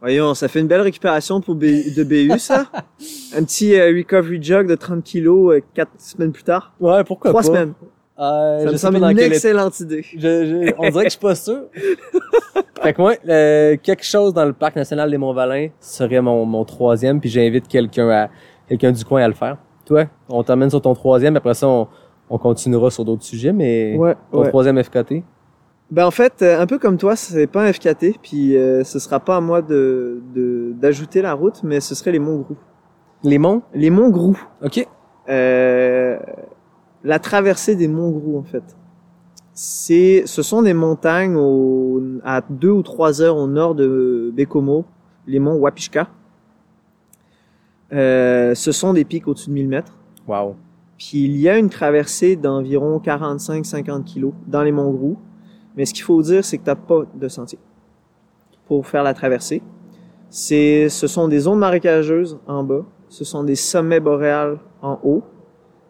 [0.00, 2.66] Voyons, ça fait une belle récupération pour B- de BU, ça.
[3.34, 6.72] Un petit euh, recovery jog de 30 kilos euh, quatre semaines plus tard.
[6.80, 7.46] Ouais, pourquoi Trois pas?
[7.46, 7.72] semaines.
[8.18, 10.04] Euh, Ça je me semble une excellente idée.
[10.14, 11.62] Je, je- on dirait que je suis pas sûr.
[12.82, 16.64] fait que moi, euh, quelque chose dans le parc national des Monts-Valin serait mon, mon
[16.64, 18.28] troisième, puis j'invite quelqu'un à
[18.68, 19.56] quelqu'un du coin à le faire.
[19.86, 21.88] Toi, on t'emmène sur ton troisième, après ça, on,
[22.28, 24.48] on continuera sur d'autres sujets, mais Ouais, ton ouais.
[24.48, 25.22] troisième FKT.
[25.90, 28.98] Ben en fait, euh, un peu comme toi, c'est pas un FKT, puis euh, ce
[28.98, 32.56] sera pas à moi de de- d'ajouter la route, mais ce serait les Monts Grou.
[33.22, 33.62] Les monts?
[33.72, 34.36] Les Monts Grou.
[34.64, 34.86] OK.
[35.28, 36.18] Euh,
[37.04, 38.64] la traversée des Monts Grou, en fait.
[39.52, 44.84] C'est, ce sont des montagnes au, à deux ou trois heures au nord de Bécomo,
[45.26, 46.08] les monts Wapishka.
[47.92, 49.96] Euh, ce sont des pics au-dessus de 1000 mètres.
[50.26, 50.56] Wow.
[50.98, 55.16] Puis il y a une traversée d'environ 45-50 kilos dans les monts Grou.
[55.76, 57.58] Mais ce qu'il faut dire, c'est que t'as pas de sentier
[58.66, 59.62] pour faire la traversée.
[60.28, 62.84] C'est, ce sont des zones marécageuses en bas.
[63.08, 65.22] Ce sont des sommets boréales en haut.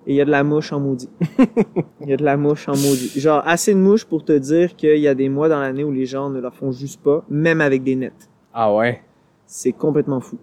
[0.06, 1.08] Et il y a de la mouche en maudit.
[2.00, 3.18] Il y a de la mouche en maudit.
[3.18, 5.90] Genre, assez de mouches pour te dire qu'il y a des mois dans l'année où
[5.90, 8.30] les gens ne leur font juste pas, même avec des nets.
[8.54, 9.02] Ah ouais?
[9.46, 10.38] C'est complètement fou.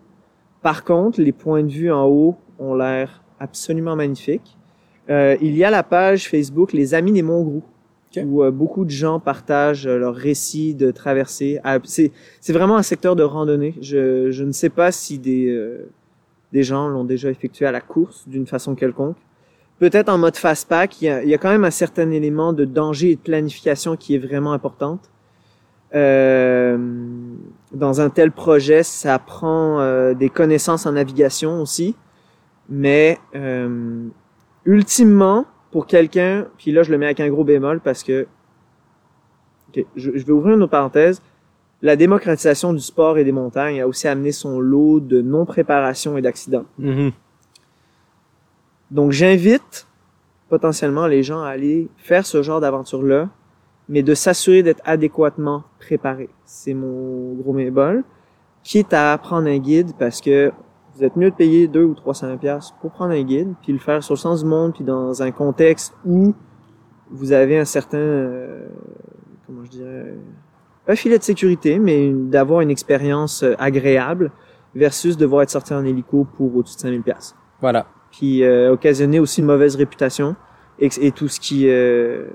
[0.61, 4.57] Par contre, les points de vue en haut ont l'air absolument magnifiques.
[5.09, 7.63] Euh, il y a la page Facebook Les Amis des Monts Grou,
[8.15, 8.23] Ok.
[8.25, 11.59] où euh, beaucoup de gens partagent euh, leurs récits de traversée.
[11.63, 12.11] Ah, c'est,
[12.49, 13.75] vraiment un secteur de randonnée.
[13.81, 15.89] Je, ne sais pas si des, euh,
[16.51, 19.17] des gens l'ont déjà effectué à la course d'une façon quelconque.
[19.79, 22.53] Peut-être en mode fast-pack, il y, a, il y a quand même un certain élément
[22.53, 25.09] de danger et de planification qui est vraiment importante.
[25.95, 26.77] Euh,
[27.71, 31.95] dans un tel projet, ça prend des connaissances en navigation aussi,
[32.69, 34.07] mais euh,
[34.65, 38.27] ultimement, pour quelqu'un, puis là je le mets avec un gros bémol parce que,
[39.75, 41.21] je, je vais ouvrir une autre parenthèse,
[41.81, 46.21] la démocratisation du sport et des montagnes a aussi amené son lot de non-préparation et
[46.21, 46.65] d'accidents.
[46.77, 47.11] Mhm.
[48.91, 49.87] Donc j'invite
[50.47, 53.29] potentiellement les gens à aller faire ce genre d'aventure-là,
[53.89, 56.29] mais de s'assurer d'être adéquatement préparé.
[56.45, 58.03] C'est mon gros mébol.
[58.63, 60.51] Quitte à prendre un guide parce que
[60.95, 63.79] vous êtes mieux de payer 2 ou 300 pièces pour prendre un guide, puis le
[63.79, 66.33] faire sur le sens du monde, puis dans un contexte où
[67.09, 68.67] vous avez un certain, euh,
[69.45, 70.13] comment je dirais,
[70.85, 74.31] pas filet de sécurité, mais d'avoir une expérience euh, agréable
[74.75, 77.85] versus devoir être sorti en hélico pour au-dessus de 5000 pièces Voilà.
[78.11, 80.35] puis euh, occasionner aussi une mauvaise réputation
[80.79, 82.25] et, et tout ce qui euh,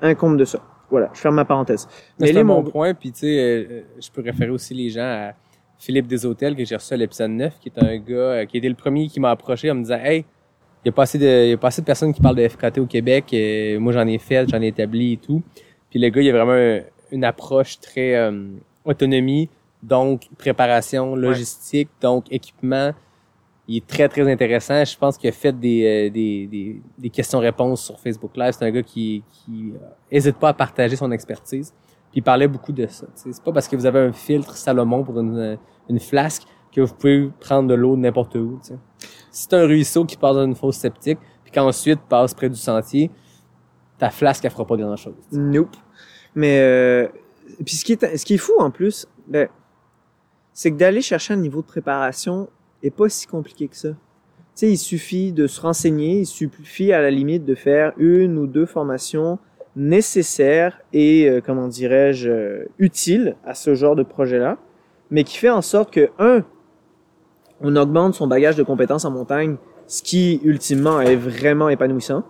[0.00, 0.60] incombe de ça.
[0.90, 1.86] Voilà, je ferme ma parenthèse.
[2.18, 4.90] Mais c'est un bon Monts point, puis tu sais, euh, je peux référer aussi les
[4.90, 5.32] gens à
[5.80, 8.68] Philippe Deshôtels, que j'ai reçu à l'épisode 9, qui est un gars euh, qui était
[8.68, 10.24] le premier qui m'a approché en me disant «Hey,
[10.84, 12.46] il y a pas assez de, y a pas assez de personnes qui parlent de
[12.46, 15.42] FKT au Québec, euh, moi j'en ai fait, j'en ai établi et tout.»
[15.90, 18.46] Puis le gars, il a vraiment un- une approche très euh,
[18.84, 19.48] autonomie,
[19.82, 22.92] donc préparation, logistique, donc équipement.
[23.66, 24.84] Il est très, très intéressant.
[24.84, 28.54] Je pense qu'il a fait des, euh, des, des, des questions-réponses sur Facebook Live.
[28.58, 29.78] C'est un gars qui, qui euh,
[30.10, 31.72] hésite pas à partager son expertise.
[32.10, 33.06] Puis il parlait beaucoup de ça.
[33.06, 33.32] tu sais.
[33.32, 35.58] C'est pas parce que vous avez un filtre Salomon pour une,
[35.88, 36.42] une flasque
[36.72, 38.58] que vous pouvez prendre de l'eau n'importe où.
[38.62, 38.72] Si
[39.30, 43.10] c'est un ruisseau qui passe dans une fosse septique, puis qu'ensuite passe près du sentier,
[43.98, 45.14] ta flasque, elle fera pas grand-chose.
[45.32, 45.76] Nope.
[46.34, 47.08] Mais euh,
[47.64, 49.48] puis ce qui est ce qui est fou en plus, ben,
[50.52, 52.48] c'est que d'aller chercher un niveau de préparation
[52.82, 53.90] est pas si compliqué que ça.
[53.90, 53.96] Tu
[54.54, 58.46] sais, il suffit de se renseigner, il suffit à la limite de faire une ou
[58.46, 59.38] deux formations
[59.76, 64.58] nécessaires et euh, comment dirais-je euh, utiles à ce genre de projet-là,
[65.10, 66.42] mais qui fait en sorte que un,
[67.60, 69.56] on augmente son bagage de compétences en montagne,
[69.86, 72.24] ce qui ultimement est vraiment épanouissant.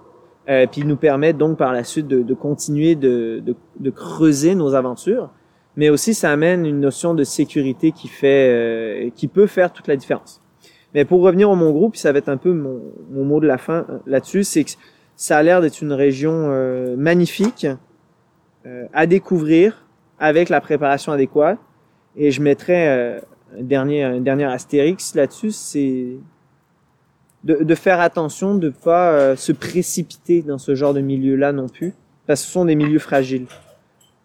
[0.49, 4.55] Euh, puis nous permet donc par la suite de, de continuer de, de, de creuser
[4.55, 5.31] nos aventures,
[5.77, 9.87] mais aussi ça amène une notion de sécurité qui fait, euh, qui peut faire toute
[9.87, 10.41] la différence.
[10.95, 12.81] Mais pour revenir au Mont Gros, puis ça va être un peu mon,
[13.11, 14.71] mon mot de la fin euh, là-dessus, c'est que
[15.21, 17.67] ça a l'air d'être une région euh, magnifique
[18.65, 19.85] euh, à découvrir
[20.19, 21.59] avec la préparation adéquate.
[22.17, 23.21] Et je mettrais euh,
[23.59, 26.07] un dernier un dernier astérix là-dessus, c'est
[27.45, 31.93] de, faire attention de pas euh, se précipiter dans ce genre de milieu-là non plus,
[32.27, 33.47] parce que ce sont des milieux fragiles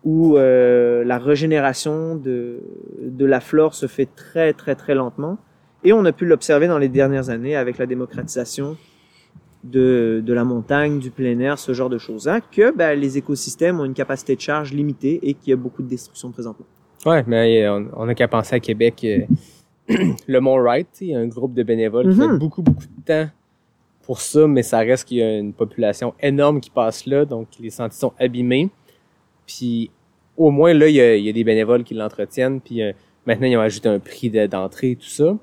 [0.06, 2.60] où la régénération de,
[3.02, 5.40] de la flore se fait très très très lentement.
[5.84, 8.78] Et on a pu l'observer dans les dernières années avec la démocratisation
[9.66, 13.80] de, de la montagne, du plein air, ce genre de choses-là, que ben, les écosystèmes
[13.80, 16.66] ont une capacité de charge limitée et qu'il y a beaucoup de destruction présentement.
[17.06, 19.04] Ouais, mais euh, on, on a qu'à penser à Québec.
[19.04, 19.22] euh,
[20.28, 22.32] le Mont Wright, il y a un groupe de bénévoles qui Mhm.
[22.32, 23.30] fait beaucoup, beaucoup de temps
[24.04, 27.48] pour ça, mais ça reste qu'il y a une population énorme qui passe là, donc
[27.60, 28.70] les sentiers sont abîmés.
[29.48, 29.90] Puis
[30.38, 32.92] au moins là, il y a, il y a des bénévoles qui l'entretiennent, puis euh,
[33.28, 35.36] Maintenant, ils ont ajouté un prix de- d'entrée, tout ça.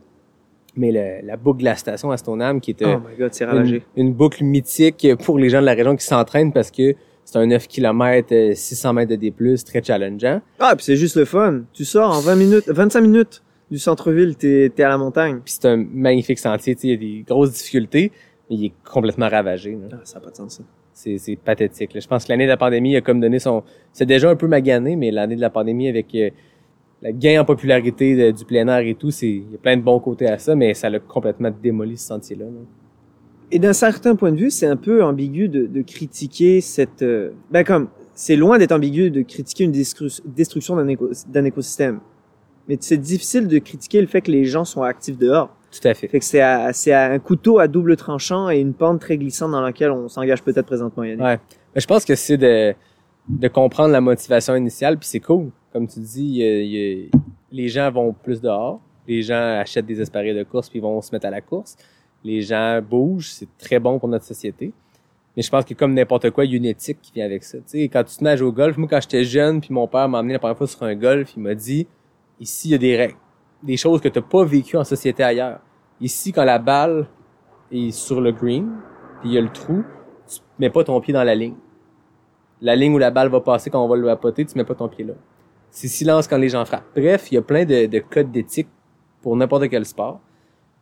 [0.75, 3.81] Mais le- la boucle de la station à Stoneham, qui était Oh my god, une,
[3.97, 6.95] une boucle mythique pour les gens de la région qui s'entraînent parce que
[7.25, 9.33] c'est un 9 km, 600 mètres de D+,
[9.65, 10.41] très challengeant.
[10.59, 11.63] Ah, puis c'est juste le fun.
[11.73, 15.41] Tu sors en 20 minutes, 25 minutes du centre-ville, t'es, t'es à la montagne.
[15.45, 18.11] Puis c'est un magnifique sentier, il y a des grosses difficultés,
[18.51, 19.73] mais il est complètement ravagé.
[19.73, 19.89] là.
[19.93, 20.63] Ah, ça n'a pas de sens, ça.
[20.95, 21.95] C'est, c'est pathétique.
[21.95, 22.01] là.
[22.01, 23.63] Je pense que l'année de la pandémie a comme donné son...
[23.95, 26.29] C'est déjà un peu magané, mais l'année de la pandémie avec euh,
[27.03, 29.77] le gain en popularité de- du plein air et tout, c'est il y a plein
[29.77, 32.45] de bons côtés à ça, mais ça l'a complètement démoli ce sentier-là.
[32.47, 32.51] là.
[33.51, 37.03] Et d'un certain point de vue, c'est un peu ambigu de, de critiquer cette...
[37.03, 41.45] euh, Ben comme, c'est loin d'être ambigu de critiquer une destru- destruction d'un, éco- d'un
[41.45, 42.01] écosystème.
[42.69, 45.55] Mais c'est difficile de critiquer le fait que les gens sont actifs dehors.
[45.73, 46.07] Tout à fait.
[46.09, 49.19] Fait que c'est, à- c'est à un couteau à double tranchant et une pente très
[49.19, 51.23] glissante dans laquelle on s'engage peut-être présentement, Yannick.
[51.25, 51.39] Ouais.
[51.75, 52.75] Mais je pense que c'est de,
[53.29, 55.51] de comprendre la motivation initiale, puis c'est cool.
[55.73, 57.11] Comme tu dis,
[57.51, 58.81] les gens vont plus dehors.
[59.09, 61.77] Les gens achètent des espadrilles de course puis vont se mettre à la course.
[62.25, 64.73] Les gens bougent, c'est très bon pour notre société.
[65.37, 67.43] Mais je pense que comme n'importe quoi, il y a une éthique qui vient avec
[67.43, 67.59] ça.
[67.59, 70.09] Tu sais, quand tu te jouer au golf, moi quand j'étais jeune, puis mon père
[70.09, 71.87] m'a emmené la première fois sur un golf, il m'a dit
[72.39, 73.17] ici il y a des règles,
[73.63, 75.61] des choses que tu n'as pas vécues en société ailleurs.
[76.01, 77.07] Ici, quand la balle
[77.71, 78.71] est sur le green,
[79.21, 79.83] puis il y a le trou,
[80.29, 81.57] tu mets pas ton pied dans la ligne.
[82.61, 84.75] La ligne où la balle va passer quand on va le vapoter, tu mets pas
[84.75, 85.15] ton pied là.
[85.75, 86.85] C'est silence quand les gens frappent.
[86.95, 88.69] Bref, il y a plein de, de codes d'éthique
[89.23, 90.21] pour n'importe quel sport.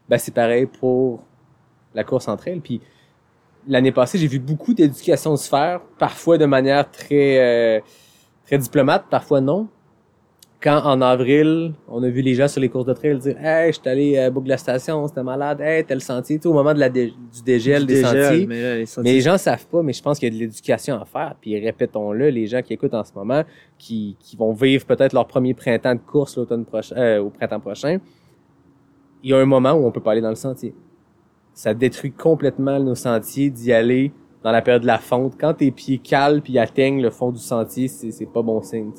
[0.09, 1.23] Ben, c'est pareil pour
[1.95, 2.61] la course entre elles.
[2.61, 2.81] Puis
[3.69, 7.81] l'année passée, j'ai vu beaucoup d'éducation se faire, parfois de manière très euh,
[8.45, 9.69] très diplomate, parfois non.
[10.63, 13.73] Quand en avril, on a vu les gens sur les courses de trail dire Hey,
[13.73, 16.53] je suis allé à Boucle de la Station, c'était malade, hey, tel sentier, tout au
[16.53, 18.47] moment de la dé- du dégel Du des dégel, sentiers.
[18.47, 20.35] Mais, là, les Mais sentiers- les gens savent pas, mais je pense qu'il y a
[20.35, 21.35] de l'éducation à faire.
[21.41, 23.43] Puis répétons-le, les gens qui écoutent en ce moment,
[23.79, 27.61] qui, qui vont vivre peut-être leur premier printemps de course l'automne prochain, euh, au printemps
[27.61, 27.99] prochain,
[29.23, 30.75] il y a un moment où on peut pas aller dans le sentier.
[31.55, 34.13] Ça détruit complètement nos sentiers d'y aller
[34.43, 35.35] dans la période de la fonte.
[35.41, 38.93] Quand tes pieds calent puis atteignent le fond du sentier, c'est, c'est pas bon signe.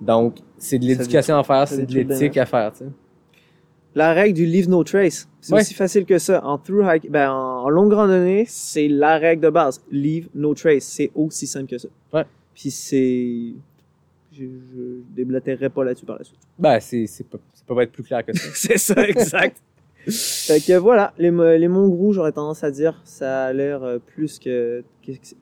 [0.00, 2.90] Donc, c'est de l'éducation à faire, c'est de l'éthique à faire, tu sais.
[3.94, 5.28] La règle du leave no trace.
[5.40, 5.60] C'est Ouais.
[5.62, 6.44] aussi facile que ça.
[6.44, 9.82] En through hike, ben, en, longue randonnée, c'est la règle de base.
[9.90, 10.84] Leave no trace.
[10.84, 11.88] C'est aussi simple que ça.
[12.12, 12.24] Ouais.
[12.54, 13.52] Puis c'est,
[14.32, 14.80] je, je
[15.12, 16.38] déblatérerai pas là-dessus par la suite.
[16.56, 18.48] Ben, c'est, c'est pas, ça peut pas être plus clair que ça.
[18.54, 19.56] c'est ça, exact.
[20.06, 24.38] fait que voilà, les, les Montgrou, j'aurais tendance à dire, ça a l'air euh, plus
[24.38, 25.34] que, qu'ex-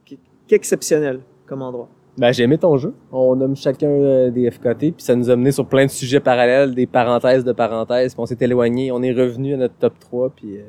[0.46, 1.90] qu'exceptionnel comme endroit.
[2.18, 2.92] Ben, j'ai aimé ton jeu.
[3.12, 6.20] On nomme chacun euh, des FKT, puis ça nous a mené sur plein de sujets
[6.20, 9.98] parallèles, des parenthèses de parenthèses, puis on s'est éloigné, on est revenu à notre top
[10.00, 10.62] 3, puis euh,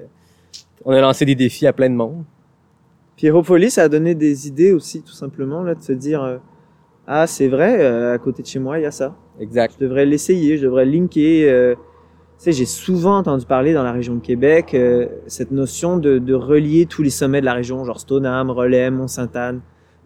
[0.85, 2.23] on a lancé des défis à plein de monde.
[3.17, 6.37] Puis hopefully, ça a donné des idées aussi, tout simplement, là, de se dire, euh,
[7.07, 9.15] ah, c'est vrai, euh, à côté de chez moi, il y a ça.
[9.39, 9.73] Exact.
[9.79, 11.49] Je devrais l'essayer, je devrais linker.
[11.49, 11.81] euh, tu
[12.45, 16.33] sais, j'ai souvent entendu parler dans la région de Québec euh, cette notion de, de
[16.33, 19.59] relier tous les sommets de la région, genre Stoneham, Relais, Mont-Sainte-Anne,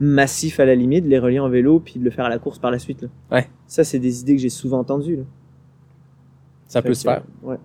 [0.04, 2.40] massif à la limite, de les relier en vélo puis de le faire à la
[2.40, 3.02] course par la suite.
[3.04, 3.08] Là.
[3.32, 3.50] Ouais.
[3.68, 5.18] Ça, c'est des idées que j'ai souvent entendues.
[5.18, 5.24] là.
[6.68, 7.24] Ça peut que, se faire.
[7.42, 7.58] Ouais.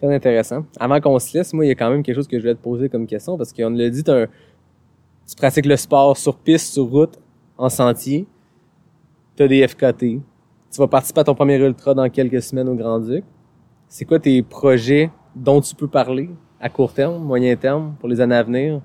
[0.00, 0.64] Très intéressant.
[0.78, 2.54] Avant qu'on se laisse, moi, il y a quand même quelque chose que je voulais
[2.54, 4.26] te poser comme question, parce qu'on l'a dit, un-
[5.26, 7.18] tu pratiques le sport sur piste, sur route,
[7.58, 8.26] en sentier,
[9.36, 10.20] tu as des FKT,
[10.70, 13.24] tu vas participer à ton premier ultra dans quelques semaines au Grand-Duc.
[13.88, 18.20] C'est quoi tes projets dont tu peux parler à court terme, moyen terme, pour les
[18.20, 18.80] années à venir?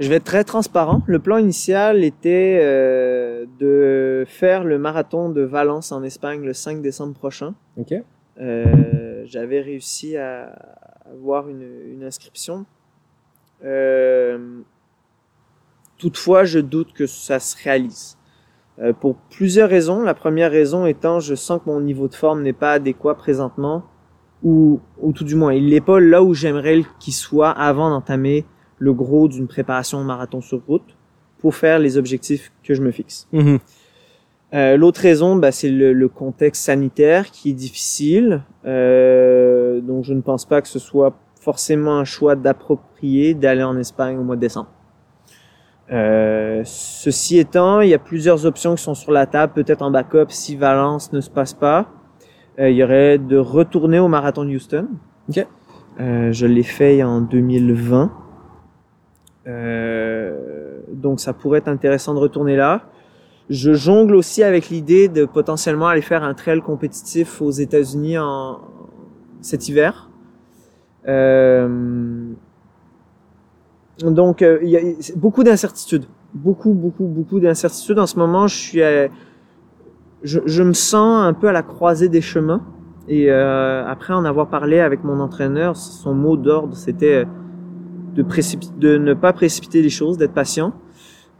[0.00, 1.02] Je vais être très transparent.
[1.06, 6.80] Le plan initial était euh, de faire le marathon de Valence en Espagne le 5
[6.80, 7.54] décembre prochain.
[7.76, 7.92] OK?
[8.40, 10.56] Euh, j'avais réussi à
[11.12, 12.64] avoir une, une inscription.
[13.62, 14.60] Euh,
[15.98, 18.16] toutefois, je doute que ça se réalise.
[18.78, 20.02] Euh, pour plusieurs raisons.
[20.02, 23.84] La première raison étant, je sens que mon niveau de forme n'est pas adéquat présentement,
[24.42, 28.46] ou, ou tout du moins, il n'est pas là où j'aimerais qu'il soit avant d'entamer
[28.80, 30.96] le gros d'une préparation marathon sur route
[31.38, 33.28] pour faire les objectifs que je me fixe.
[33.32, 33.58] Mhm.
[34.52, 38.42] Euh, L'autre raison, bah, c'est le, le contexte sanitaire qui est difficile.
[38.66, 43.76] Euh, donc, je ne pense pas que ce soit forcément un choix d'approprié d'aller en
[43.78, 44.68] Espagne au mois de décembre.
[45.92, 49.90] Euh, ceci étant, il y a plusieurs options qui sont sur la table, peut-être en
[49.90, 51.86] backup si Valence ne se passe pas.
[52.58, 54.86] Il y aurait de retourner au marathon de Houston.
[55.98, 58.12] Je l'ai fait en 2020.
[59.46, 62.82] Euh, donc ça pourrait être intéressant de retourner là.
[63.48, 68.60] Je jongle aussi avec l'idée de potentiellement aller faire un trail compétitif aux États-Unis en
[69.40, 70.08] cet hiver.
[71.08, 72.28] Euh,
[74.02, 74.80] donc euh, il y a
[75.16, 76.04] beaucoup d'incertitudes
[76.34, 77.98] beaucoup, beaucoup, beaucoup d'incertitudes.
[77.98, 79.08] En ce moment, je suis, à-
[80.22, 82.62] je, je me sens un peu à la croisée des chemins.
[83.08, 87.26] Et euh, après en avoir parlé avec mon entraîneur, son mot d'ordre, c'était
[88.14, 88.24] de,
[88.78, 90.72] de ne pas précipiter les choses, d'être patient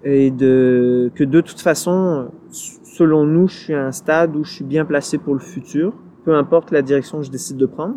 [0.04, 4.52] et de que de toute façon, selon nous, je suis à un stade où je
[4.52, 5.92] suis bien placé pour le futur,
[6.24, 7.96] peu importe la direction que je décide de prendre.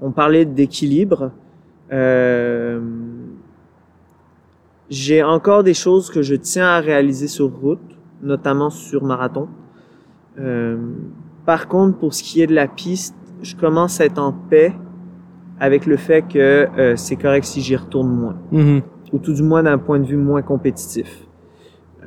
[0.00, 1.32] On parlait d'équilibre.
[1.92, 2.80] Euh,
[4.88, 7.78] j'ai encore des choses que je tiens à réaliser sur route,
[8.22, 9.48] notamment sur marathon.
[10.38, 10.78] Euh,
[11.44, 14.74] par contre, pour ce qui est de la piste, je commence à être en paix
[15.60, 16.38] avec le fait que
[16.78, 18.82] euh, c'est correct si j'y retourne moins, Mhm.
[19.12, 21.26] ou tout du moins d'un point de vue moins compétitif.
[22.02, 22.06] Euh,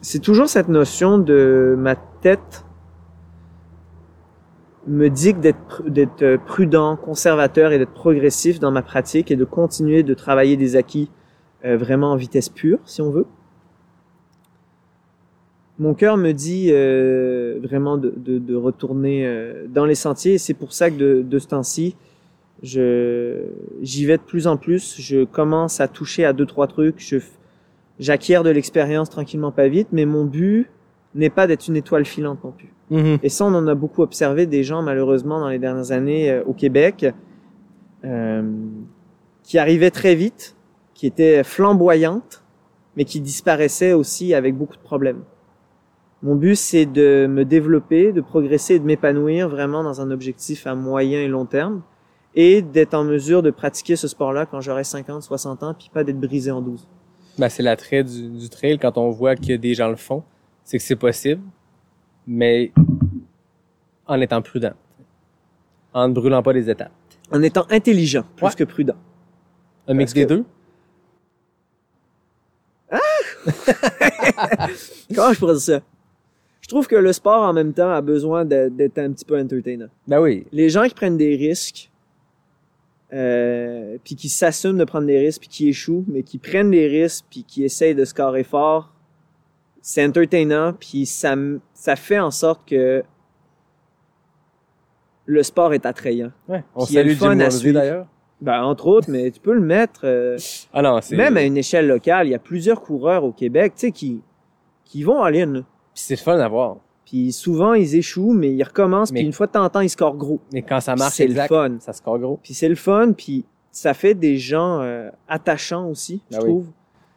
[0.00, 2.64] c'est toujours cette notion de ma tête
[4.86, 5.40] me dit que
[5.88, 10.56] d'être euh, prudent, conservateur et d'être progressif dans ma pratique et de continuer de travailler
[10.56, 11.10] des acquis
[11.64, 13.26] euh, vraiment en vitesse pure, si on veut.
[15.78, 20.38] Mon cœur me dit euh, vraiment de, de, de retourner euh, dans les sentiers et
[20.38, 21.96] c'est pour ça que de, de ce temps-ci,
[22.62, 23.44] je
[23.82, 25.00] j'y vais de plus en plus.
[25.00, 27.00] Je commence à toucher à deux trois trucs.
[27.00, 27.18] Je
[27.98, 30.68] j'acquiers de l'expérience tranquillement pas vite, mais mon but
[31.14, 32.72] n'est pas d'être une étoile filante non plus.
[32.90, 33.18] Mhm.
[33.22, 36.42] Et ça, on en a beaucoup observé des gens, malheureusement, dans les dernières années euh,
[36.44, 37.06] au Québec,
[38.04, 38.42] euh,
[39.42, 40.54] qui arrivaient très vite,
[40.94, 42.44] qui étaient flamboyantes,
[42.96, 45.22] mais qui disparaissaient aussi avec beaucoup de problèmes.
[46.22, 50.66] Mon but, c'est de me développer, de progresser et de m'épanouir vraiment dans un objectif
[50.66, 51.82] à moyen et long terme,
[52.40, 56.04] et d'être en mesure de pratiquer ce sport-là quand j'aurai 50, 60 ans, puis pas
[56.04, 56.86] d'être brisé en 12.
[57.36, 60.22] Ben, c'est l'attrait du, du trail quand on voit que des gens le font.
[60.62, 61.42] C'est que c'est possible,
[62.28, 62.70] mais
[64.06, 64.72] en étant prudent.
[65.92, 66.92] En ne brûlant pas les étapes.
[67.32, 68.52] En étant intelligent, plus Ouais.
[68.56, 68.94] que prudent.
[69.88, 70.44] Un mix des que- deux?
[75.14, 75.80] Comment je pourrais dire ça?
[76.60, 79.88] Je trouve que le sport, en même temps, a besoin d'être un petit peu entertainant.
[80.06, 80.46] Ben oui.
[80.52, 81.87] Les gens qui prennent des risques,
[83.12, 86.86] euh, puis qui s'assument de prendre des risques, puis qui échouent, mais qui prennent des
[86.86, 88.92] risques, puis qui essayent de scorer fort,
[89.80, 91.34] c'est entertainant, puis ça,
[91.72, 93.02] ça fait en sorte que
[95.26, 96.32] le sport est attrayant.
[96.48, 96.64] Ouais.
[96.74, 98.06] On a salue fun Jim d'ailleurs.
[98.40, 100.02] Ben, entre autres, mais tu peux le mettre...
[100.04, 100.38] euh,
[100.72, 103.80] Ah non, même à une échelle locale, il y a plusieurs coureurs au Québec, tu
[103.86, 104.22] sais, qui,
[104.84, 105.62] qui vont en ligne.
[105.94, 106.76] Puis c'est fun à voir.
[107.08, 109.80] Puis souvent, ils échouent, mais ils recommencent, Mais- puis une fois de temps en temps,
[109.80, 110.40] ils scorent gros.
[110.52, 111.76] Mais quand ça marche C'est le fun.
[111.80, 112.38] ça score gros.
[112.42, 116.48] Puis c'est le fun, puis ça fait des gens euh, attachants aussi, je Ben oui.
[116.50, 116.66] trouve.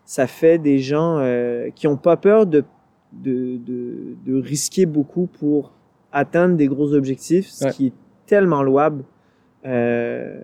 [0.06, 2.64] Ça fait des gens euh, qui ont pas peur de,
[3.12, 5.74] de, de, de risquer beaucoup pour
[6.14, 7.72] atteindre des gros objectifs, ce Ouais.
[7.72, 7.94] qui est
[8.28, 9.04] tellement louable.
[9.66, 10.40] Euh,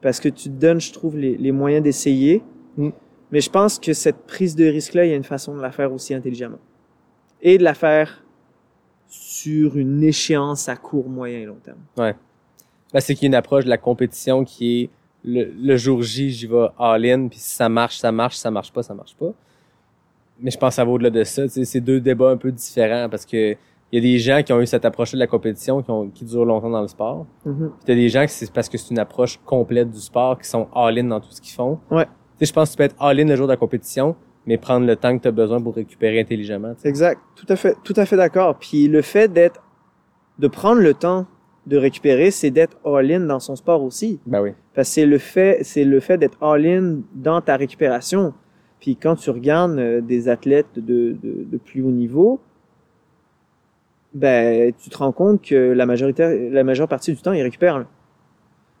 [0.00, 2.42] parce que tu te donnes, je trouve, les, les moyens d'essayer.
[2.76, 2.90] Mm.
[3.32, 5.72] Mais je pense que cette prise de risque-là, il y a une façon de la
[5.72, 6.58] faire aussi intelligemment.
[7.40, 8.21] Et de la faire
[9.12, 11.78] sur une échéance à court, moyen et long terme.
[11.96, 12.14] Ben,
[13.00, 14.90] c'est qu'il y a une approche de la compétition qui est
[15.22, 18.50] le, le jour J, j'y vais all-in, puis si ça marche, ça marche, si ça
[18.50, 19.32] marche pas, ça marche pas.
[20.40, 21.46] Mais je pense que ça va au-delà de ça.
[21.46, 23.52] C'est deux débats un peu différents parce que
[23.92, 26.08] il y a des gens qui ont eu cette approche de la compétition qui, ont,
[26.08, 27.26] qui dure longtemps dans le sport.
[27.44, 27.52] Puis
[27.84, 30.68] t'as des gens qui c'est parce que c'est une approche complète du sport, qui sont
[30.74, 31.78] all-in dans tout ce qu'ils font.
[31.90, 32.06] Ouais.
[32.06, 34.16] Tu sais, je pense que tu peux être all-in le jour de la compétition,
[34.46, 36.74] mais prendre le temps que tu as besoin pour récupérer intelligemment.
[36.74, 36.88] tu sais.
[36.88, 38.58] Exact, tout à fait, tout à fait d'accord.
[38.58, 39.62] Puis le fait d'être,
[40.38, 41.26] de prendre le temps
[41.66, 44.18] de récupérer, c'est d'être all-in dans son sport aussi.
[44.26, 44.50] Ben oui.
[44.74, 48.34] Parce que c'est le fait, c'est le fait d'être all-in dans ta récupération.
[48.80, 52.40] Puis quand tu regardes euh, des athlètes de, de, de plus haut niveau,
[54.12, 57.86] ben tu te rends compte que la majorité, la majeure partie du temps ils récupèrent.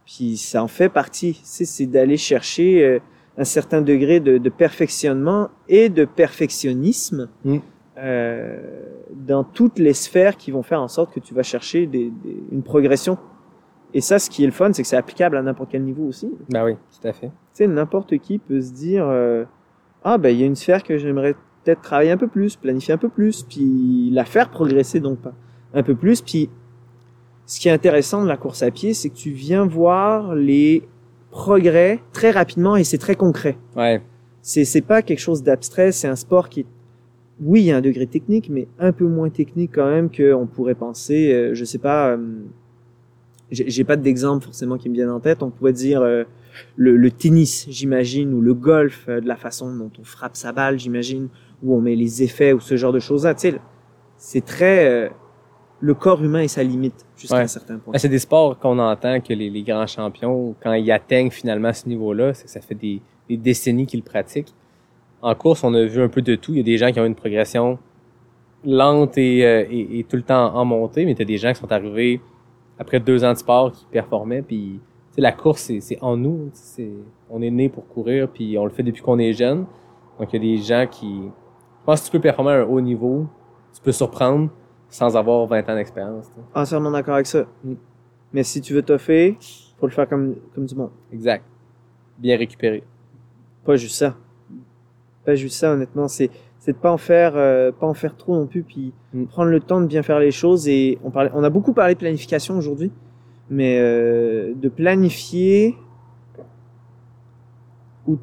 [0.04, 1.40] Puis ça en fait partie.
[1.44, 2.98] C'est, c'est d'aller chercher euh,
[3.38, 7.58] un certain degré de, de perfectionnement et de perfectionnisme Mm.
[7.98, 8.58] euh,
[9.14, 12.42] dans toutes les sphères qui vont faire en sorte que tu vas chercher des, des-
[12.50, 13.18] une progression.
[13.94, 16.04] Et ça, ce qui est le fun, c'est que c'est applicable à n'importe quel niveau
[16.04, 16.28] aussi.
[16.30, 17.30] Tu Ben oui, tout à fait.
[17.52, 19.44] sais, n'importe qui peut se dire euh,
[20.04, 21.34] ah ben il y a une sphère que j'aimerais
[21.64, 25.32] peut-être travailler un peu plus, planifier un peu plus, puis la faire progresser donc pas
[25.74, 26.22] un peu plus.
[26.22, 26.48] Puis
[27.46, 30.88] ce qui est intéressant de la course à pied, c'est que tu viens voir les
[31.32, 33.56] progrès très rapidement et c'est très concret.
[33.74, 34.00] Ouais.
[34.42, 36.66] C'est c'est pas quelque chose d'abstrait, c'est un sport qui est
[37.40, 40.46] oui, il y a un degré technique, mais un peu moins technique quand même qu'on
[40.46, 41.32] pourrait penser.
[41.32, 42.18] euh, je sais pas, euh,
[43.50, 45.42] j'ai j'ai pas d'exemple forcément qui me viennent en tête.
[45.42, 46.22] On pourrait dire euh,
[46.76, 50.52] le, le tennis, j'imagine, ou le golf, euh, de la façon dont on frappe sa
[50.52, 51.28] balle, j'imagine,
[51.62, 53.34] où on met les effets ou ce genre de choses-là.
[53.34, 53.60] Tu sais,
[54.18, 55.08] c'est très euh,
[55.84, 57.42] le corps humain et sa limite jusqu'à Ouais.
[57.42, 57.92] un certain point.
[57.92, 61.72] Ben, c'est des sports qu'on entend que les, les grands champions, quand ils atteignent finalement
[61.72, 64.54] ce niveau-là, c'est que ça fait des, des décennies qu'ils pratiquent.
[65.20, 66.52] en course, on a vu un peu de tout.
[66.52, 67.78] Il y a des gens qui ont une progression
[68.64, 71.52] lente et, euh, et, et tout le temps en montée, mais tu as des gens
[71.52, 72.20] qui sont arrivés
[72.78, 74.42] après deux ans de sport qui performaient.
[74.42, 74.78] Puis
[75.16, 76.50] la course, c'est, c'est en nous.
[76.52, 76.90] C'est,
[77.28, 79.66] on est né pour courir, puis on le fait depuis qu'on est jeune.
[80.18, 81.22] Donc il y a des gens qui...
[81.80, 83.26] Je pense que tu peux performer à un haut niveau,
[83.74, 84.48] tu peux surprendre
[84.92, 86.26] sans avoir 20 ans d'expérience.
[86.26, 86.32] sais.
[86.54, 87.46] Entièrement d'accord avec ça.
[87.64, 87.74] Mm.
[88.34, 89.36] Mais si tu veux toffer,
[89.80, 90.90] faut le faire comme, comme du monde.
[91.12, 91.44] Exact.
[92.18, 92.84] Bien récupéré.
[93.64, 94.14] Pas juste ça.
[95.24, 96.08] Pas juste ça, honnêtement.
[96.08, 99.26] C'est, c'est de pas en faire, euh, pas en faire trop non plus, puis Mm.
[99.26, 100.68] prendre le temps de bien faire les choses.
[100.68, 102.90] Et on parlait, on a beaucoup parlé de planification aujourd'hui,
[103.50, 105.76] mais euh, de planifier
[108.06, 108.18] ou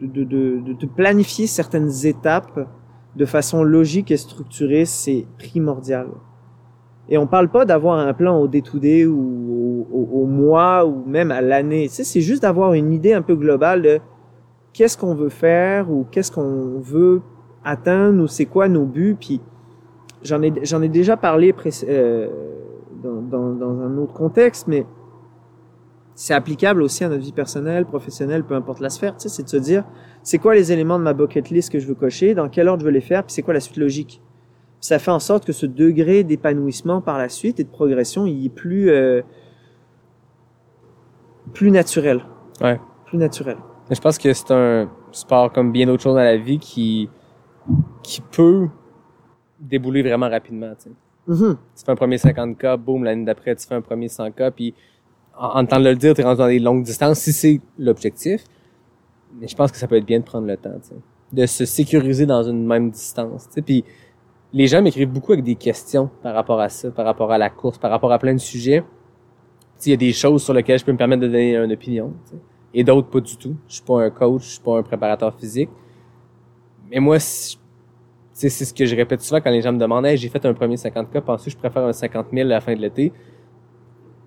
[0.00, 2.68] de, de, de, de planifier certaines étapes
[3.16, 6.08] de façon logique et structurée, c'est primordial.
[7.08, 11.40] Et on parle pas d'avoir un plan au day-to-day ou au, mois ou même à
[11.40, 11.88] l'année.
[11.88, 14.00] Tu sais, c'est juste d'avoir une idée un peu globale de
[14.72, 17.22] qu'est-ce qu'on veut faire ou qu'est-ce qu'on veut
[17.64, 19.16] atteindre ou c'est quoi nos buts.
[19.18, 19.40] Puis
[20.22, 21.54] j'en ai j'en ai déjà parlé
[21.88, 22.28] euh,
[23.02, 24.84] dans, dans, dans un autre contexte, mais
[26.16, 29.14] c'est applicable aussi à notre vie personnelle, professionnelle, peu importe la sphère.
[29.16, 29.84] Tu sais, c'est de se dire
[30.22, 32.80] c'est quoi les éléments de ma bucket list que je veux cocher, dans quel ordre
[32.80, 34.22] je veux les faire, puis c'est quoi la suite logique?
[34.80, 38.24] Puis ça fait en sorte que ce degré d'épanouissement par la suite et de progression,
[38.24, 39.20] il est plus euh,
[41.52, 42.24] plus naturel.
[42.62, 42.80] Ouais.
[43.04, 43.58] Plus naturel.
[43.90, 47.10] Mais je pense que c'est un sport comme bien d'autres choses dans la vie qui,
[48.02, 48.68] qui peut
[49.60, 50.72] débouler vraiment rapidement.
[50.78, 50.90] Tu, sais.
[51.26, 51.56] Mhm.
[51.76, 54.74] tu fais un premier 50K, boum, l'année d'après, tu fais un premier 100K, puis
[55.38, 57.60] en, en temps de le dire, tu es rendu dans des longues distances, si c'est
[57.78, 58.44] l'objectif.
[59.38, 60.94] Mais je pense que ça peut être bien de prendre le temps, tu sais,
[61.32, 63.46] de se sécuriser dans une même distance.
[63.48, 63.62] Tu sais.
[63.62, 63.84] Puis
[64.52, 67.50] les gens m'écrivent beaucoup avec des questions par rapport à ça, par rapport à la
[67.50, 68.82] course, par rapport à plein de sujets.
[69.84, 72.12] Il y a des choses sur lesquelles je peux me permettre de donner une opinion.
[72.26, 72.42] tu sais
[72.74, 73.56] et d'autres pas du tout.
[73.68, 75.70] Je suis pas un coach, je suis pas un préparateur physique.
[76.90, 77.58] Mais moi, si-
[78.32, 80.52] c'est ce que je répète souvent quand les gens me demandent Hey, j'ai fait un
[80.52, 83.12] premier 50K, penses-tu que je préfère un 50 000 à la fin de l'été?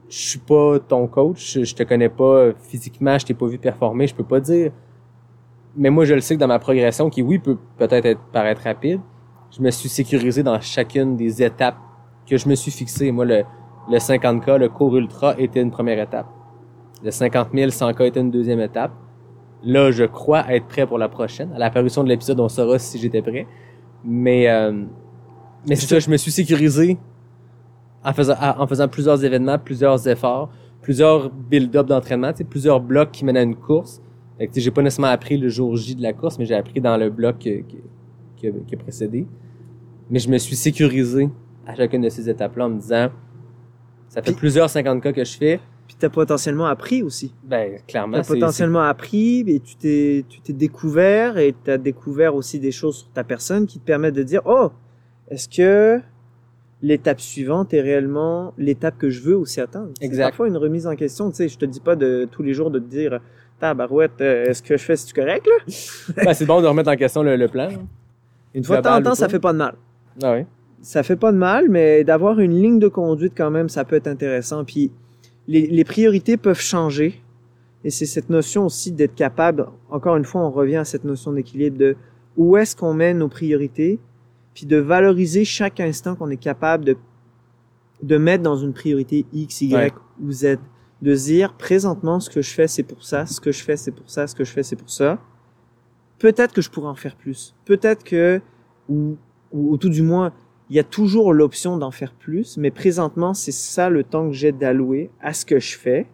[0.09, 4.07] Je suis pas ton coach, je, te connais pas physiquement, je t'ai pas vu performer,
[4.07, 4.71] je peux pas dire.
[5.75, 8.63] Mais moi, je le sais que dans ma progression, qui oui, peut peut-être être, paraître
[8.63, 8.99] rapide,
[9.55, 11.77] je me suis sécurisé dans chacune des étapes
[12.27, 13.11] que je me suis fixé.
[13.11, 13.43] Moi, le,
[13.89, 16.27] le 50K, le cours ultra était une première étape.
[17.03, 18.91] Le 50 000, 100K était une deuxième étape.
[19.63, 21.51] Là, je crois être prêt pour la prochaine.
[21.53, 23.45] À l'apparition de l'épisode, on saura si j'étais prêt.
[24.03, 24.85] Mais, euh,
[25.67, 26.97] mais c'est ça, je me suis sécurisé
[28.03, 30.49] en faisant, en faisant plusieurs événements, plusieurs efforts,
[30.81, 34.01] plusieurs build-up d'entraînement, tu sais, plusieurs blocs qui mènent à une course.
[34.37, 36.45] Fait que, tu sais, j'ai pas nécessairement appris le jour J de la course, mais
[36.45, 37.77] j'ai appris dans le bloc qui, qui,
[38.37, 39.27] qui, a- qui a précédé.
[40.09, 41.29] Mais je me suis sécurisé
[41.67, 43.09] à chacune de ces étapes-là en me disant,
[44.07, 45.59] ça fait Puis- plusieurs 50K que je fais.
[45.87, 47.33] Puis t'as potentiellement appris aussi.
[47.43, 52.59] Ben, clairement, T'as potentiellement appris et tu t'es tu t'es découvert et t'as découvert aussi
[52.59, 54.69] des choses sur ta personne qui te permettent de dire oh
[55.29, 55.99] est-ce que
[56.81, 59.89] l'étape suivante est réellement l'étape que je veux aussi atteindre.
[60.01, 60.29] Exact.
[60.29, 61.29] parfois une remise en question.
[61.29, 63.19] Tu sais, je te dis pas de tous les jours de te dire
[63.59, 65.73] tabarouette euh, est-ce que je fais c'est correct là?
[66.23, 67.69] Ben, c'est bon de remettre en question le, le plan.
[68.53, 69.75] Une fois de temps en temps ça fait pas de mal.
[70.23, 70.45] Ah oui.
[70.81, 73.95] ça fait pas de mal, mais d'avoir une ligne de conduite quand même, ça peut
[73.95, 74.63] être intéressant.
[74.63, 74.91] Puis
[75.47, 77.21] les, les priorités peuvent changer.
[77.83, 81.31] Et c'est cette notion aussi d'être capable, encore une fois, on revient à cette notion
[81.31, 81.95] d'équilibre de
[82.35, 83.99] où est-ce qu'on met nos priorités,
[84.59, 86.97] puis de valoriser chaque instant qu'on est capable de,
[88.03, 89.93] de mettre dans une priorité X, Y Ouais.
[90.21, 90.57] ou Z.
[91.01, 93.77] De se dire, présentement, ce que je fais, c'est pour ça, ce que je fais,
[93.77, 95.17] c'est pour ça, ce que je fais, c'est pour ça.
[96.17, 97.55] Peut-être que je pourrais en faire plus.
[97.63, 98.41] Peut-être que,
[98.89, 99.15] ou,
[99.53, 100.33] ou, ou tout du moins,
[100.69, 104.33] il y a toujours l'option d'en faire plus, mais présentement, c'est ça le temps que
[104.35, 106.05] j'ai d'allouer à ce que je fais.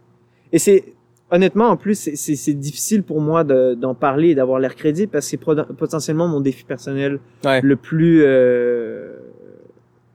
[0.52, 0.94] Et c'est,
[1.32, 5.26] honnêtement, en plus, c'est- difficile pour moi de- d'en parler et d'avoir l'air crédible parce
[5.26, 5.38] que c'est
[5.76, 7.62] potentiellement mon défi personnel Ouais.
[7.62, 9.16] le plus, euh,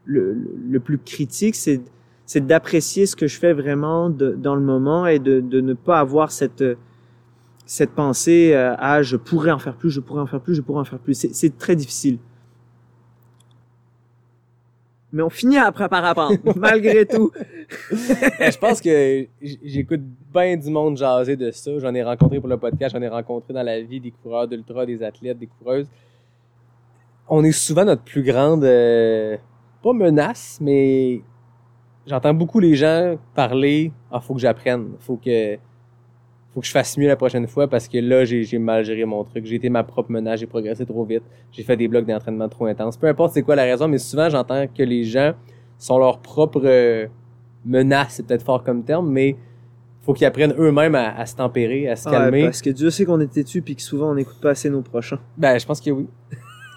[0.04, 0.36] le,
[0.68, 1.80] le- plus critique, c'est
[2.26, 5.74] c'est d'apprécier ce que je fais vraiment de- dans le moment et de, de ne
[5.74, 6.62] pas avoir cette
[7.66, 10.60] cette pensée euh, à je pourrais en faire plus, je pourrais en faire plus, je
[10.62, 11.14] pourrais en faire plus.
[11.14, 12.18] C'est- très difficile.
[15.12, 17.32] Mais on finit après par apprendre, malgré tout.
[17.90, 21.78] Je pense que j'écoute bien du monde jaser de ça.
[21.78, 24.86] J'en ai rencontré pour le podcast, j'en ai rencontré dans la vie des coureurs d'ultra,
[24.86, 25.88] des athlètes, des coureuses.
[27.28, 29.36] On est souvent notre plus grande, euh,
[29.82, 31.22] pas menace, mais
[32.06, 33.92] j'entends beaucoup les gens parler.
[34.10, 35.56] Ah, faut que j'apprenne, faut que,
[36.52, 39.24] faut que je fasse mieux la prochaine fois parce que là j'ai mal géré mon
[39.24, 39.46] truc.
[39.46, 42.66] J'ai été ma propre menace, j'ai progressé trop vite, j'ai fait des blocs d'entraînement trop
[42.66, 42.96] intenses.
[42.96, 45.32] Peu importe c'est quoi la raison, mais souvent j'entends que les gens
[45.78, 47.06] sont leur propre euh,
[47.64, 49.36] menace, c'est peut-être fort comme terme, mais
[50.10, 52.44] faut qu'ils apprennent eux-mêmes à, à se tempérer, à se Ouais, calmer.
[52.44, 54.82] parce que Dieu sait qu'on est têtu puis que souvent on n'écoute pas assez nos
[54.82, 55.20] prochains.
[55.38, 56.08] Ben, je pense que oui.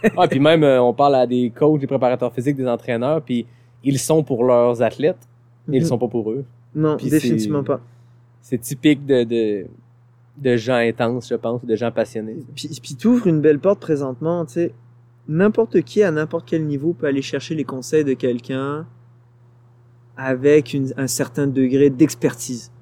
[0.18, 3.48] ah, puis même, euh, on parle à des coachs, des préparateurs physiques, des entraîneurs, puis
[3.84, 5.28] ils sont pour leurs athlètes,
[5.68, 5.88] mais ils Mhm.
[5.88, 6.46] sont pas pour eux.
[6.76, 7.82] Non, définitivement pas.
[8.42, 9.66] C'est typique de, de,
[10.38, 12.38] de gens intenses, je pense, de gens passionnés.
[12.56, 14.74] Puis, puis t'ouvres une belle porte présentement, tu sais.
[15.28, 18.86] N'importe qui à n'importe quel niveau peut aller chercher les conseils de quelqu'un
[20.18, 22.73] avec une- un certain degré d'expertise,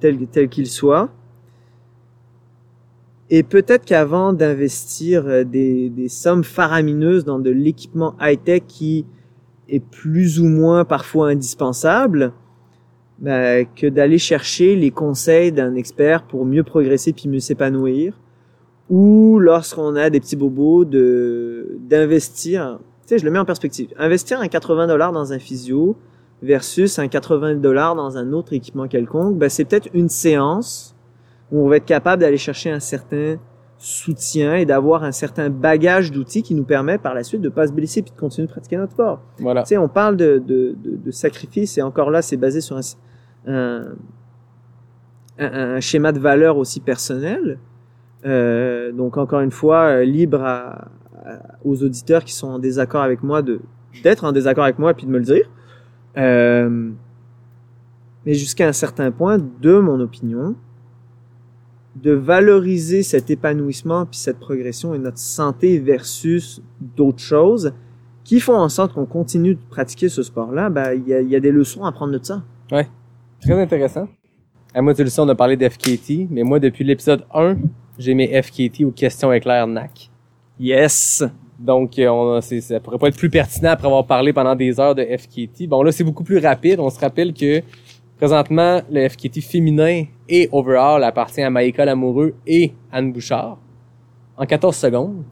[0.00, 1.10] tel, tel qu'il soit.
[3.28, 9.04] Et peut-être qu'avant d'investir euh, des, des sommes faramineuses dans de l'équipement high-tech qui
[9.68, 12.32] est plus ou moins parfois indispensable,
[13.18, 18.20] ben, que d'aller chercher les conseils d'un expert pour mieux progresser puis mieux s'épanouir,
[18.90, 23.88] ou lorsqu'on a des petits bobos de d'investir, tu sais, je le mets en perspective,
[23.98, 25.96] investir un 80 dollars dans un physio
[26.42, 30.94] versus un 80 dollars dans un autre équipement quelconque, ben, c'est peut-être une séance
[31.52, 33.36] où on va être capable d'aller chercher un certain
[33.78, 37.66] soutien et d'avoir un certain bagage d'outils qui nous permet par la suite de pas
[37.66, 39.20] se blesser puis de continuer de pratiquer notre sport.
[39.38, 39.62] Voilà.
[39.62, 42.76] Tu sais, on parle de, de, de, de sacrifice et encore là, c'est basé sur
[42.76, 42.80] un,
[43.46, 43.84] un,
[45.38, 47.58] un- un schéma de valeur aussi personnel.
[48.24, 50.88] Euh, donc encore une fois, euh, libre à,
[51.24, 53.60] à- aux auditeurs qui sont en désaccord avec moi de
[54.02, 55.48] d'être en désaccord avec moi et puis de me le dire.
[56.16, 56.90] Euh,
[58.24, 60.56] mais jusqu'à un certain point, de mon opinion,
[61.96, 67.72] de valoriser cet épanouissement puis cette progression et notre santé versus d'autres choses
[68.24, 71.28] qui font en sorte qu'on continue de pratiquer ce sport-là, ben, il y, a, il
[71.28, 72.42] y a des leçons à prendre de ça.
[73.40, 74.08] Très intéressant.
[74.74, 77.56] À moi, tu le sais, on a parlé d'FKT, mais moi, depuis l'épisode 1,
[77.98, 80.10] j'ai mis FKT aux questions éclairs NAC.
[80.58, 81.24] Yes!
[81.58, 84.54] Donc, euh, on a, c'est, ça pourrait pas être plus pertinent après avoir parlé pendant
[84.54, 85.66] des heures de FKT.
[85.68, 86.80] Bon, là, c'est beaucoup plus rapide.
[86.80, 87.62] On se rappelle que
[88.18, 93.58] présentement, le FKT féminin et overall appartient à Maïka Lamoureux et Anne Bouchard
[94.36, 95.24] en 14 secondes.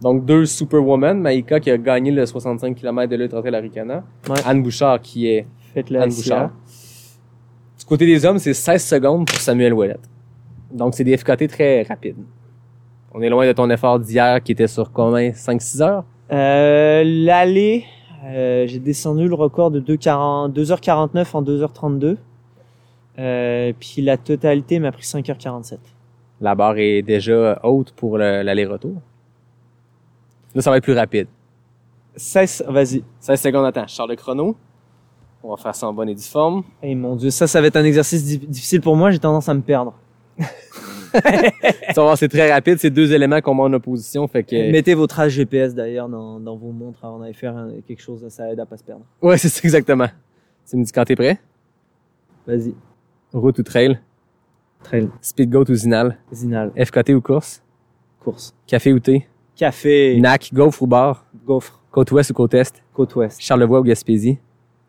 [0.00, 1.20] Donc, deux superwomen.
[1.20, 4.04] Maïka qui a gagné le 65 km de l'Ultra Trail Aricana.
[4.28, 4.36] Ouais.
[4.44, 6.38] Anne Bouchard qui est Faites-le Anne Bouchard.
[6.42, 6.52] là.
[7.78, 9.96] Du côté des hommes, c'est 16 secondes pour Samuel Ouellet.
[10.72, 12.16] Donc, c'est des FKT très rapides.
[13.18, 15.30] On est loin de ton effort d'hier qui était sur combien?
[15.30, 16.04] 5-6 heures?
[16.30, 17.84] Euh, L'aller,
[18.26, 22.16] euh, j'ai descendu le record de 2,40 2h49 en 2h32.
[23.18, 25.78] Euh, puis la totalité m'a pris 5h47.
[26.42, 29.00] La barre est déjà haute pour le- l'aller-retour.
[30.54, 31.28] Là, ça va être plus rapide.
[32.16, 33.02] 16, vas-y.
[33.20, 34.54] 16 secondes, attends, je sors le chrono.
[35.42, 36.64] On va faire ça en bonne et due forme.
[36.82, 39.48] Eh mon dieu, ça, ça va être un exercice di- difficile pour moi, j'ai tendance
[39.48, 39.94] à me perdre.
[42.16, 42.78] c'est très rapide.
[42.78, 44.26] C'est deux éléments qu'on met en opposition.
[44.28, 44.70] Fait que...
[44.72, 47.54] Mettez vos traces GPS d'ailleurs dans, dans vos montres avant d'aller faire
[47.86, 49.04] quelque chose, ça aide à pas se perdre.
[49.22, 50.08] Ouais, c'est ça, exactement.
[50.68, 51.38] Tu me dis quand t'es prêt?
[52.46, 52.74] Vas-y.
[53.32, 53.98] Route ou trail?
[54.82, 56.16] Trail, Speed goat ou zinal?
[56.32, 57.62] Zinal, FKT ou course?
[58.20, 58.54] course.
[58.66, 59.26] Café ou thé?
[59.56, 61.24] Café, NAC, gaufre ou bar?
[61.44, 62.82] gaufre, Côte ouest ou côte est?
[62.92, 63.40] côte ouest.
[63.40, 64.38] Charlevoix ou Gaspésie?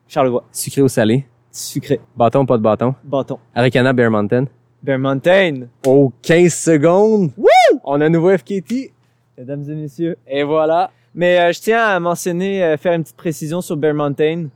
[0.07, 1.25] Charlevoix, Sucré ou salé?
[1.51, 2.93] sucré, Bâton ou pas de bâton?
[3.03, 3.39] bâton.
[3.55, 4.45] Aricana, Bear Mountain?
[4.83, 5.67] Bear Mountain.
[5.85, 7.31] Oh, 15 secondes!
[7.37, 7.47] Woo!
[7.83, 8.91] On a un nouveau FKT.
[9.37, 10.17] Mesdames et messieurs.
[10.27, 10.91] Et voilà.
[11.15, 14.47] Mais euh, je tiens à mentionner, euh, faire une petite précision sur Bear Mountain.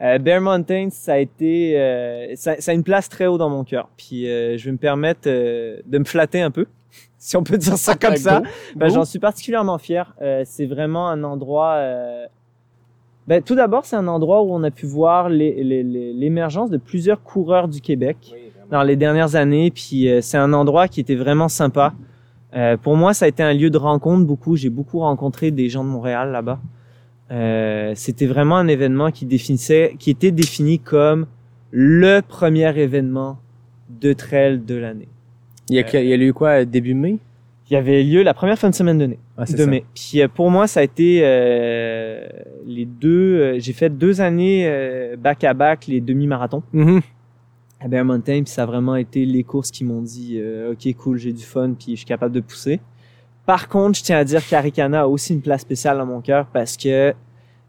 [0.00, 3.50] Euh, Bear Mountain, ça a été, euh, ça, ça a une place très haut dans
[3.50, 3.88] mon cœur.
[3.96, 6.66] Puis euh, je vais me permettre euh, de me flatter un peu,
[7.18, 8.42] si on peut dire ça comme ça.
[8.76, 8.88] Ben.
[8.88, 10.14] J'en suis particulièrement fier.
[10.22, 11.74] Euh, c'est vraiment un endroit.
[11.74, 12.26] euh,
[13.26, 16.70] Ben, tout d'abord, c'est un endroit où on a pu voir les- les- les- l'émergence
[16.70, 18.34] de plusieurs coureurs du Québec
[18.70, 19.70] dans les dernières années.
[19.70, 21.92] Puis euh, c'est un endroit qui était vraiment sympa.
[22.54, 24.24] Euh, pour moi, ça a été un lieu de rencontre.
[24.26, 26.58] Beaucoup, j'ai beaucoup rencontré des gens de Montréal là-bas.
[27.30, 31.26] Euh, C'était vraiment un événement qui définissait, qui était défini comme
[31.70, 33.38] le premier événement
[34.00, 35.08] de trail de l'année.
[35.68, 37.18] Il y a, il y a eu quoi, début mai?
[37.70, 39.18] Il y avait lieu la première fin de semaine de mai.
[39.38, 39.66] Ah, de ça.
[39.66, 39.84] mai.
[39.94, 42.26] Puis pour moi, ça a été euh,
[42.66, 43.38] les deux.
[43.40, 47.00] euh, j'ai fait deux années euh, back à back les demi-marathons Mhm.
[47.80, 48.42] À Bear Mountain.
[48.42, 51.44] Puis ça a vraiment été les courses qui m'ont dit euh, ok cool, j'ai du
[51.44, 52.80] fun, puis je suis capable de pousser.
[53.46, 56.46] Par contre, je tiens à dire qu'Aricana a aussi une place spéciale dans mon cœur
[56.52, 57.14] parce que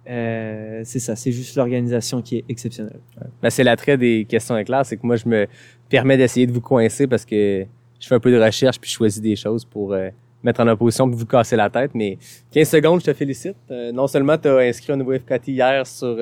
[0.09, 2.99] euh, c'est ça, c'est juste l'organisation qui est exceptionnelle.
[3.41, 5.47] Ben, c'est l'attrait des questions éclairs, c'est que moi, je me
[5.89, 7.65] permets d'essayer de vous coincer parce que
[7.99, 10.09] je fais un peu de recherche puis je choisis des choses pour euh,
[10.43, 11.91] mettre en opposition pour vous casser la tête.
[11.93, 12.17] Mais
[12.51, 13.55] 15 secondes, je te félicite.
[13.69, 16.17] Euh, non seulement tu as inscrit un nouveau FKT hier sur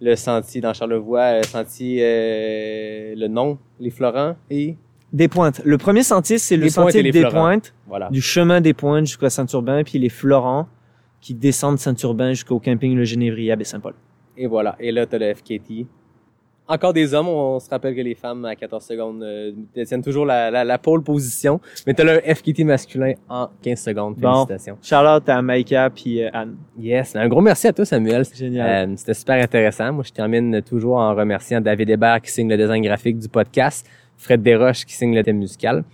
[0.00, 4.76] le sentier dans Charlevoix, euh, sentier, euh, le nom, les Florents et
[5.12, 5.60] Des pointes.
[5.64, 7.30] Le premier sentier, c'est le sentier des Florents.
[7.40, 7.74] pointes.
[7.86, 8.08] voilà.
[8.10, 10.68] du chemin des Pointes jusqu'à Saint-Urbain, puis les Florents
[11.20, 13.94] qui descendent de Saint-Urbain jusqu'au camping Le Génévrier à Baie-Saint-Paul.
[14.36, 14.76] Et voilà.
[14.78, 15.86] Et là, tu as le FKT
[16.68, 20.26] encore des hommes, on se rappelle que les femmes à 14 secondes euh, détiennent toujours
[20.26, 21.60] la, la, la pole position.
[21.86, 24.14] Mais t'as le FKT masculin en 15 secondes.
[24.16, 24.44] Bon.
[24.46, 24.76] Félicitations.
[24.82, 26.56] Charlotte à Maïka puis euh, Anne.
[26.78, 27.16] Yes.
[27.16, 28.24] Un gros merci à toi, Samuel.
[28.34, 28.90] Génial.
[28.90, 29.92] Euh, C'était super intéressant.
[29.92, 33.86] Moi, je termine toujours en remerciant David Hébert qui signe le design graphique du podcast,
[34.16, 35.84] Fred Desroches qui signe le thème musical.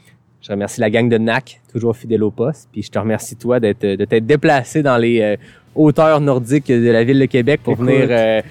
[0.40, 2.68] Je remercie la gang de NAC, toujours fidèle au poste.
[2.70, 5.36] Puis je te remercie toi d'être de t'être déplacé dans les euh,
[5.74, 7.86] hauteurs nordiques de la ville de Québec pour Écoute.
[7.86, 8.42] venir euh,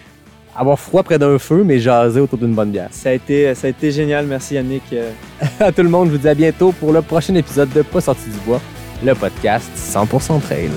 [0.56, 2.90] avoir froid près d'un feu, mais jaser autour d'une bonne bière.
[2.92, 4.26] Ça a été, ça a été génial.
[4.26, 4.84] Merci Yannick.
[5.60, 8.02] À tout le monde, je vous dis à bientôt pour le prochain épisode de Pas
[8.02, 8.62] sorti du bois,
[9.04, 10.70] le podcast 100% trail.